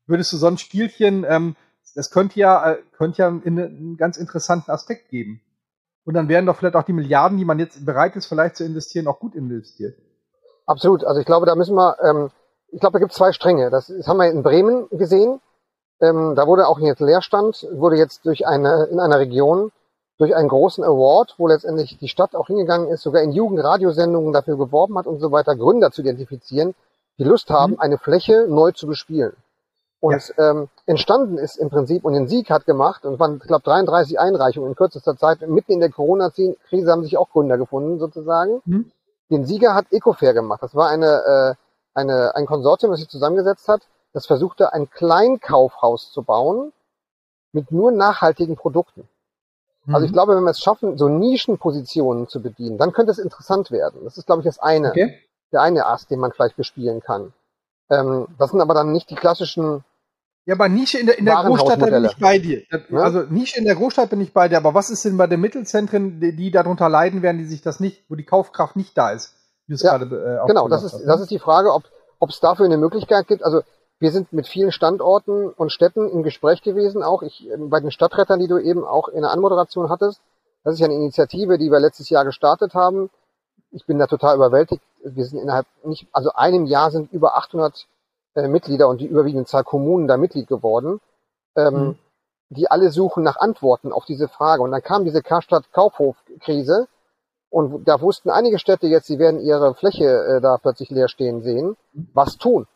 Würdest 0.06 0.32
du 0.32 0.36
so 0.36 0.46
ein 0.46 0.58
Spielchen, 0.58 1.26
ähm, 1.28 1.56
das 1.94 2.10
könnte 2.10 2.38
ja, 2.38 2.72
äh, 2.72 2.78
könnte 2.96 3.18
ja 3.18 3.28
einen 3.28 3.96
ganz 3.96 4.16
interessanten 4.16 4.70
Aspekt 4.70 5.08
geben. 5.08 5.40
Und 6.04 6.14
dann 6.14 6.28
wären 6.28 6.46
doch 6.46 6.56
vielleicht 6.56 6.74
auch 6.74 6.82
die 6.82 6.92
Milliarden, 6.92 7.38
die 7.38 7.44
man 7.44 7.58
jetzt 7.58 7.84
bereit 7.84 8.16
ist, 8.16 8.26
vielleicht 8.26 8.56
zu 8.56 8.64
investieren, 8.64 9.06
auch 9.06 9.20
gut 9.20 9.34
investiert. 9.34 9.96
Absolut. 10.66 11.04
Also 11.04 11.20
ich 11.20 11.26
glaube, 11.26 11.46
da 11.46 11.54
müssen 11.54 11.76
wir, 11.76 11.96
ähm, 12.02 12.30
ich 12.68 12.80
glaube, 12.80 12.94
da 12.94 12.98
gibt 12.98 13.12
es 13.12 13.18
zwei 13.18 13.32
Stränge. 13.32 13.70
Das, 13.70 13.86
das 13.86 14.06
haben 14.08 14.18
wir 14.18 14.30
in 14.30 14.42
Bremen 14.42 14.88
gesehen. 14.90 15.40
Ähm, 16.00 16.34
da 16.34 16.46
wurde 16.46 16.66
auch 16.66 16.80
jetzt 16.80 17.00
Leerstand, 17.00 17.68
wurde 17.72 17.96
jetzt 17.96 18.26
durch 18.26 18.46
eine, 18.46 18.88
in 18.90 18.98
einer 18.98 19.20
Region, 19.20 19.70
durch 20.18 20.34
einen 20.34 20.48
großen 20.48 20.82
Award, 20.82 21.34
wo 21.38 21.46
letztendlich 21.46 21.98
die 21.98 22.08
Stadt 22.08 22.34
auch 22.34 22.48
hingegangen 22.48 22.88
ist, 22.88 23.02
sogar 23.02 23.22
in 23.22 23.32
Jugendradiosendungen 23.32 24.32
dafür 24.32 24.56
geworben 24.56 24.98
hat 24.98 25.06
und 25.06 25.20
so 25.20 25.30
weiter, 25.30 25.56
Gründer 25.56 25.90
zu 25.90 26.02
identifizieren, 26.02 26.74
die 27.18 27.24
Lust 27.24 27.50
haben, 27.50 27.74
mhm. 27.74 27.80
eine 27.80 27.98
Fläche 27.98 28.46
neu 28.48 28.72
zu 28.72 28.86
bespielen. 28.86 29.36
Und 30.02 30.34
ja. 30.36 30.50
ähm, 30.50 30.68
entstanden 30.84 31.38
ist 31.38 31.56
im 31.58 31.70
Prinzip 31.70 32.04
und 32.04 32.14
den 32.14 32.26
Sieg 32.26 32.50
hat 32.50 32.66
gemacht 32.66 33.04
und 33.04 33.20
waren, 33.20 33.36
ich 33.36 33.46
glaube, 33.46 33.62
33 33.62 34.18
Einreichungen 34.18 34.70
in 34.70 34.74
kürzester 34.74 35.16
Zeit. 35.16 35.46
Mitten 35.46 35.70
in 35.70 35.78
der 35.78 35.92
Corona-Krise 35.92 36.90
haben 36.90 37.04
sich 37.04 37.16
auch 37.16 37.30
Gründer 37.30 37.56
gefunden, 37.56 38.00
sozusagen. 38.00 38.60
Mhm. 38.64 38.90
Den 39.30 39.46
Sieger 39.46 39.76
hat 39.76 39.86
Ecofair 39.92 40.34
gemacht. 40.34 40.60
Das 40.60 40.74
war 40.74 40.88
eine, 40.88 41.06
äh, 41.06 41.54
eine, 41.94 42.34
ein 42.34 42.46
Konsortium, 42.46 42.90
das 42.90 42.98
sich 42.98 43.08
zusammengesetzt 43.10 43.68
hat, 43.68 43.82
das 44.12 44.26
versuchte, 44.26 44.72
ein 44.72 44.90
Kleinkaufhaus 44.90 46.10
zu 46.10 46.24
bauen 46.24 46.72
mit 47.52 47.70
nur 47.70 47.92
nachhaltigen 47.92 48.56
Produkten. 48.56 49.08
Mhm. 49.84 49.94
Also 49.94 50.06
ich 50.06 50.12
glaube, 50.12 50.34
wenn 50.34 50.42
wir 50.42 50.50
es 50.50 50.58
schaffen, 50.58 50.98
so 50.98 51.08
Nischenpositionen 51.08 52.26
zu 52.26 52.42
bedienen, 52.42 52.76
dann 52.76 52.92
könnte 52.92 53.12
es 53.12 53.18
interessant 53.18 53.70
werden. 53.70 54.00
Das 54.02 54.18
ist, 54.18 54.26
glaube 54.26 54.40
ich, 54.40 54.46
das 54.46 54.58
eine, 54.58 54.90
okay. 54.90 55.16
der 55.52 55.62
eine 55.62 55.86
Ast, 55.86 56.10
den 56.10 56.18
man 56.18 56.32
vielleicht 56.32 56.56
bespielen 56.56 57.00
kann. 57.00 57.32
Ähm, 57.88 58.26
das 58.36 58.50
sind 58.50 58.60
aber 58.60 58.74
dann 58.74 58.90
nicht 58.90 59.08
die 59.08 59.14
klassischen 59.14 59.84
ja, 60.44 60.54
aber 60.54 60.68
Nische 60.68 60.98
in 60.98 61.06
der, 61.06 61.18
in 61.18 61.24
der 61.24 61.36
Großstadt, 61.36 61.78
bin 61.78 62.04
ich 62.04 62.16
bei 62.18 62.38
dir. 62.38 62.62
Also 62.92 63.22
Nische 63.22 63.58
in 63.58 63.64
der 63.64 63.76
Großstadt 63.76 64.10
bin 64.10 64.20
ich 64.20 64.32
bei 64.32 64.48
dir, 64.48 64.56
aber 64.56 64.74
was 64.74 64.90
ist 64.90 65.04
denn 65.04 65.16
bei 65.16 65.26
den 65.26 65.40
Mittelzentren, 65.40 66.20
die, 66.20 66.34
die 66.34 66.50
darunter 66.50 66.88
leiden 66.88 67.22
werden, 67.22 67.38
die 67.38 67.44
sich 67.44 67.62
das 67.62 67.80
nicht, 67.80 68.04
wo 68.08 68.14
die 68.14 68.24
Kaufkraft 68.24 68.76
nicht 68.76 68.96
da 68.96 69.10
ist? 69.10 69.34
Ja, 69.68 69.96
gerade, 69.96 70.40
äh, 70.42 70.46
genau, 70.48 70.68
das 70.68 70.82
ist, 70.82 70.94
hast, 70.94 71.06
das 71.06 71.20
ist 71.20 71.30
die 71.30 71.38
Frage, 71.38 71.72
ob 71.72 71.84
ob 72.22 72.30
es 72.30 72.38
dafür 72.38 72.66
eine 72.66 72.76
Möglichkeit 72.76 73.26
gibt. 73.26 73.42
Also 73.42 73.62
wir 73.98 74.12
sind 74.12 74.32
mit 74.32 74.46
vielen 74.46 74.70
Standorten 74.70 75.48
und 75.48 75.72
Städten 75.72 76.08
im 76.08 76.22
Gespräch 76.22 76.62
gewesen, 76.62 77.02
auch 77.02 77.22
ich, 77.22 77.50
ähm, 77.50 77.68
bei 77.68 77.80
den 77.80 77.90
Stadtrettern, 77.90 78.38
die 78.38 78.46
du 78.46 78.58
eben 78.58 78.84
auch 78.84 79.08
in 79.08 79.22
der 79.22 79.32
Anmoderation 79.32 79.88
hattest. 79.88 80.20
Das 80.62 80.74
ist 80.74 80.80
ja 80.80 80.86
eine 80.86 80.94
Initiative, 80.94 81.58
die 81.58 81.72
wir 81.72 81.80
letztes 81.80 82.10
Jahr 82.10 82.24
gestartet 82.24 82.74
haben. 82.74 83.10
Ich 83.72 83.86
bin 83.86 83.98
da 83.98 84.06
total 84.06 84.36
überwältigt. 84.36 84.82
Wir 85.02 85.24
sind 85.24 85.40
innerhalb 85.40 85.66
nicht, 85.82 86.06
also 86.12 86.30
einem 86.32 86.66
Jahr 86.66 86.92
sind 86.92 87.12
über 87.12 87.36
800 87.36 87.88
äh, 88.34 88.48
Mitglieder 88.48 88.88
und 88.88 89.00
die 89.00 89.06
überwiegende 89.06 89.46
Zahl 89.46 89.64
Kommunen 89.64 90.08
da 90.08 90.16
Mitglied 90.16 90.46
geworden, 90.46 91.00
ähm, 91.56 91.74
mhm. 91.74 91.98
die 92.50 92.70
alle 92.70 92.90
suchen 92.90 93.22
nach 93.22 93.36
Antworten 93.36 93.92
auf 93.92 94.04
diese 94.04 94.28
Frage. 94.28 94.62
Und 94.62 94.70
dann 94.70 94.82
kam 94.82 95.04
diese 95.04 95.22
Karstadt-Kaufhof-Krise 95.22 96.88
und 97.50 97.86
da 97.86 98.00
wussten 98.00 98.30
einige 98.30 98.58
Städte 98.58 98.86
jetzt, 98.86 99.06
sie 99.06 99.18
werden 99.18 99.40
ihre 99.40 99.74
Fläche 99.74 100.06
äh, 100.06 100.40
da 100.40 100.56
plötzlich 100.56 100.88
leer 100.90 101.08
stehen 101.08 101.42
sehen. 101.42 101.76
Was 102.14 102.38
tun? 102.38 102.66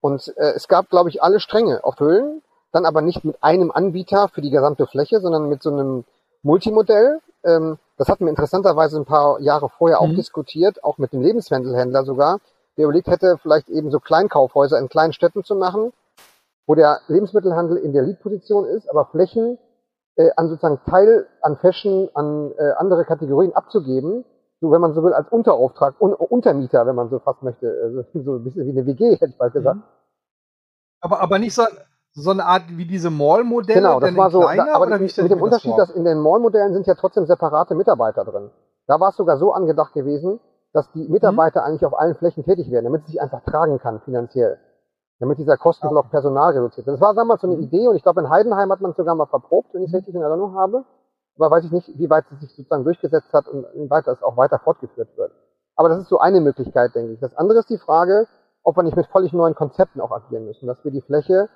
Und 0.00 0.32
äh, 0.38 0.52
es 0.54 0.68
gab, 0.68 0.88
glaube 0.88 1.10
ich, 1.10 1.22
alle 1.22 1.38
Stränge 1.38 1.84
auf 1.84 2.00
Höhlen, 2.00 2.42
dann 2.72 2.86
aber 2.86 3.02
nicht 3.02 3.24
mit 3.24 3.42
einem 3.42 3.70
Anbieter 3.70 4.28
für 4.28 4.40
die 4.40 4.50
gesamte 4.50 4.86
Fläche, 4.86 5.20
sondern 5.20 5.48
mit 5.48 5.62
so 5.62 5.70
einem 5.70 6.04
Multimodell. 6.42 7.20
Ähm, 7.44 7.78
das 7.98 8.08
hatten 8.08 8.24
wir 8.24 8.30
interessanterweise 8.30 8.98
ein 8.98 9.04
paar 9.04 9.40
Jahre 9.40 9.68
vorher 9.68 10.00
auch 10.00 10.08
mhm. 10.08 10.16
diskutiert, 10.16 10.82
auch 10.82 10.96
mit 10.96 11.12
dem 11.12 11.20
Lebensmittelhändler 11.20 12.04
sogar, 12.04 12.40
der 12.76 12.84
überlegt 12.84 13.08
hätte, 13.08 13.38
vielleicht 13.42 13.68
eben 13.68 13.90
so 13.90 14.00
Kleinkaufhäuser 14.00 14.78
in 14.78 14.88
kleinen 14.88 15.12
Städten 15.12 15.44
zu 15.44 15.54
machen, 15.54 15.92
wo 16.66 16.74
der 16.74 17.00
Lebensmittelhandel 17.08 17.76
in 17.78 17.92
der 17.92 18.02
Leadposition 18.02 18.66
ist, 18.66 18.88
aber 18.90 19.06
Flächen 19.06 19.58
äh, 20.16 20.30
an 20.36 20.48
sozusagen 20.48 20.80
Teil 20.86 21.26
an 21.42 21.56
Fashion, 21.58 22.08
an 22.14 22.52
äh, 22.58 22.72
andere 22.78 23.04
Kategorien 23.04 23.54
abzugeben, 23.54 24.24
so 24.60 24.70
wenn 24.70 24.80
man 24.80 24.94
so 24.94 25.02
will, 25.02 25.12
als 25.12 25.28
Unterauftrag, 25.28 26.00
un 26.00 26.14
Untermieter, 26.14 26.86
wenn 26.86 26.96
man 26.96 27.10
so 27.10 27.18
fast 27.18 27.42
möchte, 27.42 27.72
also 27.82 28.04
so 28.24 28.36
ein 28.36 28.44
bisschen 28.44 28.66
wie 28.66 28.70
eine 28.70 28.86
WG, 28.86 29.12
hätte 29.12 29.26
ich 29.26 29.38
bald 29.38 29.52
gesagt. 29.52 29.76
Mhm. 29.76 29.82
Aber, 31.00 31.20
aber 31.20 31.38
nicht 31.38 31.54
so, 31.54 31.64
so 32.12 32.30
eine 32.30 32.46
Art 32.46 32.64
wie 32.68 32.86
diese 32.86 33.10
Mall-Modelle? 33.10 33.80
Genau, 33.80 34.00
das 34.00 34.16
war 34.16 34.30
so, 34.30 34.40
kleiner, 34.40 34.74
aber 34.74 34.86
mit 34.98 35.16
dem 35.18 35.42
Unterschied, 35.42 35.72
das 35.76 35.88
dass 35.88 35.96
in 35.96 36.04
den 36.04 36.18
Mall-Modellen 36.18 36.72
sind 36.72 36.86
ja 36.86 36.94
trotzdem 36.94 37.26
separate 37.26 37.74
Mitarbeiter 37.74 38.24
drin. 38.24 38.50
Da 38.86 38.98
war 38.98 39.10
es 39.10 39.16
sogar 39.16 39.36
so 39.36 39.52
angedacht 39.52 39.92
gewesen, 39.92 40.40
dass 40.76 40.92
die 40.92 41.08
Mitarbeiter 41.08 41.60
mhm. 41.62 41.66
eigentlich 41.66 41.86
auf 41.86 41.98
allen 41.98 42.14
Flächen 42.16 42.44
tätig 42.44 42.70
werden, 42.70 42.84
damit 42.84 43.02
es 43.02 43.06
sich 43.08 43.20
einfach 43.20 43.42
tragen 43.44 43.78
kann 43.78 44.00
finanziell. 44.00 44.58
Damit 45.18 45.38
dieser 45.38 45.56
Kostenblock 45.56 46.10
Personal 46.10 46.52
reduziert 46.52 46.86
wird. 46.86 46.94
Das 46.94 47.00
war 47.00 47.14
damals 47.14 47.40
so 47.40 47.46
eine 47.46 47.56
mhm. 47.56 47.62
Idee 47.62 47.88
und 47.88 47.96
ich 47.96 48.02
glaube 48.02 48.20
in 48.20 48.28
Heidenheim 48.28 48.70
hat 48.70 48.82
man 48.82 48.90
es 48.90 48.98
sogar 48.98 49.14
mal 49.14 49.26
verprobt, 49.26 49.72
wenn 49.72 49.82
ich 49.82 49.88
es 49.88 49.94
richtig 49.94 50.14
in 50.14 50.20
Erinnerung 50.20 50.54
habe. 50.54 50.84
Aber 51.38 51.50
weiß 51.50 51.64
ich 51.64 51.72
nicht, 51.72 51.98
wie 51.98 52.10
weit 52.10 52.24
es 52.30 52.40
sich 52.40 52.54
sozusagen 52.54 52.84
durchgesetzt 52.84 53.32
hat 53.32 53.48
und 53.48 53.66
wie 53.74 53.88
weit 53.90 54.06
das 54.06 54.22
auch 54.22 54.36
weiter 54.36 54.58
fortgeführt 54.58 55.16
wird. 55.16 55.32
Aber 55.76 55.88
das 55.88 56.00
ist 56.00 56.08
so 56.08 56.18
eine 56.18 56.40
Möglichkeit, 56.40 56.94
denke 56.94 57.12
ich. 57.12 57.20
Das 57.20 57.34
andere 57.36 57.60
ist 57.60 57.70
die 57.70 57.78
Frage, 57.78 58.26
ob 58.62 58.76
wir 58.76 58.82
nicht 58.82 58.96
mit 58.96 59.06
völlig 59.06 59.32
neuen 59.32 59.54
Konzepten 59.54 60.00
auch 60.00 60.10
agieren 60.10 60.44
müssen, 60.44 60.66
dass 60.66 60.82
wir 60.84 60.90
die 60.90 61.02
Fläche 61.02 61.48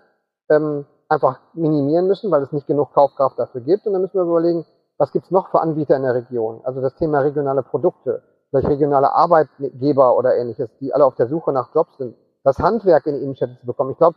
ähm, 0.49 0.87
einfach 1.09 1.41
minimieren 1.53 2.07
müssen, 2.07 2.31
weil 2.31 2.43
es 2.43 2.53
nicht 2.53 2.67
genug 2.67 2.95
Kaufkraft 2.95 3.39
dafür 3.39 3.61
gibt. 3.61 3.87
Und 3.87 3.93
dann 3.93 4.03
müssen 4.03 4.15
wir 4.15 4.23
überlegen, 4.23 4.65
was 4.97 5.13
gibt's 5.13 5.31
noch 5.31 5.51
für 5.51 5.61
Anbieter 5.61 5.97
in 5.97 6.03
der 6.03 6.15
Region? 6.15 6.61
Also 6.65 6.81
das 6.81 6.95
Thema 6.95 7.21
regionale 7.21 7.63
Produkte, 7.63 8.23
vielleicht 8.51 8.69
regionale 8.69 9.13
Arbeitgeber 9.13 10.17
oder 10.17 10.37
ähnliches, 10.37 10.71
die 10.81 10.93
alle 10.93 11.05
auf 11.05 11.15
der 11.15 11.29
Suche 11.29 11.53
nach 11.53 11.75
Jobs 11.75 11.97
sind. 11.99 12.17
Das 12.43 12.59
Handwerk 12.59 13.07
in 13.07 13.15
die 13.15 13.23
Innenstädte 13.23 13.59
zu 13.61 13.67
bekommen. 13.67 13.93
Ich 13.93 13.99
glaube, 13.99 14.17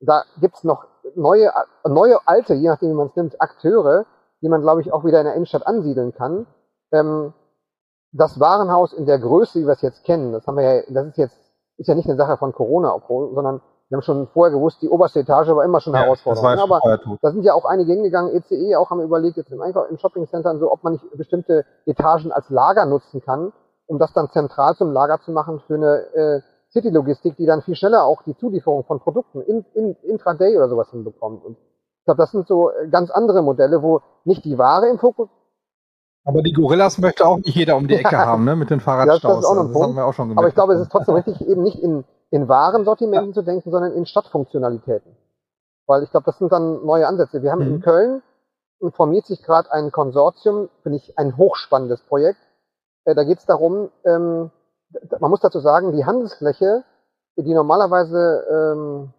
da 0.00 0.22
gibt's 0.40 0.64
noch 0.64 0.86
neue, 1.14 1.50
neue, 1.84 2.18
alte, 2.26 2.54
je 2.54 2.68
nachdem 2.68 2.90
wie 2.90 2.94
man 2.94 3.08
es 3.08 3.16
nimmt, 3.16 3.40
Akteure, 3.40 4.06
die 4.40 4.48
man, 4.48 4.60
glaube 4.60 4.80
ich, 4.80 4.92
auch 4.92 5.04
wieder 5.04 5.20
in 5.20 5.26
der 5.26 5.34
Innenstadt 5.34 5.66
ansiedeln 5.66 6.12
kann. 6.12 6.46
Ähm, 6.92 7.32
das 8.12 8.38
Warenhaus 8.38 8.92
in 8.92 9.06
der 9.06 9.18
Größe, 9.18 9.60
wie 9.60 9.66
wir 9.66 9.72
es 9.72 9.82
jetzt 9.82 10.04
kennen, 10.04 10.32
das 10.32 10.46
haben 10.46 10.56
wir 10.56 10.64
ja, 10.64 10.82
das 10.88 11.06
ist 11.06 11.16
jetzt, 11.16 11.36
ist 11.78 11.88
ja 11.88 11.94
nicht 11.94 12.08
eine 12.08 12.16
Sache 12.16 12.36
von 12.36 12.52
Corona, 12.52 12.94
sondern 13.08 13.62
wir 13.88 13.96
haben 13.96 14.02
schon 14.02 14.28
vorher 14.28 14.54
gewusst, 14.54 14.80
die 14.82 14.88
oberste 14.88 15.20
Etage 15.20 15.48
war 15.48 15.64
immer 15.64 15.80
schon 15.80 15.94
eine 15.94 16.02
ja, 16.02 16.06
Herausforderung. 16.06 16.58
Aber 16.58 16.80
da 17.20 17.30
sind 17.30 17.42
ja 17.42 17.54
auch 17.54 17.64
einige 17.64 17.92
hingegangen, 17.92 18.34
ECE 18.34 18.54
e 18.54 18.76
auch 18.76 18.90
haben 18.90 19.00
überlegt, 19.00 19.36
jetzt 19.36 19.50
im 19.50 19.60
Einkauf, 19.60 19.90
im 19.90 19.98
Shoppingcenter 19.98 20.58
so, 20.58 20.70
ob 20.70 20.82
man 20.82 20.94
nicht 20.94 21.04
bestimmte 21.16 21.64
Etagen 21.86 22.32
als 22.32 22.48
Lager 22.50 22.86
nutzen 22.86 23.22
kann, 23.22 23.52
um 23.92 23.98
das 23.98 24.12
dann 24.12 24.30
zentral 24.30 24.74
zum 24.76 24.92
Lager 24.92 25.20
zu 25.20 25.30
machen 25.30 25.60
für 25.66 25.74
eine 25.74 25.96
äh, 26.14 26.40
City-Logistik, 26.72 27.36
die 27.36 27.46
dann 27.46 27.62
viel 27.62 27.76
schneller 27.76 28.04
auch 28.04 28.22
die 28.22 28.36
Zulieferung 28.36 28.84
von 28.84 29.00
Produkten 29.00 29.42
in, 29.42 29.64
in, 29.74 29.94
intraday 30.02 30.56
oder 30.56 30.68
sowas 30.68 30.90
hinbekommt. 30.90 31.44
Und 31.44 31.56
ich 31.98 32.04
glaube, 32.06 32.22
das 32.22 32.32
sind 32.32 32.48
so 32.48 32.70
äh, 32.70 32.88
ganz 32.88 33.10
andere 33.10 33.42
Modelle, 33.42 33.82
wo 33.82 34.00
nicht 34.24 34.44
die 34.44 34.58
Ware 34.58 34.88
im 34.88 34.98
Fokus 34.98 35.28
aber 36.24 36.40
die 36.42 36.52
Gorillas 36.52 36.98
möchte 36.98 37.26
auch 37.26 37.38
nicht 37.38 37.56
jeder 37.56 37.76
um 37.76 37.88
die 37.88 37.96
Ecke 37.96 38.16
haben, 38.26 38.44
ne? 38.44 38.54
Mit 38.54 38.70
den 38.70 38.78
Fahrradstaus. 38.78 39.22
Ja, 39.22 39.28
das, 39.28 39.38
ist 39.40 39.44
auch 39.44 39.54
noch 39.56 39.64
ein 39.64 39.72
das 39.72 39.82
haben 39.82 39.96
wir 39.96 40.06
auch 40.06 40.14
schon 40.14 40.28
gemerkt. 40.28 40.38
Aber 40.38 40.48
ich 40.48 40.54
glaube, 40.54 40.74
es 40.74 40.82
ist 40.82 40.92
trotzdem 40.92 41.16
richtig, 41.16 41.40
eben 41.40 41.64
nicht 41.64 41.80
in 41.80 42.04
in 42.32 42.48
Warensortimenten 42.48 43.28
ja. 43.28 43.34
zu 43.34 43.42
denken, 43.42 43.70
sondern 43.70 43.92
in 43.92 44.06
Stadtfunktionalitäten. 44.06 45.14
Weil 45.86 46.02
ich 46.02 46.10
glaube, 46.10 46.24
das 46.24 46.38
sind 46.38 46.50
dann 46.50 46.84
neue 46.84 47.06
Ansätze. 47.06 47.42
Wir 47.42 47.52
haben 47.52 47.64
mhm. 47.64 47.74
in 47.74 47.80
Köln 47.82 48.22
informiert 48.80 49.26
sich 49.26 49.42
gerade 49.42 49.70
ein 49.70 49.92
Konsortium, 49.92 50.68
finde 50.82 50.96
ich 50.96 51.18
ein 51.18 51.36
hochspannendes 51.36 52.02
Projekt. 52.02 52.40
Äh, 53.04 53.14
da 53.14 53.24
geht 53.24 53.38
es 53.38 53.46
darum, 53.46 53.90
ähm, 54.04 54.50
man 55.18 55.30
muss 55.30 55.40
dazu 55.40 55.60
sagen, 55.60 55.92
die 55.92 56.04
Handelsfläche, 56.04 56.84
die 57.36 57.54
normalerweise 57.54 58.44
ähm, 58.50 59.12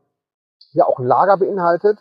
ja 0.72 0.86
auch 0.86 1.00
ein 1.00 1.08
Lager 1.08 1.38
beinhaltet, 1.38 1.98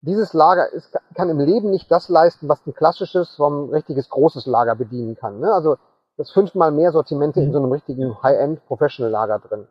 dieses 0.00 0.32
Lager 0.32 0.72
ist, 0.72 0.96
kann 1.14 1.28
im 1.28 1.40
Leben 1.40 1.70
nicht 1.70 1.90
das 1.90 2.08
leisten, 2.08 2.48
was 2.48 2.64
ein 2.66 2.74
klassisches, 2.74 3.34
vom 3.36 3.70
richtiges 3.70 4.08
großes 4.08 4.46
Lager 4.46 4.76
bedienen 4.76 5.16
kann. 5.16 5.40
Ne? 5.40 5.52
Also 5.52 5.76
das 6.16 6.30
fünfmal 6.30 6.70
mehr 6.70 6.92
Sortimente 6.92 7.40
in 7.40 7.48
mhm. 7.48 7.52
so 7.52 7.58
einem 7.58 7.72
richtigen 7.72 8.22
High-End 8.22 8.64
Professional 8.66 9.10
Lager 9.10 9.38
drin. 9.40 9.66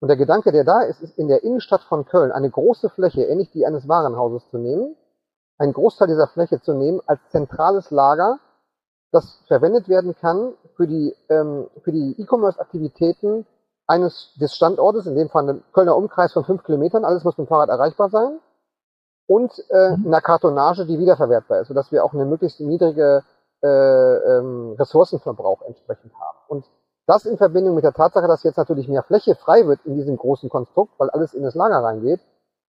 Und 0.00 0.08
der 0.08 0.16
Gedanke, 0.16 0.50
der 0.50 0.64
da 0.64 0.82
ist, 0.82 1.00
ist 1.00 1.16
in 1.16 1.28
der 1.28 1.44
Innenstadt 1.44 1.82
von 1.82 2.04
Köln 2.04 2.32
eine 2.32 2.50
große 2.50 2.90
Fläche, 2.90 3.22
ähnlich 3.22 3.50
die 3.52 3.66
eines 3.66 3.88
Warenhauses 3.88 4.48
zu 4.50 4.58
nehmen, 4.58 4.96
einen 5.58 5.72
Großteil 5.72 6.08
dieser 6.08 6.26
Fläche 6.26 6.60
zu 6.60 6.74
nehmen 6.74 7.00
als 7.06 7.20
zentrales 7.30 7.90
Lager, 7.90 8.38
das 9.12 9.42
verwendet 9.46 9.88
werden 9.88 10.16
kann 10.16 10.54
für 10.76 10.86
die 10.86 11.14
ähm, 11.28 11.68
für 11.82 11.92
die 11.92 12.20
E-Commerce-Aktivitäten 12.20 13.46
eines 13.86 14.34
des 14.40 14.54
Standortes, 14.54 15.06
in 15.06 15.14
dem 15.14 15.28
Fall 15.28 15.48
ein 15.48 15.62
Kölner 15.72 15.96
Umkreis 15.96 16.32
von 16.32 16.44
fünf 16.44 16.64
Kilometern, 16.64 17.04
alles 17.04 17.24
muss 17.24 17.38
mit 17.38 17.46
dem 17.46 17.48
Fahrrad 17.48 17.68
erreichbar 17.68 18.08
sein, 18.08 18.40
und 19.26 19.52
äh, 19.70 19.96
mhm. 19.96 20.06
einer 20.06 20.20
Kartonage, 20.20 20.86
die 20.86 20.98
wiederverwertbar 20.98 21.60
ist, 21.60 21.68
sodass 21.68 21.92
wir 21.92 22.04
auch 22.04 22.12
eine 22.12 22.24
möglichst 22.24 22.60
niedrige 22.60 23.22
äh, 23.62 23.66
ähm, 23.66 24.74
Ressourcenverbrauch 24.78 25.62
entsprechend 25.62 26.12
haben. 26.18 26.38
Und 26.48 26.64
das 27.06 27.24
in 27.24 27.36
Verbindung 27.36 27.74
mit 27.74 27.84
der 27.84 27.92
Tatsache, 27.92 28.28
dass 28.28 28.42
jetzt 28.42 28.56
natürlich 28.56 28.88
mehr 28.88 29.02
Fläche 29.02 29.34
frei 29.34 29.66
wird 29.66 29.80
in 29.84 29.96
diesem 29.96 30.16
großen 30.16 30.48
Konstrukt, 30.48 30.92
weil 30.98 31.10
alles 31.10 31.34
in 31.34 31.42
das 31.42 31.54
Lager 31.54 31.82
reingeht, 31.82 32.20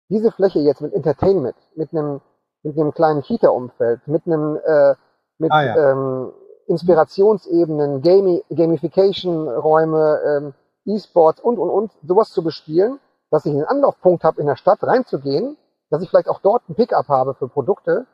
diese 0.09 0.31
Fläche 0.31 0.61
jetzt 0.61 0.81
mit 0.81 0.93
Entertainment, 0.93 1.57
mit 1.75 1.93
einem, 1.93 2.21
mit 2.63 2.79
einem 2.79 2.93
kleinen 2.93 3.23
Kita-Umfeld, 3.23 4.07
mit 4.07 4.27
einem, 4.27 4.59
äh, 4.65 4.95
mit 5.39 5.53
ah, 5.53 5.63
ja. 5.63 5.93
ähm, 5.93 6.33
Inspirationsebenen, 6.67 8.03
Gami 8.03 8.43
Gamification-Räume, 8.51 10.21
ähm, 10.27 10.55
E-Sports 10.87 11.41
und, 11.41 11.59
und, 11.59 11.71
und, 11.71 11.93
sowas 12.03 12.31
zu 12.31 12.43
bespielen, 12.43 12.99
dass 13.31 13.47
ich 13.47 13.53
einen 13.53 13.65
Anlaufpunkt 13.65 14.25
habe, 14.25 14.41
in 14.41 14.47
der 14.47 14.57
Stadt 14.57 14.83
reinzugehen, 14.83 15.57
dass 15.91 16.03
ich 16.03 16.11
vielleicht 16.11 16.29
auch 16.29 16.41
dort 16.41 16.69
ein 16.69 16.75
Pickup 16.75 17.09
habe 17.09 17.35
für 17.35 17.49
Produkte, 17.49 18.07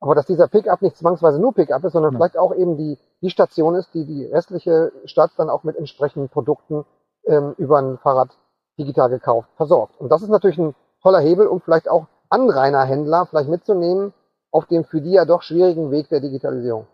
aber 0.00 0.14
dass 0.14 0.26
dieser 0.26 0.48
Pickup 0.48 0.82
nicht 0.82 0.96
zwangsweise 0.96 1.40
nur 1.40 1.54
Pickup 1.54 1.84
ist, 1.84 1.92
sondern 1.92 2.12
ja. 2.12 2.18
vielleicht 2.18 2.38
auch 2.38 2.54
eben 2.54 2.76
die, 2.76 2.98
die 3.22 3.30
Station 3.30 3.74
ist, 3.74 3.94
die 3.94 4.04
die 4.04 4.26
restliche 4.26 4.92
Stadt 5.04 5.32
dann 5.36 5.50
auch 5.50 5.64
mit 5.64 5.76
entsprechenden 5.76 6.28
Produkten 6.28 6.84
ähm, 7.26 7.54
über 7.58 7.78
ein 7.78 7.98
Fahrrad 7.98 8.30
digital 8.78 9.08
gekauft 9.08 9.48
versorgt. 9.56 9.98
Und 10.00 10.10
das 10.10 10.22
ist 10.22 10.28
natürlich 10.28 10.58
ein 10.58 10.74
toller 11.02 11.20
Hebel, 11.20 11.46
um 11.46 11.60
vielleicht 11.60 11.88
auch 11.88 12.06
Anrainerhändler 12.28 13.26
vielleicht 13.26 13.48
mitzunehmen 13.48 14.12
auf 14.50 14.66
dem 14.66 14.84
für 14.84 15.00
die 15.00 15.12
ja 15.12 15.24
doch 15.24 15.42
schwierigen 15.42 15.90
Weg 15.90 16.08
der 16.08 16.20
Digitalisierung. 16.20 16.86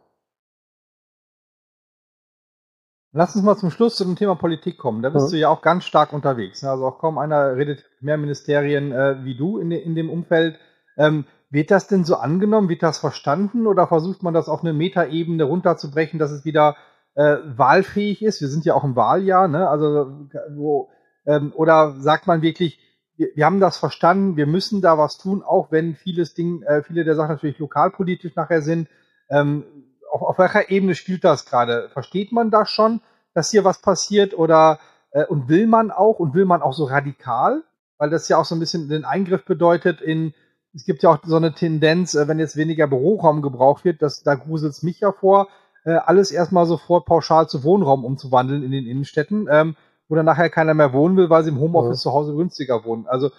Lass 3.14 3.36
uns 3.36 3.44
mal 3.44 3.58
zum 3.58 3.70
Schluss 3.70 3.96
zu 3.96 4.04
dem 4.04 4.16
Thema 4.16 4.36
Politik 4.36 4.78
kommen. 4.78 5.02
Da 5.02 5.10
bist 5.10 5.26
mhm. 5.26 5.30
du 5.32 5.36
ja 5.36 5.48
auch 5.50 5.60
ganz 5.60 5.84
stark 5.84 6.14
unterwegs. 6.14 6.62
Ne? 6.62 6.70
Also 6.70 6.86
auch 6.86 6.98
kaum 6.98 7.18
einer 7.18 7.56
redet 7.56 7.84
mehr 8.00 8.16
Ministerien 8.16 8.90
äh, 8.90 9.22
wie 9.22 9.36
du 9.36 9.58
in, 9.58 9.68
de, 9.68 9.78
in 9.80 9.94
dem 9.94 10.08
Umfeld. 10.08 10.58
Ähm, 10.96 11.26
wird 11.50 11.70
das 11.70 11.86
denn 11.86 12.04
so 12.04 12.16
angenommen? 12.16 12.70
Wird 12.70 12.82
das 12.82 12.98
verstanden? 12.98 13.66
Oder 13.66 13.86
versucht 13.86 14.22
man 14.22 14.32
das 14.32 14.48
auf 14.48 14.62
eine 14.62 14.72
Metaebene 14.72 15.44
runterzubrechen, 15.44 16.18
dass 16.18 16.30
es 16.30 16.46
wieder 16.46 16.76
äh, 17.14 17.36
wahlfähig 17.44 18.22
ist? 18.22 18.40
Wir 18.40 18.48
sind 18.48 18.64
ja 18.64 18.72
auch 18.72 18.84
im 18.84 18.96
Wahljahr, 18.96 19.46
ne? 19.46 19.68
Also 19.68 20.28
wo, 20.56 20.88
ähm, 21.26 21.52
oder 21.54 22.00
sagt 22.00 22.26
man 22.26 22.40
wirklich, 22.40 22.80
wir, 23.16 23.28
wir, 23.34 23.46
haben 23.46 23.60
das 23.60 23.76
verstanden, 23.76 24.36
wir 24.36 24.46
müssen 24.46 24.80
da 24.80 24.98
was 24.98 25.18
tun, 25.18 25.42
auch 25.42 25.70
wenn 25.70 25.94
vieles 25.94 26.34
Ding, 26.34 26.62
äh, 26.62 26.82
viele 26.82 27.04
der 27.04 27.14
Sachen 27.14 27.30
natürlich 27.30 27.58
lokalpolitisch 27.58 28.34
nachher 28.34 28.62
sind. 28.62 28.88
Ähm, 29.30 29.64
auf, 30.10 30.22
auf 30.22 30.38
welcher 30.38 30.70
Ebene 30.70 30.94
spielt 30.94 31.24
das 31.24 31.46
gerade? 31.46 31.88
Versteht 31.92 32.32
man 32.32 32.50
das 32.50 32.70
schon, 32.70 33.00
dass 33.34 33.50
hier 33.50 33.64
was 33.64 33.80
passiert? 33.80 34.36
Oder 34.36 34.78
äh, 35.10 35.24
und 35.26 35.48
will 35.48 35.66
man 35.66 35.90
auch 35.90 36.18
und 36.18 36.34
will 36.34 36.44
man 36.44 36.62
auch 36.62 36.72
so 36.72 36.84
radikal? 36.84 37.62
Weil 37.98 38.10
das 38.10 38.28
ja 38.28 38.36
auch 38.38 38.44
so 38.44 38.54
ein 38.54 38.60
bisschen 38.60 38.88
den 38.88 39.04
Eingriff 39.04 39.44
bedeutet 39.44 40.00
in 40.00 40.34
es 40.74 40.84
gibt 40.84 41.02
ja 41.02 41.10
auch 41.10 41.18
so 41.24 41.36
eine 41.36 41.52
Tendenz, 41.52 42.14
äh, 42.14 42.28
wenn 42.28 42.38
jetzt 42.38 42.56
weniger 42.56 42.86
Büroraum 42.86 43.42
gebraucht 43.42 43.84
wird, 43.84 44.02
dass 44.02 44.22
da 44.22 44.34
gruselt 44.34 44.72
es 44.72 44.82
mich 44.82 45.00
ja 45.00 45.12
vor, 45.12 45.48
äh, 45.84 45.92
alles 45.92 46.30
erstmal 46.30 46.66
sofort 46.66 47.06
pauschal 47.06 47.48
zu 47.48 47.64
Wohnraum 47.64 48.04
umzuwandeln 48.04 48.62
in 48.62 48.70
den 48.70 48.86
Innenstädten, 48.86 49.48
ähm, 49.50 49.76
wo 50.12 50.14
dann 50.14 50.26
nachher 50.26 50.50
keiner 50.50 50.74
mehr 50.74 50.92
wohnen 50.92 51.16
will, 51.16 51.30
weil 51.30 51.42
sie 51.42 51.48
im 51.48 51.58
Homeoffice 51.58 52.00
ja. 52.00 52.10
zu 52.10 52.12
Hause 52.12 52.34
günstiger 52.34 52.84
wohnen. 52.84 53.06
Also 53.08 53.30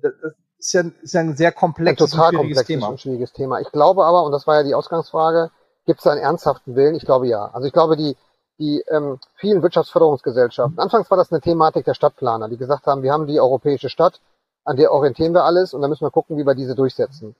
das 0.00 0.14
ist 0.56 0.72
ja, 0.72 0.80
ist 1.02 1.12
ja 1.12 1.20
ein 1.20 1.36
sehr 1.36 1.52
komplexes, 1.52 2.14
ein 2.14 2.16
total 2.16 2.32
schwieriges 2.32 2.64
Thema. 2.64 2.86
Und 2.86 3.00
schwieriges 3.02 3.32
Thema. 3.34 3.60
Ich 3.60 3.70
glaube 3.70 4.06
aber, 4.06 4.22
und 4.22 4.32
das 4.32 4.46
war 4.46 4.56
ja 4.56 4.62
die 4.62 4.74
Ausgangsfrage, 4.74 5.50
gibt 5.84 6.00
es 6.00 6.06
einen 6.06 6.22
ernsthaften 6.22 6.74
Willen? 6.74 6.94
Ich 6.94 7.04
glaube 7.04 7.28
ja. 7.28 7.50
Also 7.52 7.66
ich 7.66 7.74
glaube, 7.74 7.98
die, 7.98 8.16
die 8.58 8.82
ähm, 8.88 9.18
vielen 9.34 9.62
Wirtschaftsförderungsgesellschaften, 9.62 10.78
anfangs 10.78 11.10
war 11.10 11.18
das 11.18 11.30
eine 11.30 11.42
Thematik 11.42 11.84
der 11.84 11.92
Stadtplaner, 11.92 12.48
die 12.48 12.56
gesagt 12.56 12.86
haben, 12.86 13.02
wir 13.02 13.12
haben 13.12 13.26
die 13.26 13.38
europäische 13.38 13.90
Stadt, 13.90 14.22
an 14.64 14.78
der 14.78 14.90
orientieren 14.90 15.34
wir 15.34 15.44
alles 15.44 15.74
und 15.74 15.82
dann 15.82 15.90
müssen 15.90 16.06
wir 16.06 16.10
gucken, 16.10 16.38
wie 16.38 16.46
wir 16.46 16.54
diese 16.54 16.74
durchsetzen. 16.74 17.36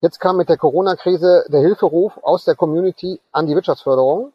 Jetzt 0.00 0.18
kam 0.18 0.36
mit 0.36 0.48
der 0.48 0.56
Corona-Krise 0.56 1.44
der 1.46 1.60
Hilferuf 1.60 2.18
aus 2.22 2.44
der 2.44 2.56
Community 2.56 3.20
an 3.30 3.46
die 3.46 3.54
Wirtschaftsförderung. 3.54 4.32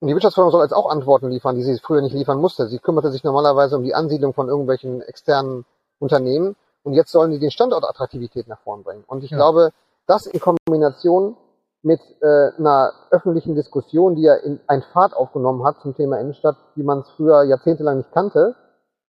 Und 0.00 0.08
die 0.08 0.14
Wirtschaftsförderung 0.14 0.52
soll 0.52 0.62
jetzt 0.62 0.74
auch 0.74 0.90
Antworten 0.90 1.28
liefern, 1.28 1.56
die 1.56 1.62
sie 1.62 1.78
früher 1.78 2.00
nicht 2.00 2.14
liefern 2.14 2.40
musste. 2.40 2.66
Sie 2.68 2.78
kümmerte 2.78 3.10
sich 3.10 3.22
normalerweise 3.22 3.76
um 3.76 3.84
die 3.84 3.94
Ansiedlung 3.94 4.32
von 4.32 4.48
irgendwelchen 4.48 5.02
externen 5.02 5.66
Unternehmen. 5.98 6.56
Und 6.82 6.94
jetzt 6.94 7.12
sollen 7.12 7.32
sie 7.32 7.38
den 7.38 7.50
Standortattraktivität 7.50 8.48
nach 8.48 8.60
vorn 8.60 8.82
bringen. 8.82 9.04
Und 9.06 9.22
ich 9.22 9.30
ja. 9.30 9.36
glaube, 9.36 9.72
das 10.06 10.26
in 10.26 10.40
Kombination 10.40 11.36
mit 11.82 12.00
äh, 12.20 12.50
einer 12.58 12.92
öffentlichen 13.10 13.54
Diskussion, 13.54 14.14
die 14.14 14.22
ja 14.22 14.34
in 14.34 14.60
ein 14.66 14.82
Fahrt 14.82 15.14
aufgenommen 15.14 15.64
hat 15.64 15.80
zum 15.80 15.94
Thema 15.94 16.18
Innenstadt, 16.18 16.56
wie 16.74 16.82
man 16.82 17.00
es 17.00 17.10
früher 17.10 17.42
jahrzehntelang 17.44 17.98
nicht 17.98 18.12
kannte, 18.12 18.54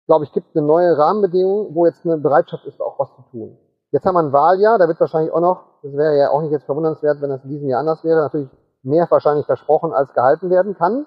glaube 0.06 0.24
ich, 0.26 0.32
gibt 0.32 0.56
eine 0.56 0.66
neue 0.66 0.98
Rahmenbedingung, 0.98 1.76
wo 1.76 1.86
jetzt 1.86 2.06
eine 2.06 2.18
Bereitschaft 2.18 2.66
ist, 2.66 2.82
auch 2.82 2.98
was 2.98 3.14
zu 3.16 3.22
tun. 3.32 3.58
Jetzt 3.92 4.06
haben 4.06 4.16
wir 4.16 4.24
ein 4.24 4.34
Wahljahr, 4.34 4.78
da 4.78 4.88
wird 4.88 5.00
wahrscheinlich 5.00 5.32
auch 5.34 5.40
noch, 5.40 5.64
das 5.82 5.94
wäre 5.94 6.18
ja 6.18 6.30
auch 6.30 6.42
nicht 6.42 6.52
jetzt 6.52 6.66
verwundernswert, 6.66 7.22
wenn 7.22 7.30
das 7.30 7.44
in 7.44 7.50
diesem 7.50 7.70
Jahr 7.70 7.82
anders 7.82 8.04
wäre, 8.04 8.22
natürlich 8.22 8.50
mehr 8.88 9.08
wahrscheinlich 9.10 9.46
versprochen 9.46 9.94
als 9.94 10.14
gehalten 10.14 10.50
werden 10.50 10.76
kann. 10.76 11.06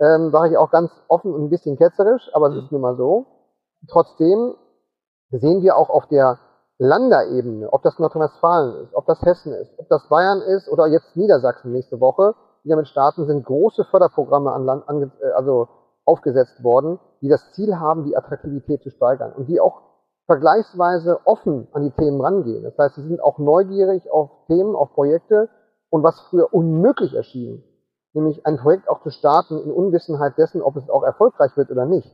Ähm, 0.00 0.30
sage 0.30 0.52
ich 0.52 0.56
auch 0.56 0.70
ganz 0.70 0.92
offen 1.08 1.34
und 1.34 1.44
ein 1.44 1.50
bisschen 1.50 1.76
ketzerisch, 1.76 2.30
aber 2.32 2.48
es 2.48 2.64
ist 2.64 2.70
nun 2.70 2.80
mal 2.80 2.96
so. 2.96 3.26
Trotzdem 3.88 4.54
sehen 5.30 5.62
wir 5.62 5.76
auch 5.76 5.90
auf 5.90 6.06
der 6.06 6.38
Landerebene, 6.78 7.72
ob 7.72 7.82
das 7.82 7.98
Nordrhein-Westfalen 7.98 8.84
ist, 8.84 8.94
ob 8.94 9.06
das 9.06 9.20
Hessen 9.22 9.52
ist, 9.52 9.72
ob 9.78 9.88
das 9.88 10.08
Bayern 10.08 10.40
ist 10.40 10.68
oder 10.68 10.86
jetzt 10.86 11.16
Niedersachsen 11.16 11.72
nächste 11.72 12.00
Woche, 12.00 12.34
die 12.64 12.68
damit 12.68 12.86
starten, 12.86 13.26
sind 13.26 13.44
große 13.44 13.84
Förderprogramme 13.84 14.52
an 14.52 14.64
Land, 14.64 14.88
an, 14.88 15.10
äh, 15.20 15.30
also 15.32 15.68
aufgesetzt 16.04 16.62
worden, 16.62 17.00
die 17.20 17.28
das 17.28 17.52
Ziel 17.52 17.78
haben, 17.78 18.04
die 18.04 18.16
Attraktivität 18.16 18.82
zu 18.82 18.90
steigern 18.90 19.32
und 19.32 19.48
die 19.48 19.60
auch 19.60 19.82
vergleichsweise 20.26 21.20
offen 21.24 21.66
an 21.72 21.82
die 21.82 21.90
Themen 21.90 22.20
rangehen. 22.20 22.62
Das 22.62 22.78
heißt, 22.78 22.94
sie 22.94 23.08
sind 23.08 23.20
auch 23.20 23.38
neugierig 23.38 24.10
auf 24.10 24.30
Themen, 24.46 24.76
auf 24.76 24.92
Projekte 24.92 25.48
und 25.90 26.02
was 26.02 26.20
früher 26.28 26.52
unmöglich 26.52 27.14
erschien, 27.14 27.64
nämlich 28.12 28.44
ein 28.46 28.58
Projekt 28.58 28.88
auch 28.88 29.02
zu 29.02 29.10
starten 29.10 29.58
in 29.58 29.70
Unwissenheit 29.70 30.36
dessen, 30.38 30.62
ob 30.62 30.76
es 30.76 30.88
auch 30.90 31.02
erfolgreich 31.02 31.56
wird 31.56 31.70
oder 31.70 31.86
nicht, 31.86 32.10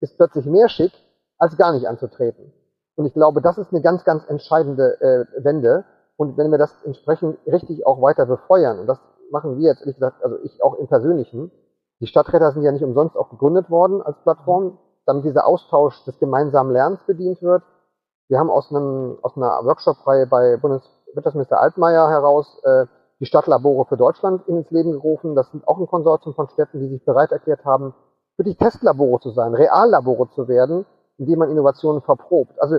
ist 0.00 0.16
plötzlich 0.16 0.46
mehr 0.46 0.68
schick, 0.68 0.92
als 1.38 1.56
gar 1.56 1.72
nicht 1.72 1.86
anzutreten. 1.86 2.52
Und 2.96 3.06
ich 3.06 3.14
glaube, 3.14 3.40
das 3.40 3.58
ist 3.58 3.72
eine 3.72 3.82
ganz, 3.82 4.04
ganz 4.04 4.24
entscheidende 4.28 5.00
äh, 5.00 5.44
Wende. 5.44 5.84
Und 6.16 6.36
wenn 6.36 6.50
wir 6.50 6.58
das 6.58 6.70
entsprechend 6.84 7.38
richtig 7.46 7.86
auch 7.86 8.00
weiter 8.02 8.26
befeuern, 8.26 8.78
und 8.78 8.86
das 8.86 9.00
machen 9.30 9.58
wir 9.58 9.70
jetzt, 9.70 9.80
ehrlich 9.80 9.96
gesagt, 9.96 10.22
also 10.22 10.36
ich 10.42 10.62
auch 10.62 10.74
im 10.74 10.88
Persönlichen, 10.88 11.50
die 12.00 12.06
Stadträte 12.06 12.50
sind 12.52 12.62
ja 12.62 12.72
nicht 12.72 12.84
umsonst 12.84 13.16
auch 13.16 13.30
gegründet 13.30 13.70
worden 13.70 14.02
als 14.02 14.20
Plattform, 14.22 14.78
damit 15.06 15.24
dieser 15.24 15.46
Austausch 15.46 16.04
des 16.04 16.18
gemeinsamen 16.18 16.72
Lernens 16.72 17.00
bedient 17.06 17.40
wird. 17.42 17.62
Wir 18.28 18.38
haben 18.38 18.50
aus, 18.50 18.70
einem, 18.70 19.18
aus 19.22 19.36
einer 19.36 19.64
Workshop-Reihe 19.64 20.26
bei 20.26 20.56
Bundeswirtschaftsminister 20.56 21.60
Altmaier 21.60 22.08
heraus 22.08 22.60
äh, 22.64 22.86
die 23.22 23.26
Stadtlabore 23.26 23.84
für 23.86 23.96
Deutschland 23.96 24.48
ins 24.48 24.68
Leben 24.72 24.90
gerufen. 24.90 25.36
Das 25.36 25.48
sind 25.52 25.66
auch 25.68 25.78
ein 25.78 25.86
Konsortium 25.86 26.34
von 26.34 26.48
Städten, 26.48 26.80
die 26.80 26.88
sich 26.88 27.04
bereit 27.04 27.30
erklärt 27.30 27.64
haben, 27.64 27.94
wirklich 28.36 28.56
Testlabore 28.56 29.20
zu 29.20 29.30
sein, 29.30 29.54
Reallabore 29.54 30.28
zu 30.30 30.48
werden, 30.48 30.84
in 31.18 31.26
denen 31.26 31.38
man 31.38 31.48
Innovationen 31.48 32.02
verprobt. 32.02 32.60
Also 32.60 32.78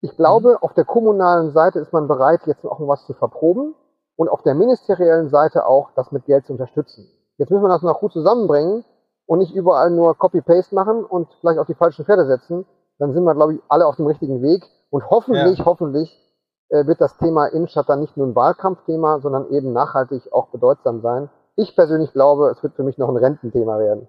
ich 0.00 0.16
glaube, 0.16 0.50
mhm. 0.50 0.56
auf 0.60 0.74
der 0.74 0.84
kommunalen 0.84 1.52
Seite 1.52 1.78
ist 1.78 1.92
man 1.92 2.08
bereit, 2.08 2.40
jetzt 2.46 2.66
auch 2.66 2.80
noch 2.80 2.88
was 2.88 3.06
zu 3.06 3.14
verproben 3.14 3.76
und 4.16 4.28
auf 4.28 4.42
der 4.42 4.56
ministeriellen 4.56 5.28
Seite 5.28 5.66
auch 5.66 5.92
das 5.94 6.10
mit 6.10 6.24
Geld 6.24 6.46
zu 6.46 6.54
unterstützen. 6.54 7.08
Jetzt 7.38 7.50
müssen 7.50 7.62
wir 7.62 7.68
das 7.68 7.82
noch 7.82 8.00
gut 8.00 8.12
zusammenbringen 8.12 8.84
und 9.26 9.38
nicht 9.38 9.54
überall 9.54 9.90
nur 9.90 10.18
Copy-Paste 10.18 10.74
machen 10.74 11.04
und 11.04 11.28
vielleicht 11.40 11.60
auf 11.60 11.66
die 11.68 11.74
falschen 11.74 12.04
Pferde 12.04 12.26
setzen. 12.26 12.66
Dann 12.98 13.12
sind 13.12 13.22
wir, 13.22 13.36
glaube 13.36 13.54
ich, 13.54 13.60
alle 13.68 13.86
auf 13.86 13.94
dem 13.94 14.06
richtigen 14.06 14.42
Weg. 14.42 14.64
Und 14.90 15.08
hoffentlich, 15.10 15.58
ja. 15.58 15.64
hoffentlich 15.64 16.25
wird 16.68 17.00
das 17.00 17.16
Thema 17.18 17.46
Innenstadt 17.46 17.88
dann 17.88 18.00
nicht 18.00 18.16
nur 18.16 18.26
ein 18.26 18.34
Wahlkampfthema, 18.34 19.20
sondern 19.20 19.50
eben 19.50 19.72
nachhaltig 19.72 20.32
auch 20.32 20.48
bedeutsam 20.48 21.00
sein. 21.00 21.30
Ich 21.54 21.74
persönlich 21.74 22.12
glaube, 22.12 22.50
es 22.50 22.62
wird 22.62 22.74
für 22.74 22.82
mich 22.82 22.98
noch 22.98 23.08
ein 23.08 23.16
Rententhema 23.16 23.78
werden. 23.78 24.08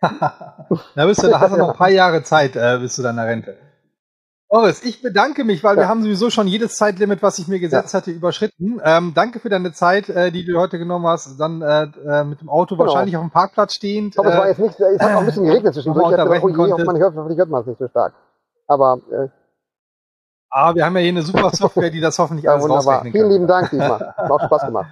da 0.00 1.06
bist 1.06 1.22
du, 1.22 1.28
da 1.28 1.40
hast 1.40 1.52
du 1.52 1.58
noch 1.58 1.70
ein 1.70 1.76
paar 1.76 1.90
Jahre 1.90 2.22
Zeit 2.22 2.56
äh, 2.56 2.78
bis 2.80 2.94
zu 2.94 3.02
deiner 3.02 3.26
Rente. 3.26 3.56
Boris, 4.48 4.82
ich 4.82 5.00
bedanke 5.00 5.44
mich, 5.44 5.62
weil 5.62 5.76
ja. 5.76 5.82
wir 5.82 5.88
haben 5.88 6.02
sowieso 6.02 6.28
schon 6.28 6.48
jedes 6.48 6.74
Zeitlimit, 6.74 7.22
was 7.22 7.38
ich 7.38 7.46
mir 7.46 7.60
gesetzt 7.60 7.92
ja. 7.92 8.00
hatte, 8.00 8.10
überschritten. 8.10 8.80
Ähm, 8.82 9.12
danke 9.14 9.38
für 9.38 9.48
deine 9.48 9.72
Zeit, 9.72 10.08
äh, 10.08 10.32
die 10.32 10.44
du 10.44 10.58
heute 10.58 10.76
genommen 10.76 11.06
hast. 11.06 11.38
Dann 11.38 11.62
äh, 11.62 11.86
äh 12.04 12.24
mit 12.24 12.40
dem 12.40 12.48
Auto 12.48 12.74
genau. 12.74 12.88
wahrscheinlich 12.88 13.16
auf 13.16 13.22
dem 13.22 13.30
Parkplatz 13.30 13.74
stehend. 13.74 14.08
Ich 14.08 14.14
glaube, 14.14 14.30
es 14.30 14.36
war 14.36 14.46
äh, 14.46 14.48
jetzt 14.48 14.58
nicht, 14.58 14.80
es 14.80 15.00
hat 15.00 15.14
auch 15.14 15.20
ein 15.20 15.26
bisschen 15.26 15.44
geregnet 15.44 15.74
zwischendurch. 15.74 16.10
Ich 16.10 16.16
dachte, 16.16 16.40
oh 16.42 16.48
je, 16.48 16.84
man 16.84 16.98
hört, 16.98 17.14
hört 17.14 17.48
man 17.48 17.60
es 17.60 17.66
nicht 17.68 17.78
so 17.78 17.86
stark. 17.86 18.14
Aber 18.66 18.98
äh, 19.12 19.28
Ah, 20.50 20.74
wir 20.74 20.84
haben 20.84 20.96
ja 20.96 21.00
hier 21.02 21.10
eine 21.10 21.22
super 21.22 21.50
Software, 21.54 21.90
die 21.90 22.00
das 22.00 22.18
hoffentlich 22.18 22.44
ja, 22.46 22.52
alles 22.52 22.64
wunderbar. 22.64 22.96
rausrechnen 22.96 23.12
kann. 23.12 23.20
Vielen 23.20 23.30
lieben 23.32 23.46
Dank 23.46 23.70
diesmal. 23.70 24.14
Hat 24.16 24.30
auch 24.30 24.44
Spaß 24.44 24.66
gemacht. 24.66 24.90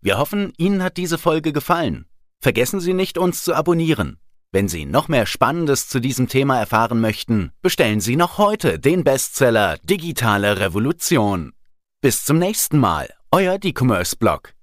Wir 0.00 0.18
hoffen, 0.18 0.52
Ihnen 0.56 0.82
hat 0.82 0.96
diese 0.96 1.18
Folge 1.18 1.52
gefallen. 1.52 2.06
Vergessen 2.40 2.80
Sie 2.80 2.94
nicht, 2.94 3.18
uns 3.18 3.42
zu 3.42 3.54
abonnieren. 3.54 4.18
Wenn 4.52 4.68
Sie 4.68 4.86
noch 4.86 5.08
mehr 5.08 5.26
Spannendes 5.26 5.88
zu 5.88 6.00
diesem 6.00 6.28
Thema 6.28 6.58
erfahren 6.58 7.00
möchten, 7.00 7.52
bestellen 7.60 8.00
Sie 8.00 8.16
noch 8.16 8.38
heute 8.38 8.78
den 8.78 9.04
Bestseller 9.04 9.76
Digitale 9.82 10.58
Revolution. 10.60 11.52
Bis 12.00 12.24
zum 12.24 12.38
nächsten 12.38 12.78
Mal, 12.78 13.08
euer 13.30 13.58
D-Commerce-Blog. 13.58 14.54